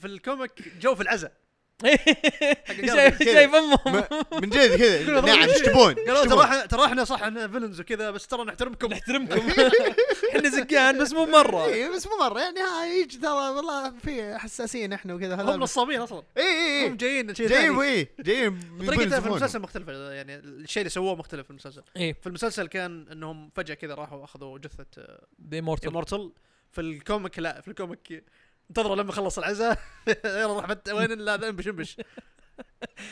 [0.00, 1.32] في ال comic جو في العزاء
[1.82, 5.20] شايف امهم من جد كذا.
[5.26, 8.86] نعم إيش تبون؟ قالوا ترى ترى إحنا صح إحنا villains وكذا بس ترى نحترمكم.
[8.86, 9.48] نحترمكم.
[10.36, 11.66] إحنا زقان بس مو مرة.
[11.66, 12.40] اي بس مو مرة.
[12.40, 15.34] يعني ها يجي ترى والله في حساسين إحنا وكذا.
[15.34, 16.22] هم نصابين أصلا.
[16.36, 20.80] اي اي هم اي جايين شيء جايين اي جايين طريقته في المسلسل مختلفة يعني الشيء
[20.80, 21.82] اللي سووه مختلف في المسلسل.
[21.96, 22.12] إيه.
[22.20, 26.32] في المسلسل كان إنهم فجأة كذا راحوا أخذوا جثة آه، Immortal Immortal
[26.72, 28.24] في ال comic لا في ال comic
[28.70, 29.78] انتظروا لما خلص العزاء
[30.24, 30.76] يلا راح.
[30.92, 31.96] وين لا ذا انبش انبش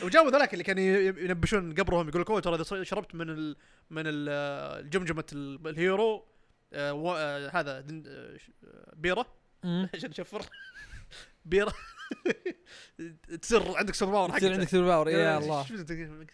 [0.03, 0.83] وجابوا ذولاك اللي كانوا
[1.21, 3.55] ينبشون قبرهم يقول لك "أوه، ترى إذا شربت من ال...
[3.89, 6.25] من ال- آه، جمجمة ال- ال hero
[6.73, 7.15] آه.
[7.17, 7.71] آه هذا.
[8.07, 9.25] آه آه، بيرة.
[9.93, 10.41] عشان نشفر
[11.45, 11.73] بيرة
[13.41, 16.29] تصير عندك superpower يصير عندك superpower يا الله شو بدك-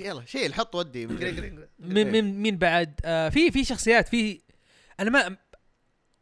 [0.00, 4.40] يلا شيل حط ودي مين مين مين بعد آه في في شخصيات في
[5.00, 5.36] أنا ما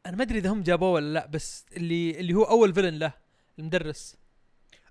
[0.07, 3.13] أنا ما أدري إذا هم جابوه ولا لأ بس اللي اللي هو أول villain له
[3.59, 4.17] المدرس.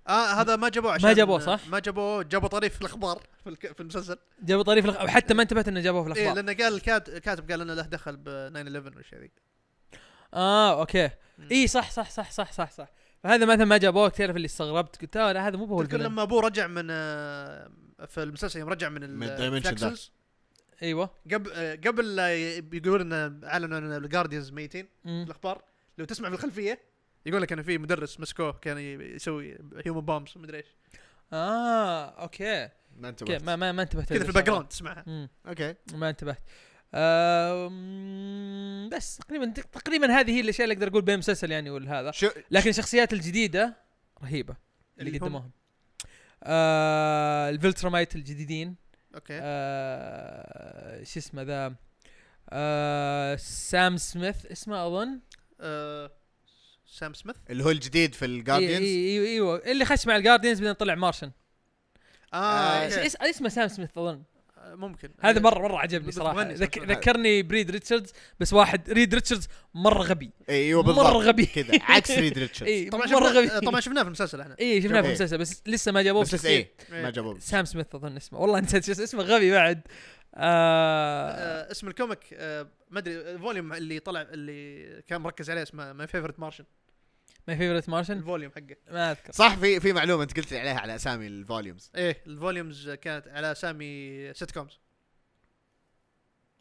[0.08, 3.72] آه هذا ما جابوه عشان جابوه، صح؟ ما جابوه جابوا طاريه في الأخبار في, الك...
[3.72, 4.18] في المسلسل.
[4.42, 5.06] جابوا طاريه الأخ...
[5.06, 6.44] حتى ما انتبهت إنه جابوه في إيه الأخبار.
[6.44, 7.10] لأنه قال الكات...
[7.10, 9.30] كاتب قال إنه له دخل ب 9 11 والاشياء ذي.
[10.34, 11.10] آه أوكي.
[11.38, 11.48] مم.
[11.50, 12.88] اي صح صح صح صح صح صح.
[13.22, 16.22] فهذا مثلا ما جابوه تعرف اللي استغربت قلت آه لا هذا مو هو تذكر لما
[16.22, 17.70] أبوه رجع من آه،
[18.06, 19.94] في المسلسل يوم رجع من من ال dimension
[20.82, 21.10] أيوه.
[21.32, 21.50] قبل
[21.86, 25.62] قبل لا ي- بيقولون إن أعلنوا إن ال Guardians ميتين الأخبار.
[25.98, 26.80] لو تسمع في الخلفية
[27.26, 30.66] يقول لك انه في مدرس مسكوه كان يسوي human bombs مدري إيش.
[31.32, 32.68] آه أوكي.
[32.96, 33.42] ما انتبهت.
[33.42, 35.04] ما ما ما انتبهت كذا في ال background تسمعها.
[35.06, 35.28] مم.
[35.46, 35.74] أوكي.
[35.94, 36.42] ما انتبهت.
[38.96, 42.12] بس تقريبا تقريبا هذه هي الأشياء اللي أقدر أقول بين المسلسل يعني والهذا.
[42.50, 43.76] لكن الشخصيات الجديدة
[44.22, 44.56] رهيبة
[44.98, 45.50] اللي, اللي هم؟ قدموهم
[46.42, 48.76] آه ال Viltrumite الجديدين.
[49.14, 49.38] أوكي.
[49.42, 51.74] آه شو اسمه ذا؟
[52.50, 55.20] آه سام سميث اسمه أظن.
[55.60, 56.10] آه
[56.86, 59.56] سام سميث؟ اللي هو الجديد في أيوه ال Guardians أيوه إيوه.
[59.56, 61.30] اللي خش مع ال Guardians بعدين طلع Martian.
[62.34, 63.08] آه, آه،.
[63.08, 64.24] إيش- اسمه سام سميث أظن؟ آه،
[64.74, 65.10] ممكن.
[65.20, 66.42] هذا مره مرة عجبني صراحة.
[66.42, 66.78] ذك...
[66.78, 70.30] ذكرني ب Reed Richards بس واحد Reed Richards مرة غبي.
[70.48, 71.06] أيوه مرة بالضبط.
[71.06, 71.46] غبي.
[71.46, 71.78] كذا.
[71.82, 72.72] عكس Reed Richards.
[72.72, 73.66] اي طبعا مرة شفناه غبي.
[73.66, 74.56] طبعا شفناه في المسلسل إحنا.
[74.60, 75.12] اي شفناه في إيه.
[75.12, 76.22] المسلسل بس لسه ما جابوه.
[76.22, 77.38] بس لسه في إيه ما جابوه.
[77.38, 78.38] سام سميث أظن اسمه.
[78.38, 79.80] والله نسيت شو اسمه غبي بعد.
[80.34, 85.50] آه آه اسم ال comic آه ما أدري ال volume اللي طلع اللي كان مركز
[85.50, 86.64] عليه اسمه My Favorite Martian
[87.48, 88.76] My Favorite Martian ال volume حقه.
[88.90, 89.32] ما أذكر.
[89.32, 91.90] صح في في معلومة انت قلت لي عليها على أسامي ال volumes.
[91.96, 94.78] إيه ال volumes كانت على أسامي sitcoms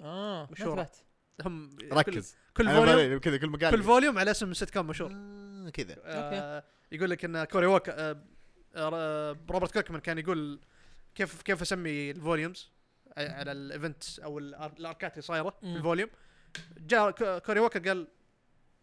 [0.02, 0.50] آه.
[0.50, 0.98] انتبهت.
[1.46, 2.36] هم ركز.
[2.58, 3.72] كل أنا volume كذا كل مقال.
[3.72, 5.12] كل volume على اسم سيت كوم مشهور.
[5.14, 5.96] آه، كذا.
[6.06, 8.24] آه يقول لك إن كوري ووك آه
[9.50, 10.60] روبرت كيركمان كان يقول
[11.16, 12.72] كيف كيف أسمي ال volumes
[13.18, 15.76] على ال events أو الأركات اللي صايرة في.
[15.76, 16.10] ال volume.
[16.78, 18.08] جاء ك- كوري ووكر قال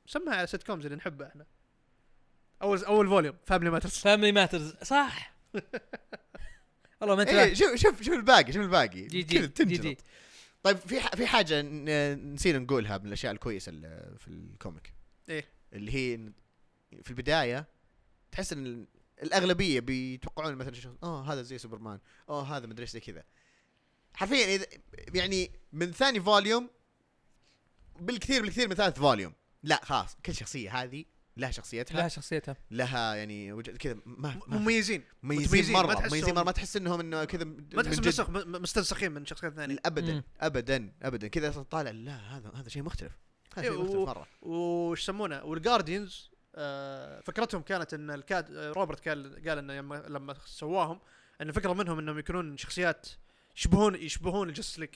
[0.07, 1.47] سمها على sitcoms اللي نحبها إحنا.
[2.63, 3.37] اول أول volume.
[3.47, 5.35] Family Matters Family Matters صح.
[7.01, 9.07] والله ما إيه انتبهت شوف شوف شوف الباقي شوف الباقي.
[9.07, 9.65] جي جي جي.
[9.65, 9.99] جي.
[10.63, 11.63] طيب في في حاجة
[12.15, 13.73] نسينا نقولها من الأشياء الكويسة
[14.19, 14.93] في ال comic.
[15.29, 16.33] إيه؟ اللي هي
[17.03, 17.67] في البداية
[18.33, 18.87] تحس إن ال-
[19.23, 21.99] الأغلبية بيتوقعون مثلا شخص آه هذا زي سوبرمان.
[22.29, 23.25] آه هذا مدري إيش زي كذا.
[24.15, 24.67] حرفيا اذا
[25.15, 26.71] يعني من ثاني volume
[28.01, 29.33] بالكثير بالكثير من ثالث volume.
[29.63, 31.05] لا خلاص كل شخصية هذه
[31.37, 32.57] لها شخصيتها لها شخصيتها.
[32.71, 35.03] لها يعني كذا ما مميزين.
[35.23, 36.07] مميزين مرة.
[36.09, 36.43] مميزين مرة.
[36.45, 39.77] ما تحس إنهم إنه كذا ما تحس من جد- مسخ م- مستنسخين من شخصيات ثانية.
[39.87, 40.23] ابدا.
[40.41, 41.29] ابدا ابدا.
[41.29, 43.13] كذا طالع لا هذا هذا شيء مختلف.
[43.57, 44.27] هذا إيه، شيء مختلف مرة.
[44.43, 49.95] وش يسمونه؟ وال Guardians آه، فكرتهم كانت إن الكات آه، روبرت قال قال إنه لما
[50.09, 51.01] لما سواهم
[51.41, 53.07] إن الفكرة منهم إنهم يكونون شخصيات
[53.57, 54.89] يشبهون يشبهون ال Justice League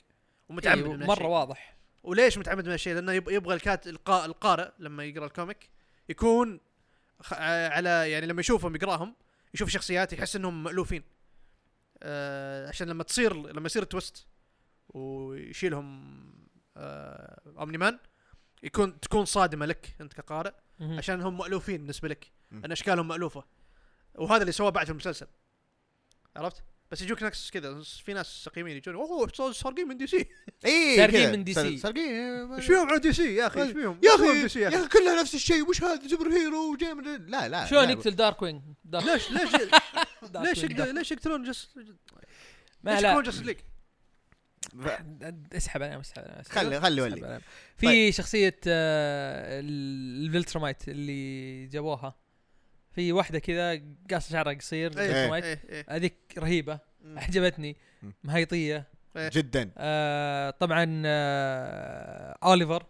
[0.49, 1.27] ومتعمد إيه، من مرة.
[1.27, 1.77] واضح.
[2.03, 5.69] وليش متعمد من هالشيء؟ لأنه يب- يبغى الكات القا- القارئ لما يقرأ ال comic
[6.11, 6.61] يكون
[7.33, 9.17] على يعني لما يشوفهم يقراهم
[9.55, 11.03] يشوف شخصيات يحس إنهم مألوفين.
[12.03, 14.27] آه عشان لما تصير لما يصير twist
[14.89, 16.11] ويشيلهم
[16.77, 17.99] آه Omni-Man
[18.63, 20.53] يكون تكون صادمة لك أنت كقارئ.
[20.81, 22.33] عشان هم مألوفين بالنسبة لك.
[22.53, 23.45] أن أشكالهم مألوفة
[24.15, 25.27] وهذا اللي سواه بعد في المسلسل
[26.37, 30.17] عرفت؟ بس يجوك ناس كذا في ناس سقيمين يجون أوه صار- سارقين من DC
[30.67, 31.33] اي سارقين كذا.
[31.33, 31.77] من DC.
[31.79, 35.21] سارقين إيش فيهم على DC يا أخي إيش فيهم؟ يا أخي DC يا أخي كلها
[35.23, 37.91] نفس الشيء وش هذا superhero وجاي من لا لا شلون.
[37.91, 38.63] يقتل Darkwing
[38.93, 39.51] ليش ليش
[40.35, 40.65] ليش.
[40.65, 41.69] ليش يقتلون جس
[42.85, 43.57] ما ليش لا يقتلون Justice League؟
[45.53, 47.41] اسحب أنا اسحب خلي خلي ولي.
[47.77, 52.17] في شخصية آه، ال- ال Viltrumite اللي جابوها
[52.95, 53.81] في واحدة كذا
[54.11, 57.19] قاصه شعرها قصير إيه، إيه إيه هذيك رهيبة مم.
[57.19, 58.13] عجبتني مم.
[58.25, 58.87] مهيطية.
[59.17, 59.71] جدا.
[59.79, 62.87] آه طبعا آه اوليفر.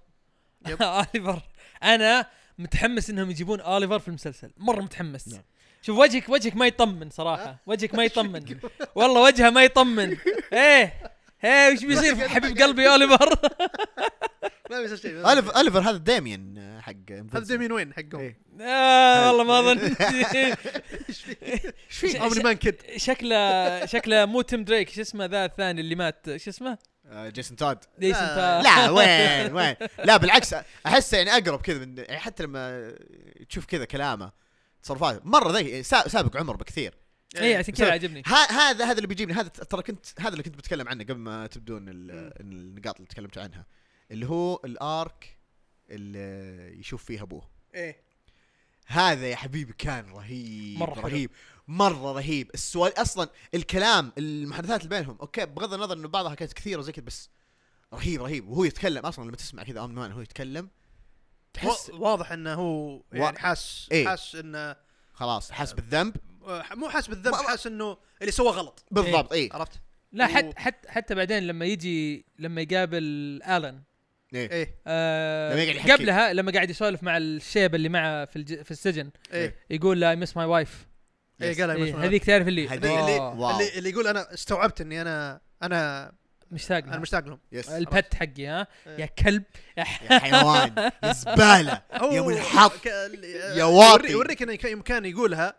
[0.81, 1.43] اوليفر
[1.83, 2.27] أنا
[2.59, 4.51] متحمس إنهم يجيبون اوليفر في المسلسل.
[4.57, 5.29] مرة متحمس.
[5.29, 5.43] نعم.
[5.83, 7.57] شوف وجهك وجهك ما يطمن صراحة.
[7.67, 8.59] وجهك ما يطمن.
[8.95, 10.17] والله وجهه ما يطمن.
[10.53, 11.13] إيه.
[11.45, 13.35] إيه وش بيصير في حبيب قلبي أوليفر.
[14.71, 15.33] ما بيصير شيء.
[15.33, 18.39] اليفر أليفر هذا ديميان آه، حق هذا ديمين وين؟ حقهم؟ إيه.
[18.67, 19.79] آه والله ما اظن
[21.09, 21.23] إيش
[21.89, 26.51] فيه؟ Omni-Man kid شكله شكله مو تيم دريك شو اسمه ذا الثاني اللي مات؟ شو
[26.51, 29.75] اسمه؟ آه، جيسون تود لا، انت لا وين وين؟
[30.05, 30.55] لا بالعكس
[30.87, 32.93] احسه يعني أقرب كذا من يعني حتى لما
[33.49, 34.33] تشوف كذا كلامه.
[34.83, 36.95] تصرفاته مرة سابق عمر بكثير.
[37.37, 40.57] اي عشان كذا عجبني ها هذا هذا اللي بيجيبني هذا ترى كنت هذا اللي كنت
[40.57, 43.67] بتكلم عنه قبل ما تبدون ال- النقاط اللي تكلمت عنها
[44.11, 45.37] اللي هو الارك
[45.91, 47.49] اللي يشوف فيه ابوه.
[47.75, 48.01] إيه.
[48.87, 51.03] هذا يا حبيبي كان رهيب مرة حلو.
[51.07, 51.31] رهيب
[51.69, 52.51] مرة رهيب.
[52.55, 57.05] السؤال أصلا الكلام المحادثات اللي بينهم أوكي بغض النظر إنه بعضها كانت كثيرة وزي كذا
[57.05, 57.29] بس
[57.95, 58.49] رهيب رهيب.
[58.49, 60.69] وهو يتكلم أصلا لما تسمع كذا Omni-Man هو يتكلم
[61.53, 64.09] تحس وا- واضح إنه هو يعني حاس إيه.
[64.09, 64.77] حاس إنه
[65.13, 66.17] خلاص حس بالذنب.
[66.75, 68.85] مو حاس بالذنب حاس إنه اللي سواه غلط.
[68.91, 69.73] بالضبط اي عرفت؟
[70.13, 73.03] لا و- حتى حتى حتى بعدين لما يجي لما يقابل
[73.49, 73.83] آلن.
[74.35, 74.51] إيه.
[74.51, 74.75] إيه.
[74.87, 75.93] آه لما يقعد يحكي.
[75.93, 78.63] قبلها لما قاعد يسولف مع الشيب اللي معه في الج...
[78.63, 79.57] في السجن إيه.
[79.71, 80.87] يقول له I miss my wife
[81.43, 83.79] إيه قال إيه هذيك تعرف اللي هذيك اللي, اللي.
[83.79, 86.13] اللي, يقول أنا استوعبت إني أنا أنا
[86.51, 86.99] مشتاق أنا لها.
[86.99, 87.39] مشتاق لهم.
[87.53, 89.01] yes ال pet حقي ها؟ إيه.
[89.01, 89.43] يا كلب.
[89.77, 89.85] يا
[90.19, 90.91] حيوان.
[91.05, 91.83] يا زبالة.
[91.93, 92.21] يا
[92.87, 93.93] ال- يا واطي.
[93.93, 95.55] يوري- يوريك انه كان يقولها.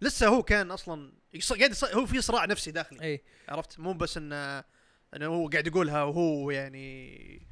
[0.00, 3.92] لسه هو كان أصلا يص- قاعد يص- هو في صراع نفسي داخلي إي عرفت مو
[3.92, 4.64] بس إنه
[5.16, 7.46] إنه هو قاعد يقولها وهو يعني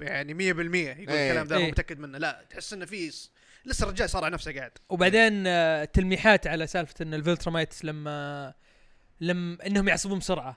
[0.00, 1.28] يعني 100% يقول إيه.
[1.30, 1.70] الكلام ذا هو إيه.
[1.70, 3.30] متأكد منه لا تحس إنه في س-
[3.64, 8.54] لسه الرجال يصارع نفسه قاعد وبعدين آه، تلميحات على سالفة إن ال Viltrumites لما
[9.20, 10.56] لما إنهم يعصبون بسرعة.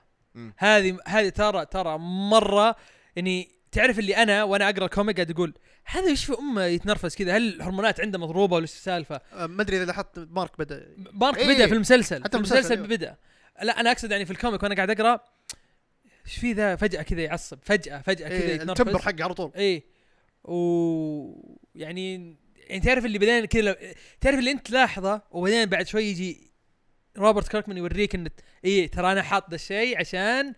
[0.56, 2.76] هذه هذه ترى ترى مرة
[3.16, 5.54] يعني تعرف اللي أنا وأنا أقرأ comic قاعد أقول
[5.84, 9.62] هذا إيش في أمه يتنرفز كذا هل الهرمونات عنده مضروبة ولا إيش السالفة؟ أه، ما
[9.62, 11.54] أدري إذا لاحظت مارك بدأ مارك إيه.
[11.54, 12.86] بدأ في المسلسل حتى في المسلسل، أيوه.
[12.86, 13.16] بدأ
[13.62, 15.20] لا أنا أقصد يعني في ال comic وأنا قاعد أقرأ
[16.26, 19.34] إيش في ذا فجأة كذا يعصب فجأة فجأة كذا إيه يتنرفز ال temper حقه على
[19.34, 19.82] طول إيه
[20.44, 20.54] و
[21.74, 23.74] يعني يعني تعرف اللي بعدين كذا لو-
[24.20, 26.50] تعرف اللي أنت تلاحظه وبعدين بعد شوي يجي
[27.16, 28.28] روبرت كيركمان يوريك إن
[28.64, 30.54] إيه ترى أنا حاط ذا الشيء عشان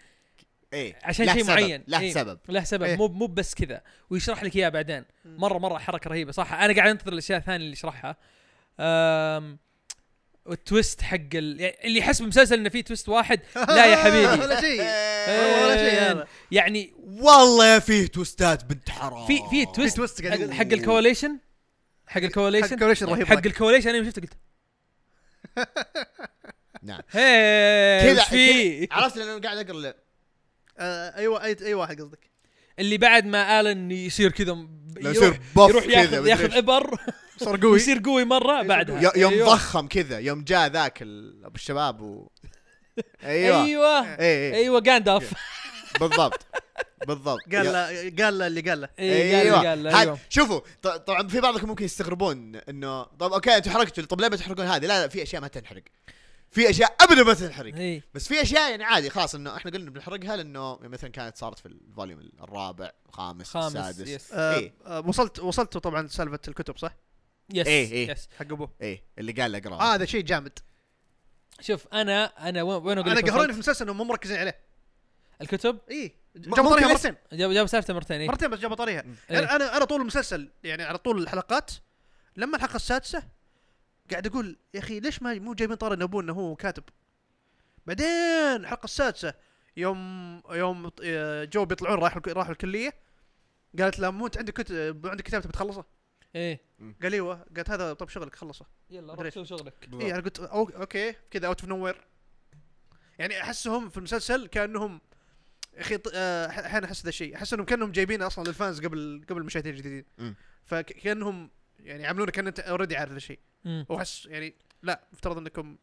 [0.73, 1.85] إيه عشان شيء معين.
[1.89, 2.13] له إيه.
[2.13, 2.39] سبب.
[2.49, 2.83] له سبب.
[2.83, 2.97] إيه.
[2.97, 3.83] مو مو بس كذا.
[4.11, 5.05] ويشرح لك إياه بعدين.
[5.25, 8.17] مره مرة حركة رهيبة صح؟ أنا قاعد أنتظر الأشياء الثانية اللي يشرحها.
[8.81, 9.59] أم
[10.47, 11.61] وال twist حق ال...
[11.61, 14.43] يعني اللي يحس بمسلسل إنه فيه twist واحد لا يا حبيبي.
[14.45, 14.83] ولا شيء.
[14.83, 15.65] إيه.
[15.65, 19.27] ولا شيء يعني والله فيه twist ات بنت حرام.
[19.27, 21.39] في في في twist حق, ال coalition؟
[22.07, 23.47] حق ال coalition؟ حق ال coalition رهيب حق.
[23.47, 24.33] ال coalition أنا يوم شفته قلت.
[26.83, 27.01] نعم.
[28.03, 29.95] كذا في؟ عرفت لأنه قاعد أقرأ
[30.83, 32.31] آه، أيوه اي أي واحد قصدك؟
[32.79, 34.67] اللي بعد ما آلن يصير كذا
[35.01, 36.57] يصير بف يروح ياخذ ياخذ.
[36.57, 37.01] إبر.
[37.37, 37.71] صار قوي.
[37.73, 39.13] ويصير قوي مرة بعدها.
[39.17, 39.47] يوم أيوه.
[39.55, 42.29] ضخم كذا يوم جاء ذاك أبو الشباب و
[43.25, 43.65] أيوه.
[43.65, 44.01] أيوه.
[44.01, 45.33] اي اي أيوه جاندالف
[46.01, 46.47] بالضبط.
[47.07, 47.39] بالضبط.
[47.55, 49.69] قال له قال له اللي قال له أيوه قال أيوه.
[49.69, 50.19] قال أيوه.
[50.29, 54.37] شوفوا ط- طبعا في بعضكم ممكن يستغربون انه طب okay أنتم حرقتوا طب ليه ما
[54.37, 55.83] تحرقون هذه؟ لا لا في أشياء ما تنحرق.
[56.53, 57.75] في أشياء ابدا ما تنحرق.
[57.75, 61.59] اي بس في أشياء يعني عادي خلاص إنه إحنا قلنا بنحرقها لأنه مثلا كانت صارت
[61.59, 64.09] في ال volume الرابع الخامس خامس السادس.
[64.09, 64.75] yes آه، إيه.
[64.87, 66.97] آه، وصلت وصلتوا طبعا سالفه الكتب صح؟
[67.55, 68.11] yes إيه، إيه.
[68.13, 68.73] yes حق أبوه.
[68.81, 70.59] إيه اللي قال اقرا آه هذا شيء جامد.
[71.61, 74.59] شوف أنا أنا وين أقول أنا لك قهروني وصلت؟ في المسلسل إنهم مو مركزين عليه.
[75.41, 77.17] الكتب؟ اي م- جابوا لسه- مرتين.
[77.33, 79.15] جاب جاب سالفته مرتين اي مرتين بس جابوا طريقها إيه.
[79.37, 81.71] يعني أنا أنا طول المسلسل يعني على طول الحلقات
[82.37, 83.23] لما الحلقة السادسة
[84.13, 86.85] قاعد أقول يا أخي ليش ما مو جايبين طار إن أبوه إنه هو كاتب؟
[87.87, 88.07] بعدين
[88.57, 89.35] الحلقة السادسة
[89.77, 92.95] يوم يوم آه، جو بيطلعون راحوا راحوا الكلية
[93.79, 95.85] قالت له مو أنت عندك كتب عندك كتاب تبي تخلصه؟
[96.35, 96.61] إيه.
[97.03, 98.67] قال إيوه قالت هذا طب شغلك خلصه.
[98.91, 99.89] يلا روح سوي شغلك.
[100.01, 101.97] اي أنا قلت okay كذا out of nowhere
[103.19, 105.01] يعني أحسهم في المسلسل كأنهم
[105.75, 107.37] يا أخي آه، أحيانا أحس ذا الشيء.
[107.37, 110.05] أحس إنهم كأنهم جايبين أصلا لل fans قبل قبل المشاهدين الجديدين.
[110.65, 113.39] فكانهم يعني يعملونه كأن أنت already عارف ذا الشيء.
[113.65, 115.77] واحس يعني لا افترض إنكم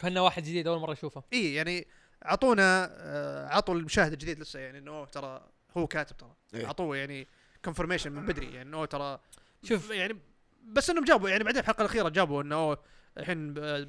[0.00, 1.86] كنا واحد جديد أول مرة أشوفه اي يعني
[2.26, 6.66] أعطونا آه، عطوا المشاهد الجديد لسه يعني إنه ترى هو كاتب ترى إيه.
[6.66, 7.26] أعطوه يعني
[7.64, 9.20] confirmation من بدري يعني إنه ترى
[9.62, 9.90] شوف.
[9.90, 10.18] يعني
[10.64, 12.76] بس إنهم جابوا يعني بعدين الحلقة الأخيرة جابوا إنه
[13.18, 13.86] الحين آه،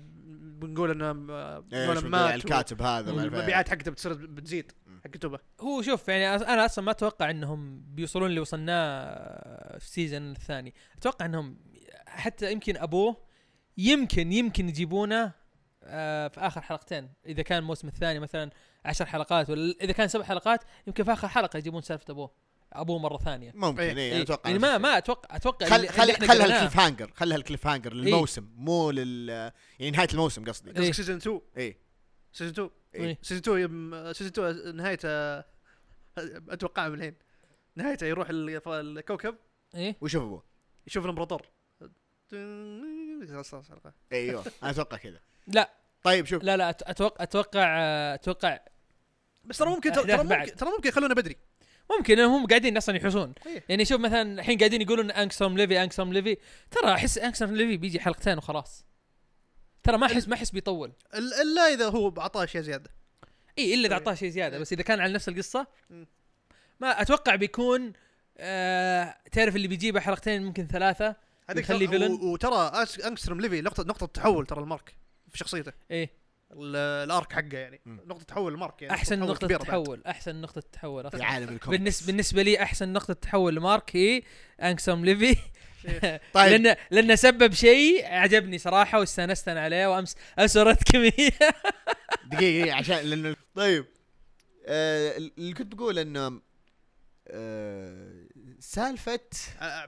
[0.59, 3.23] بنقول إنه آه، إيش نولان مات الكاتب هذا ما.
[3.23, 4.71] والمبيعات حقته بتصير بتزيد.
[5.03, 9.92] حق كتبه هو شوف يعني أنا أصلا ما أتوقع إنهم بيوصلون اللي وصلناه في ال
[9.92, 11.57] season الثاني أتوقع إنهم
[12.11, 13.17] حتى يمكن أبوه
[13.77, 15.31] يمكن يمكن يجيبونه
[15.83, 18.49] آه، في آخر حلقتين إذا كان الموسم الثاني مثلا
[18.85, 22.31] عشر حلقات ولا إذا كان سبع حلقات يمكن في آخر حلقة يجيبون سالفة أبوه
[22.73, 23.91] أبوه مرة ثانية ممكن إيه.
[23.91, 24.21] اي إيه.
[24.21, 24.77] أتوقع يعني ما.
[24.77, 26.45] ما أتوقع أتوقع خل خل خلها.
[26.45, 29.29] ال cliffhanger خلها ال cliffhanger للموسم مو لل
[29.79, 30.75] يعني نهاية الموسم قصدي إيه.
[30.77, 31.77] قصدك season 2 اي
[32.33, 33.17] season 2 إيه.
[33.21, 35.39] season 2 يم- season 2 نهايته
[36.49, 37.15] أتوقع من الحين
[37.75, 39.35] نهايته يروح ال- الكوكب
[39.75, 40.43] إيه وشوف أبوه
[40.87, 41.41] يشوف الإمبراطور
[42.31, 43.93] خلاص.
[44.11, 45.69] إيوه أنا أتوقع كذا لا
[46.03, 47.67] طيب شوف لا لا أت- أتوقع أتوقع
[48.13, 48.59] أتوقع
[49.43, 50.17] بس ترى ممكن ترى.
[50.23, 51.35] ممكن ترى ممكن يخلونه بدري
[51.97, 53.63] ممكن انهم قاعدين أصلا يحوسون إيه.
[53.69, 56.37] يعني شوف مثلا الحين قاعدين يقولون انكستروم ليفي انكستروم ليفي
[56.71, 58.85] ترى أحس انكستروم ليفي بيجي حلقتين وخلاص
[59.83, 62.89] ترى ما أحس ما أحس بيطول ال- إلا إذا هو أعطاه اشياء زيادة
[63.59, 63.99] إي إلا إذا إيه.
[63.99, 64.61] أعطاه شيء زيادة إيه.
[64.61, 65.67] بس إذا كان على نفس القصة.
[66.79, 67.93] ما أتوقع بيكون
[68.37, 71.15] آه تعرف اللي بيجيبه حلقتين ممكن ثلاثة
[71.49, 72.11] هذيك يخليه villain.
[72.11, 74.95] وترى انكستروم ليفي نقطه نقطة تحول ترى المارك
[75.29, 75.71] في شخصيته.
[75.91, 76.09] إيه.
[76.51, 76.75] ال-
[77.05, 77.81] ال arc حقه يعني.
[77.85, 77.99] مم.
[78.05, 78.93] نقطة تحول المارك يعني.
[78.95, 79.47] أحسن نقطة.
[79.57, 80.01] تحول.
[80.07, 81.11] أحسن نقطة تحول.
[81.11, 81.23] في.
[81.23, 81.67] عالم الكوميكس.
[81.67, 84.21] بالنسبة بالنسبة لي أحسن نقطة تحول لمارك هي
[84.61, 85.35] انكستروم ليفي.
[86.33, 86.51] طيب.
[86.51, 91.11] لأنه لأنه سبب شيء عجبني صراحة واستانست أنا عليه وأمس أسرت كمية.
[92.31, 93.85] دقيقة عشان لأنه طيب.
[94.65, 96.41] آه اللي كنت بقول إنه
[97.27, 98.25] آه
[98.59, 99.19] سالفة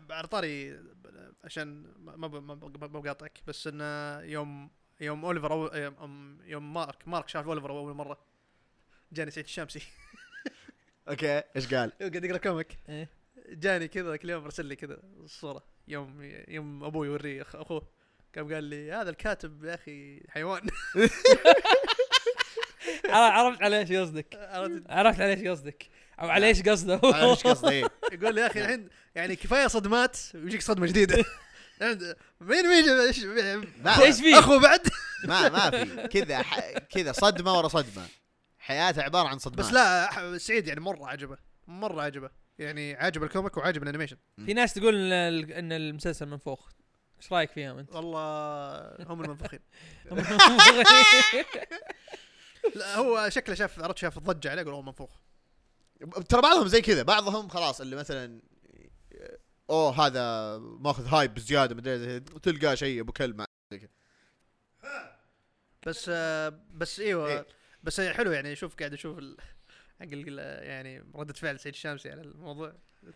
[0.09, 0.80] على طاري
[1.43, 4.69] عشان ما ما ما- ما ما بقاطعك بس انه يوم
[5.01, 8.19] يوم أوليفر أول يوم, يوم مارك مارك شاف أوليفر أول مرة.
[9.11, 9.81] جاني سعيد الشامسي
[11.10, 12.80] okay إيش قال؟ قاعد يقرأ comic.
[12.89, 13.09] إيه.
[13.49, 15.63] جاني كذا كل يوم ارسل لي كذا الصورة.
[15.87, 17.87] يوم يوم أبوي يوريه أخ- أخوه.
[18.35, 20.61] قام قال لي هذا الكاتب يا أخي حيوان.
[23.09, 24.35] عرفت على إيش قصدك.
[24.53, 25.89] عرفت؟ عرفت على إيش قصدك.
[26.19, 27.84] أو على إيش قصده؟ هو أنا إيش قصدي إيه.
[28.14, 31.15] يقول لي يا أخي الحين يعني كفاية صدمات ويجيك صدمة جديدة.
[32.41, 33.26] مين مين إيش
[33.99, 34.81] إيش فيه؟ اخو بعد؟
[35.30, 36.07] ما ما في.
[36.07, 38.06] كذا ح- كذا صدمة ورا صدمة.
[38.57, 39.60] حياته عبارة عن صدمات.
[39.65, 41.38] بس لا سعيد يعني مرة عجبه.
[41.68, 42.30] مرة عجبه.
[42.60, 44.18] يعني عاجب ال comic وعاجب ال animation.
[44.45, 46.69] في ناس تقول إن ال- إن المسلسل منفوخ.
[47.22, 49.60] إيش رأيك فيهم أنت؟ والله هم المنفخين
[52.76, 55.10] لا هو شكله شاف عرفت شاف الضجة عليه يقول هو منفوخ.
[56.30, 58.41] ترى بعضهم زي كذا بعضهم خلاص اللي مثلا
[59.69, 63.89] أوه هذا ماخذ hype بزيادة مدري تلقى شيء أبو كلب زي كذا
[65.88, 67.45] بس آه، بس إيوه إيه.
[67.84, 69.38] بس حلو يعني شوف قاعد أشوف ال...
[69.99, 72.73] حق يعني ردة فعل سعيد الشامسي على الموضوع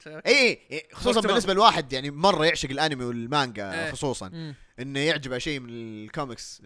[0.08, 1.22] اي اي إي، خصوصا.
[1.22, 3.92] بالنسبة لواحد يعني مرة يعشق الأنمي والمانجا إيه.
[3.92, 4.56] خصوصا مم.
[4.80, 6.62] إنه يعجبه شيء من الكوميكس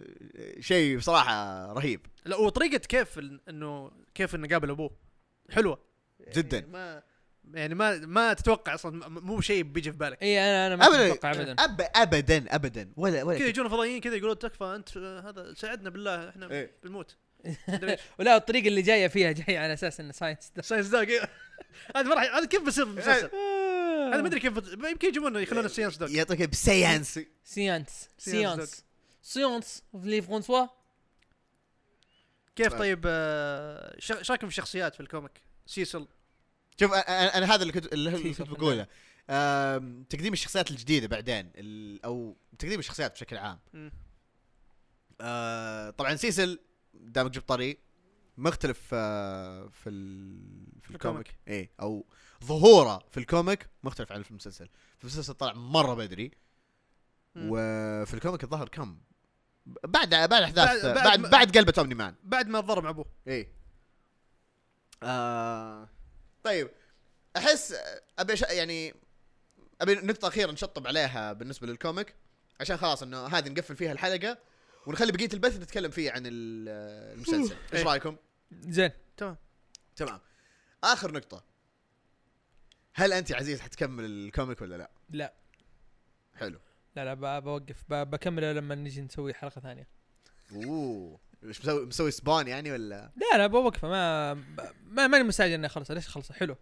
[0.60, 3.18] شيء بصراحة رهيب لا وطريقة كيف
[3.48, 4.90] إنه كيف إنه قابل أبوه
[6.22, 6.66] حلوة يعني جداً.
[6.66, 7.02] ما
[7.54, 10.22] يعني ما ما تتوقع أصلا مو شيء بيجي في بالك.
[10.22, 11.52] اي أنا أنا ما أتوقع ابدا.
[11.58, 12.92] أب ابدا ابدا.
[12.96, 16.72] ولا ولا كذا يجون فضائيين كذا يقولون تكفى أنت آه، هذا ساعدنا بالله إحنا إيه.
[16.84, 17.16] بنموت.
[18.18, 21.20] ولا الطريقة اللي جاية فيها جاية على أساس انه Science Science Dog إيه.
[21.96, 23.30] هذا ما راح هذا كيف بيصير في المسلسل؟
[24.12, 24.52] هذا ما أدري كيف
[24.84, 27.12] يمكن يجيبونه يخلونه Science Dog يعطيك ب science.
[27.14, 28.84] science science science
[29.22, 30.66] science le français
[32.56, 32.78] كيف طيب.
[32.78, 36.06] طيب آه، ش- إيش رايكم في الشخصيات في ال comic؟ سيسل.
[36.80, 38.86] شوف أنا أنا هذا اللي كنت اللي كنت بقوله.
[40.10, 41.52] تقديم الشخصيات الجديدة بعدين
[42.04, 43.58] أو تقديم الشخصيات بشكل عام.
[45.20, 46.58] آه، طبعا سيسل
[46.94, 47.78] دامك جبت طريق
[48.38, 50.80] مختلف آه، في ال...
[50.82, 51.36] في ال comic.
[51.48, 52.06] اي أو
[52.44, 54.68] ظهوره في ال comic مختلف عن في المسلسل
[54.98, 56.30] في المسلسل طلع مرة بدري.
[57.34, 57.48] مم.
[57.52, 58.98] وفي ال comic الظاهر كم؟
[59.66, 62.14] بعد بعد أحداث بعد- بعد بعد بعد, قلبة Omni-Man.
[62.24, 63.48] بعد ما ضرب ابوه اي
[65.04, 65.88] آه.
[66.44, 66.70] طيب
[67.36, 67.74] أحس
[68.18, 68.34] أبي.
[68.50, 68.94] يعني
[69.80, 72.14] أبي نقطة أخيرة نشطب عليها بالنسبة لل comic
[72.60, 74.38] عشان خلاص إنه هذه نقفل فيها الحلقة
[74.86, 76.68] ونخلي بقية البث نتكلم فيه عن ال-
[77.14, 77.56] المسلسل.
[77.72, 77.84] إيش إيه.
[77.86, 78.16] رأيكم؟
[78.52, 78.90] زين.
[79.16, 79.36] تمام.
[79.96, 80.20] تمام.
[80.84, 81.44] آخر نقطة.
[82.94, 85.32] هل أنت يا عزيز حتكمل ال comic ولا لا؟ لا.
[86.34, 86.58] حلو.
[86.96, 89.88] لا لا ب- بوقف ب- بكمله لما نجي نسوي حلقة ثانية.
[90.52, 91.20] أوه.
[91.44, 94.34] إيش مسوي مسوي سبان يعني ولا؟ لا لا بوقفه ما
[94.84, 96.56] ما ماني مستعجل إني اخلصه ليش اخلصه حلو.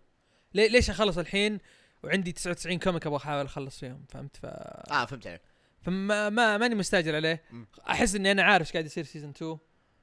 [0.54, 1.58] ليه ليش أخلص الحين؟
[2.04, 5.42] وعندي 99 comic أبغى أحاول أخلص فيهم فهمت؟ ف آه فهمت عليك.
[5.82, 7.42] فما ما ماني مستعجل عليه.
[7.90, 9.58] أحس إني أنا عارف إيش قاعد يصير season 2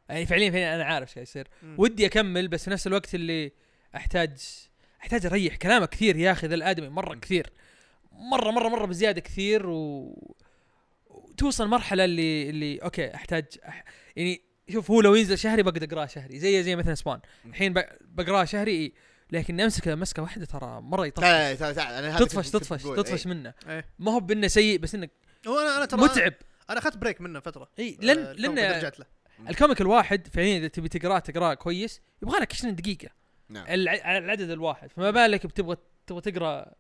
[0.10, 1.48] يعني فعليا فعليا أنا عارف إيش قاعد يصير.
[1.78, 3.52] ودي أكمل بس في نفس الوقت اللي
[3.96, 4.38] احتاج
[5.02, 6.90] أحتاج أريح كلامه كثير يا أخي ذا الأدمي.
[6.90, 7.52] مرة كثير.
[8.12, 10.14] مره مره مرة بزيادة كثير و
[11.08, 13.84] وتوصل مرحلة اللي اللي okay احتاج أح...
[14.16, 17.74] يعني شوف هو لو ينزل شهري بقدر أقرأه شهري زي زي مثلا Spawn الحين.
[18.02, 18.92] بقرأه شهري إيه.
[19.32, 21.24] لكن امسكه مسكة واحدة ترى مرة يطفش.
[21.26, 23.28] أنا تطفش تطفش تطفش.
[23.28, 23.54] منه.
[24.00, 25.12] ما هو بإنه سيء بس انك
[25.48, 26.34] وأنا أنا ترى متعب.
[26.70, 27.70] أنا أخذت break منه فترة.
[27.80, 29.06] إي لأن آه، لأن رجعت له.
[29.50, 32.02] ال comic الواحد فعليا إذا تبي تقرأه تقرأه كويس.
[32.22, 33.10] يبغى لك 20 دقيقة.
[33.50, 33.66] نعم.
[33.70, 34.18] الع...
[34.18, 34.92] العدد الواحد.
[34.92, 35.78] فما بالك بتبغى
[36.08, 36.74] تبغى تقرأ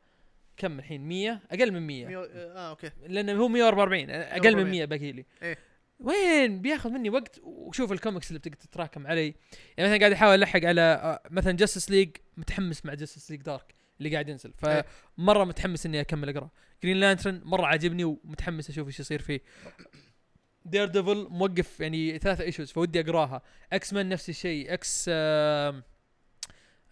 [0.57, 2.91] كم الحين؟ 100 أقل من 100 ميو- آه okay.
[3.07, 4.69] لأنه هو 144 أقل من 144.
[4.72, 5.26] 100 باقي لي.
[5.43, 5.57] إيه.
[5.99, 7.39] وين؟ بياخذ مني وقت.
[7.43, 9.35] وشوف الكوميكس اللي بتقدر تتراكم علي
[9.77, 13.73] يعني مثلا قاعد أحاول ألحق على آه، مثلا Justice League متحمس مع Justice League Dark
[13.99, 14.53] اللي قاعد ينزل.
[14.67, 14.85] إيه.
[15.17, 16.49] فمرة متحمس إني أكمل أقرأ.
[16.84, 19.41] Green Lantern مرة عاجبني ومتحمس أشوف إيش يصير فيه.
[20.65, 23.41] Daredevil موقف يعني ثلاثة issues فودي أقراها.
[23.73, 24.73] X-Men نفس الشيء.
[24.73, 25.83] X آه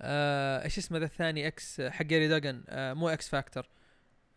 [0.02, 3.68] آه إيش اسمه ذا الثاني؟ X حق Gerry Duggan آه مو X-Factor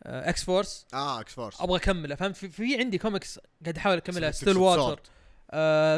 [0.06, 4.30] X-Force آه X-Force أبغى أكمله فهمت؟ في, في عندي كوميكس قاعد أحاول أكملها.
[4.30, 5.08] Stillwater Sword.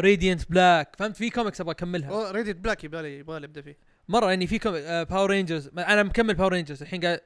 [0.04, 2.30] Radiant Black فهمت؟ في كوميكس أبغى أكملها.
[2.30, 3.76] Radiant Black يبالي يبغالي ابدا فيه.
[4.08, 7.20] مرة يعني في comic Power Rangers أنا مكمل Power Rangers الحين قاعد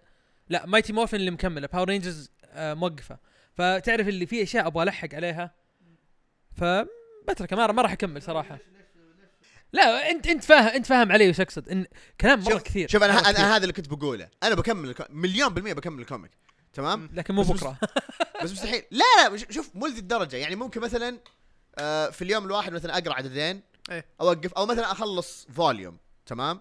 [0.48, 1.66] لا Mighty Morphin اللي مكمله.
[1.66, 3.18] Power Rangers موقفة.
[3.54, 5.54] فتعرف اللي في أشياء أبغى ألحق عليها؟
[6.56, 8.58] فبتركه ما ما راح اكمل صراحة.
[9.72, 11.68] لا انت أنت فاهم أنت فاهم علي وش أقصد.
[11.68, 11.86] ان
[12.20, 12.88] كلام مرة شوف- كثير.
[12.88, 13.56] شوف أنا مرة أنا.
[13.56, 14.28] هذا اللي كنت بقوله.
[14.42, 16.30] أنا بكمل مليون بالمية بكمل ال comic
[16.74, 17.78] تمام؟ لكن مو بس- بكرة.
[18.44, 18.82] بس مستحيل.
[18.90, 20.36] لا لا شوف مو لذي الدرجة.
[20.36, 21.18] يعني ممكن مثلا
[21.78, 24.04] آه في اليوم الواحد مثلا أقرأ عددين إيه.
[24.20, 26.60] أوقف أو مثلا أخلص volume تمام؟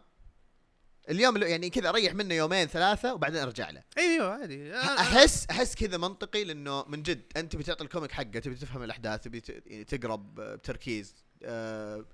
[1.09, 3.83] اليوم يعني كذا أريح منه يومين ثلاثة وبعدين أرجع له.
[3.97, 4.73] إيوه عادي.
[4.73, 8.55] أنا- أحس أحس كذا منطقي لأنه من جد أنت تبي تعطي ال comic حقه تبي
[8.55, 12.05] تفهم الأحداث تبي يعني تقرا بتركيز آه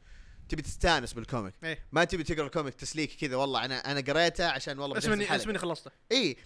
[0.49, 1.53] تبي تستانس بال comic.
[1.63, 1.87] إيه.
[1.91, 5.25] ما تبي تقرأ ال comic تسليك كذا والله أنا أنا قريته عشان والله بس مني.
[5.31, 6.37] بس مني خلصته؟ اي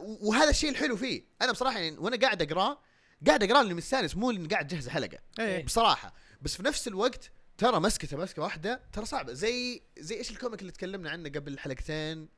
[0.00, 1.24] وهذا الشيء الحلو فيه.
[1.42, 2.80] أنا بصراحة يعني وأنا قاعد اقراه
[3.26, 5.18] قاعد اقراه لاني مستانس مو لاني قاعد اجهز حلقة.
[5.38, 5.64] إيه.
[5.64, 6.14] بصراحة.
[6.42, 9.32] بس في نفس الوقت ترى مسكتة مسكه واحدة ترى صعبة.
[9.32, 12.28] زي زي إيش ال comic اللي تكلمنا عنه قبل حلقتين؟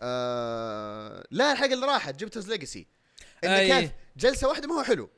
[0.00, 2.86] آه لا الحلقة اللي راحت Jupiter's Legacy.
[3.44, 3.96] إنه كيف إيه.
[4.16, 5.10] جلسة واحدة ما هو حلو.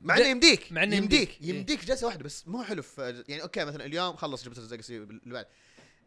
[0.00, 1.48] مع إنه يمديك مع إنه يمديك يمديك، إيه.
[1.48, 5.34] يمديك جلسة واحدة بس مو حلو في يعني okay مثلا اليوم خلص Jupiter's Legacy اللي
[5.34, 5.46] بعد.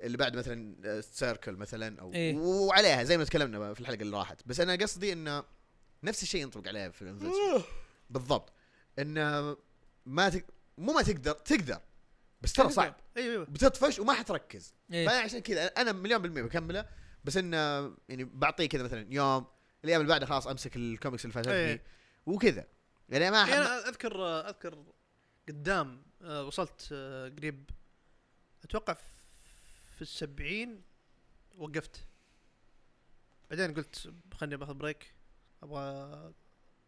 [0.02, 2.36] اللي بعد مثلا Circle مثلا أو إيه.
[2.36, 4.42] وعليها زي ما تكلمنا في الحلقة اللي راحت.
[4.46, 5.44] بس أنا قصدي انه
[6.04, 7.64] نفس الشيء ينطبق عليه في المسلسل
[8.10, 8.54] بالضبط.
[9.00, 9.58] انه
[10.06, 10.46] ما تك...
[10.78, 11.80] مو ما تقدر تقدر.
[12.42, 12.96] بس ترى صعب.
[13.18, 14.74] أيوه أيوه بتطفش وما حتركز.
[14.94, 15.08] إيه.
[15.08, 16.86] فانا عشان كذا أنا مليون بالمية بكمله.
[17.24, 17.58] بس انه
[18.10, 19.46] يعني بعطيه كذا مثلا يوم
[19.84, 21.54] الأيام اللي بعدها خلاص أمسك الكوميكس اللي فاتتني.
[21.54, 21.84] إيه.
[22.26, 22.66] وكذا.
[23.10, 24.84] يعني ما يعني أنا أذكر أذكر
[25.48, 27.70] قدام آه، وصلت آه، قريب.
[28.64, 29.04] أتوقع في
[30.02, 30.82] السبعين
[31.58, 32.08] وقفت.
[33.50, 35.14] بعدين قلت خليني باخذ بريك
[35.64, 36.34] أبغى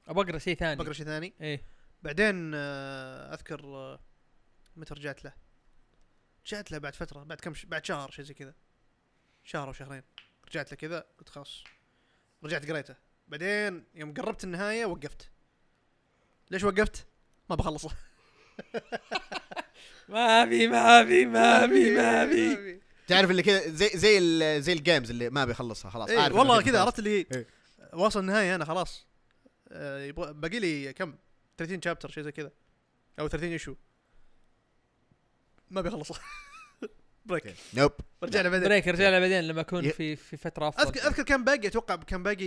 [0.07, 0.75] أبغى أقرأ شيء ثاني.
[0.75, 1.33] بقرا شيء ثاني.
[1.41, 1.63] إيه.
[2.03, 3.99] بعدين آه، أذكر آه،
[4.75, 5.33] متى رجعت له.
[6.45, 7.65] رجعت له بعد فترة بعد كم ش...
[7.65, 8.53] بعد شهر شيء زي كذا.
[9.43, 10.03] شهر أو شهرين.
[10.47, 11.63] رجعت له كذا قلت خلاص.
[12.43, 12.95] رجعت قريته.
[13.27, 15.29] بعدين يوم قربت النهاية وقفت.
[16.51, 17.07] ليش وقفت؟
[17.49, 17.89] ما بخلصه.
[20.09, 21.25] ما في ما في.
[21.25, 22.79] ما في ما في.
[23.09, 26.09] تعرف اللي كذا زي زي ال- زي ال games اللي ما بيخلصها خلاص.
[26.09, 26.81] إيه عارف والله كذا.
[26.81, 27.47] عرفت اللي إيه.
[27.93, 29.07] واصل النهاية أنا خلاص.
[29.71, 31.15] آه، يبغى باقي لي كم؟
[31.57, 32.51] 30 chapter شيء زي كذا.
[33.19, 33.75] أو 30 issue
[35.71, 36.11] ما بيخلص.
[37.25, 37.91] break nope
[38.23, 38.67] رجعنا بعدين.
[38.69, 40.83] break رجع له بعدين لما اكون في في فترة أفضل.
[40.87, 42.45] أذكر أذكر كان باقي أتوقع كان باقي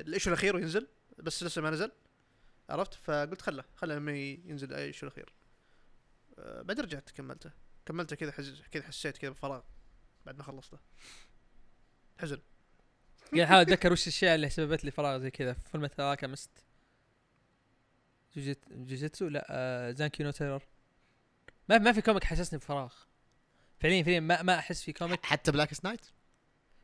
[0.00, 0.86] ال issue الأخير وينزل
[1.18, 1.92] بس لسه ما نزل.
[2.70, 5.32] عرفت؟ فقلت خله خله لما ينزل ال issue الأخير.
[6.38, 7.50] آه، بعدين رجعت كملته.
[7.86, 8.62] كملته كذا حز...
[8.70, 9.60] كذا حسيت كذا بفراغ.
[10.26, 10.78] بعد ما خلصته.
[12.18, 12.40] حزن.
[13.32, 15.52] قاعد احاول أتذكر وش الأشياء اللي سببت لي فراغ زي كذا.
[15.52, 16.50] في فيلم تراكا مست
[18.36, 20.62] جوجيت- جوجيتسو؟ لا آه Zankyou no Terror.
[21.68, 22.92] ما ما في comic حسسني بفراغ.
[23.80, 25.26] فعليا فعليا ما ما أحس في comic.
[25.26, 26.00] حتى Blackest Night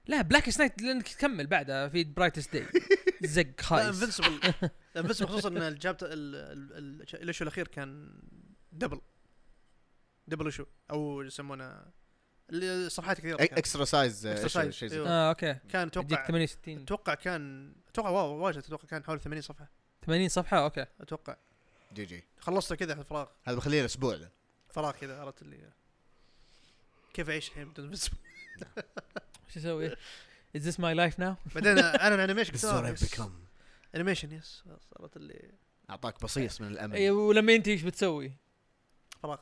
[0.06, 2.66] لا Blackest Night لأنك تكمل بعدها في Brightest Day
[3.24, 3.86] زق خايس.
[3.86, 4.40] Invincible
[4.96, 8.20] Invincible خصوصا إن ال chapter ال issue الأخير كان
[8.72, 9.00] double
[10.26, 11.84] double issue أو يسمونه
[12.50, 13.36] اللي صفحات كثيرة.
[13.40, 14.88] extra size شيء زي.
[14.88, 15.08] كذا.
[15.08, 19.68] آه okay كان أتوقع 68 أتوقع كان أتوقع واو واجد أتوقع كان حوالي 80 صفحة
[20.06, 21.36] 80 صفحة okay أتوقع
[21.94, 24.30] جي جي خلصته كذا في فراغ هذا بخليه الأسبوع ذا
[24.68, 25.70] فراغ كذا عرفت اللي
[27.14, 28.14] كيف أعيش الحين بدون Invincible.
[29.48, 29.90] وش أسوي؟
[30.56, 33.30] Is this my life now؟ بعدين أنا ال animation This is what I've become.
[33.94, 34.64] animation yes
[35.00, 35.50] عرفت اللي
[35.90, 38.32] أعطاك بصيص من الأمل اي ولما أنت إيش بتسوي؟
[39.22, 39.38] فراغ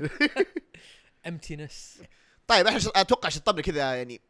[1.26, 2.02] emptiness
[2.50, 4.20] طيب إحنا أتوقع شطبنا كذا يعني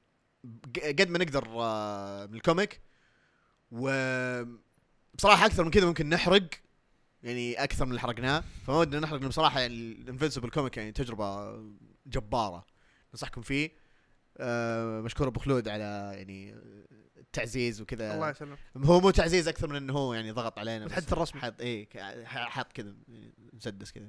[0.99, 2.81] قد ما نقدر آه، من ال comic.
[3.71, 3.91] و
[5.15, 6.43] بصراحة أكثر من كذا ممكن نحرق
[7.23, 8.45] يعني أكثر من اللي حرقناه.
[8.67, 11.59] فما ودنا نحرق بصراحة يعني ال Invincible comic يعني تجربة
[12.07, 12.67] جبارة.
[13.15, 13.71] ننصحكم فيه.
[14.39, 16.55] آه، مشكور أبو خلود على يعني
[17.17, 18.15] التعزيز وكذا.
[18.15, 18.59] الله يسلمك.
[18.77, 21.41] هو مو تعزيز أكثر من إنه هو يعني ضغط علينا الحدث الرسمي.
[21.41, 22.95] حط ك- حط كذا.
[23.61, 24.09] مسدس كذا.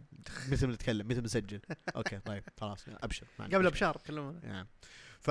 [0.51, 1.61] متى بنتكلم؟ متى بنسجل؟
[1.95, 3.25] أوكي طيب خلاص أبشر.
[3.39, 3.67] قبل.
[3.67, 4.67] أبشار كلمونا نعم.
[5.19, 5.29] ف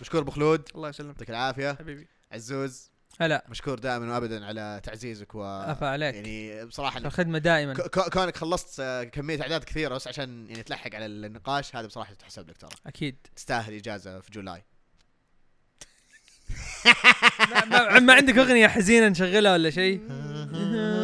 [0.00, 0.68] مشكور أبو خلود.
[0.74, 1.14] الله يسلمك.
[1.14, 1.72] يعطيك العافية.
[1.72, 2.06] حبيبي.
[2.32, 2.90] عزوز.
[3.20, 3.44] هلا.
[3.48, 6.14] مشكور دائما وابدا على تعزيزك و عفا عليك.
[6.14, 7.74] يعني بصراحة الخدمة دائما.
[8.12, 12.50] كونك خلصت آه، كمية أعداد كثيرة بس عشان يعني تلحق على النقاش هذا بصراحة تحسب
[12.50, 12.70] لك ترى.
[12.86, 13.16] أكيد.
[13.36, 14.64] تستاهل إجازة في July.
[17.50, 20.00] ما, ما, ما عندك أغنية حزينة نشغلها ولا شيء؟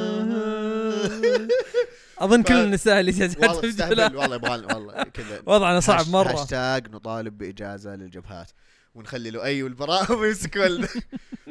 [2.19, 7.39] اظن كل النساء اللي جالسات والله والله يبغى والله كذا وضعنا صعب مره هاشتاج نطالب
[7.39, 8.51] باجازه للجبهات
[8.95, 10.89] ونخلي لؤي والبراء ويمسك ولده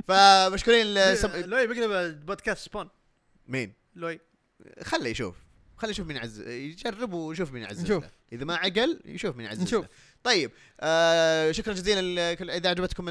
[0.08, 0.94] فمشكورين
[1.46, 2.90] لؤي بقلب بودكاست سبون
[3.48, 4.20] مين؟ لؤي
[4.84, 5.36] خله يشوف
[5.78, 8.02] خله نشوف مين عز يجرب ويشوف مين عز
[8.34, 9.86] اذا ما عقل يشوف مين عز نشوف
[10.24, 13.06] طيب آه شكرا جزيلا اذا عجبتكم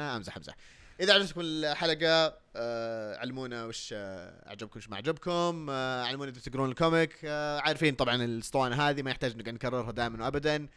[0.00, 0.56] امزح امزح
[1.00, 6.70] اذا عجبتكم الحلقة آه علمونا وش آه عجبكم وش ما عجبكم آه علمونا اذا تقرون
[6.70, 10.68] ال comic آه عارفين طبعا الاسطوانه هذه ما يحتاج نقعد نكررها دائما وابدا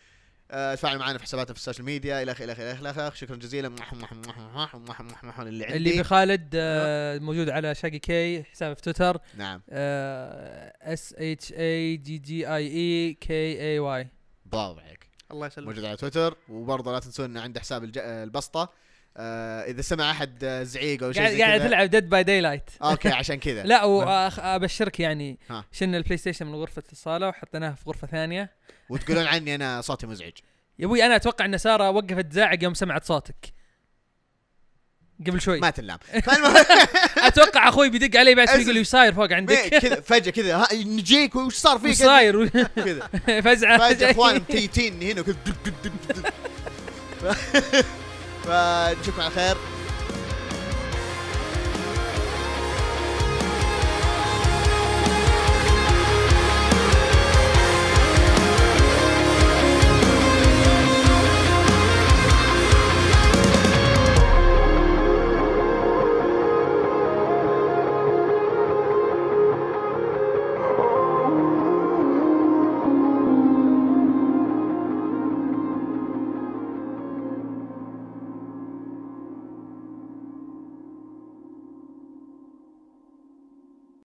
[0.51, 3.09] آه تفاعلوا معنا في حساباتنا في ال social media إلى اخره إلى اخره إلى اخره
[3.15, 7.49] شكرا جزيلا مح- مح- مح- مح- مح- مح- مح- اللي عندي اللي بخالد آه، موجود
[7.49, 9.61] على شاقي كي حسابه في تويتر نعم
[10.81, 14.07] S H A G G E E K A Y
[14.45, 17.97] برافو عليك الله يسلمك موجود على تويتر وبرضه لا تنسون انه عنده حساب الج...
[17.97, 18.69] البسطه
[19.17, 21.67] آه إذا سمع أحد آه، زعيق أو شيء قاعد كذا.
[21.67, 23.63] تلعب Dead by Daylight okay عشان كذا.
[23.63, 25.65] لا وابشرك يعني ها.
[25.71, 28.51] شلنا ال PlayStation من غرفة الصالة وحطيناها في غرفة ثانية.
[28.89, 30.33] وتقولون عني أنا صوتي مزعج.
[30.79, 33.53] يا أبوي أنا أتوقع إن سارة وقفت تزعق يوم سمعت صوتك.
[35.27, 35.59] قبل شوي.
[35.59, 35.71] ما
[36.25, 36.55] فالمهم
[37.17, 38.61] أتوقع أخوي بيدق علي بعد شوي.
[38.61, 40.55] يقول لي إيش صاير فوق عندك؟ كذا فجأة كذا.
[40.55, 42.47] ها، نجيك وش صار فيك؟ صاير؟
[42.85, 43.07] كذا.
[43.41, 45.35] فزعه فجأة اخوان متيتين هنا وكذا.
[48.43, 49.57] فنشوفكم على خير.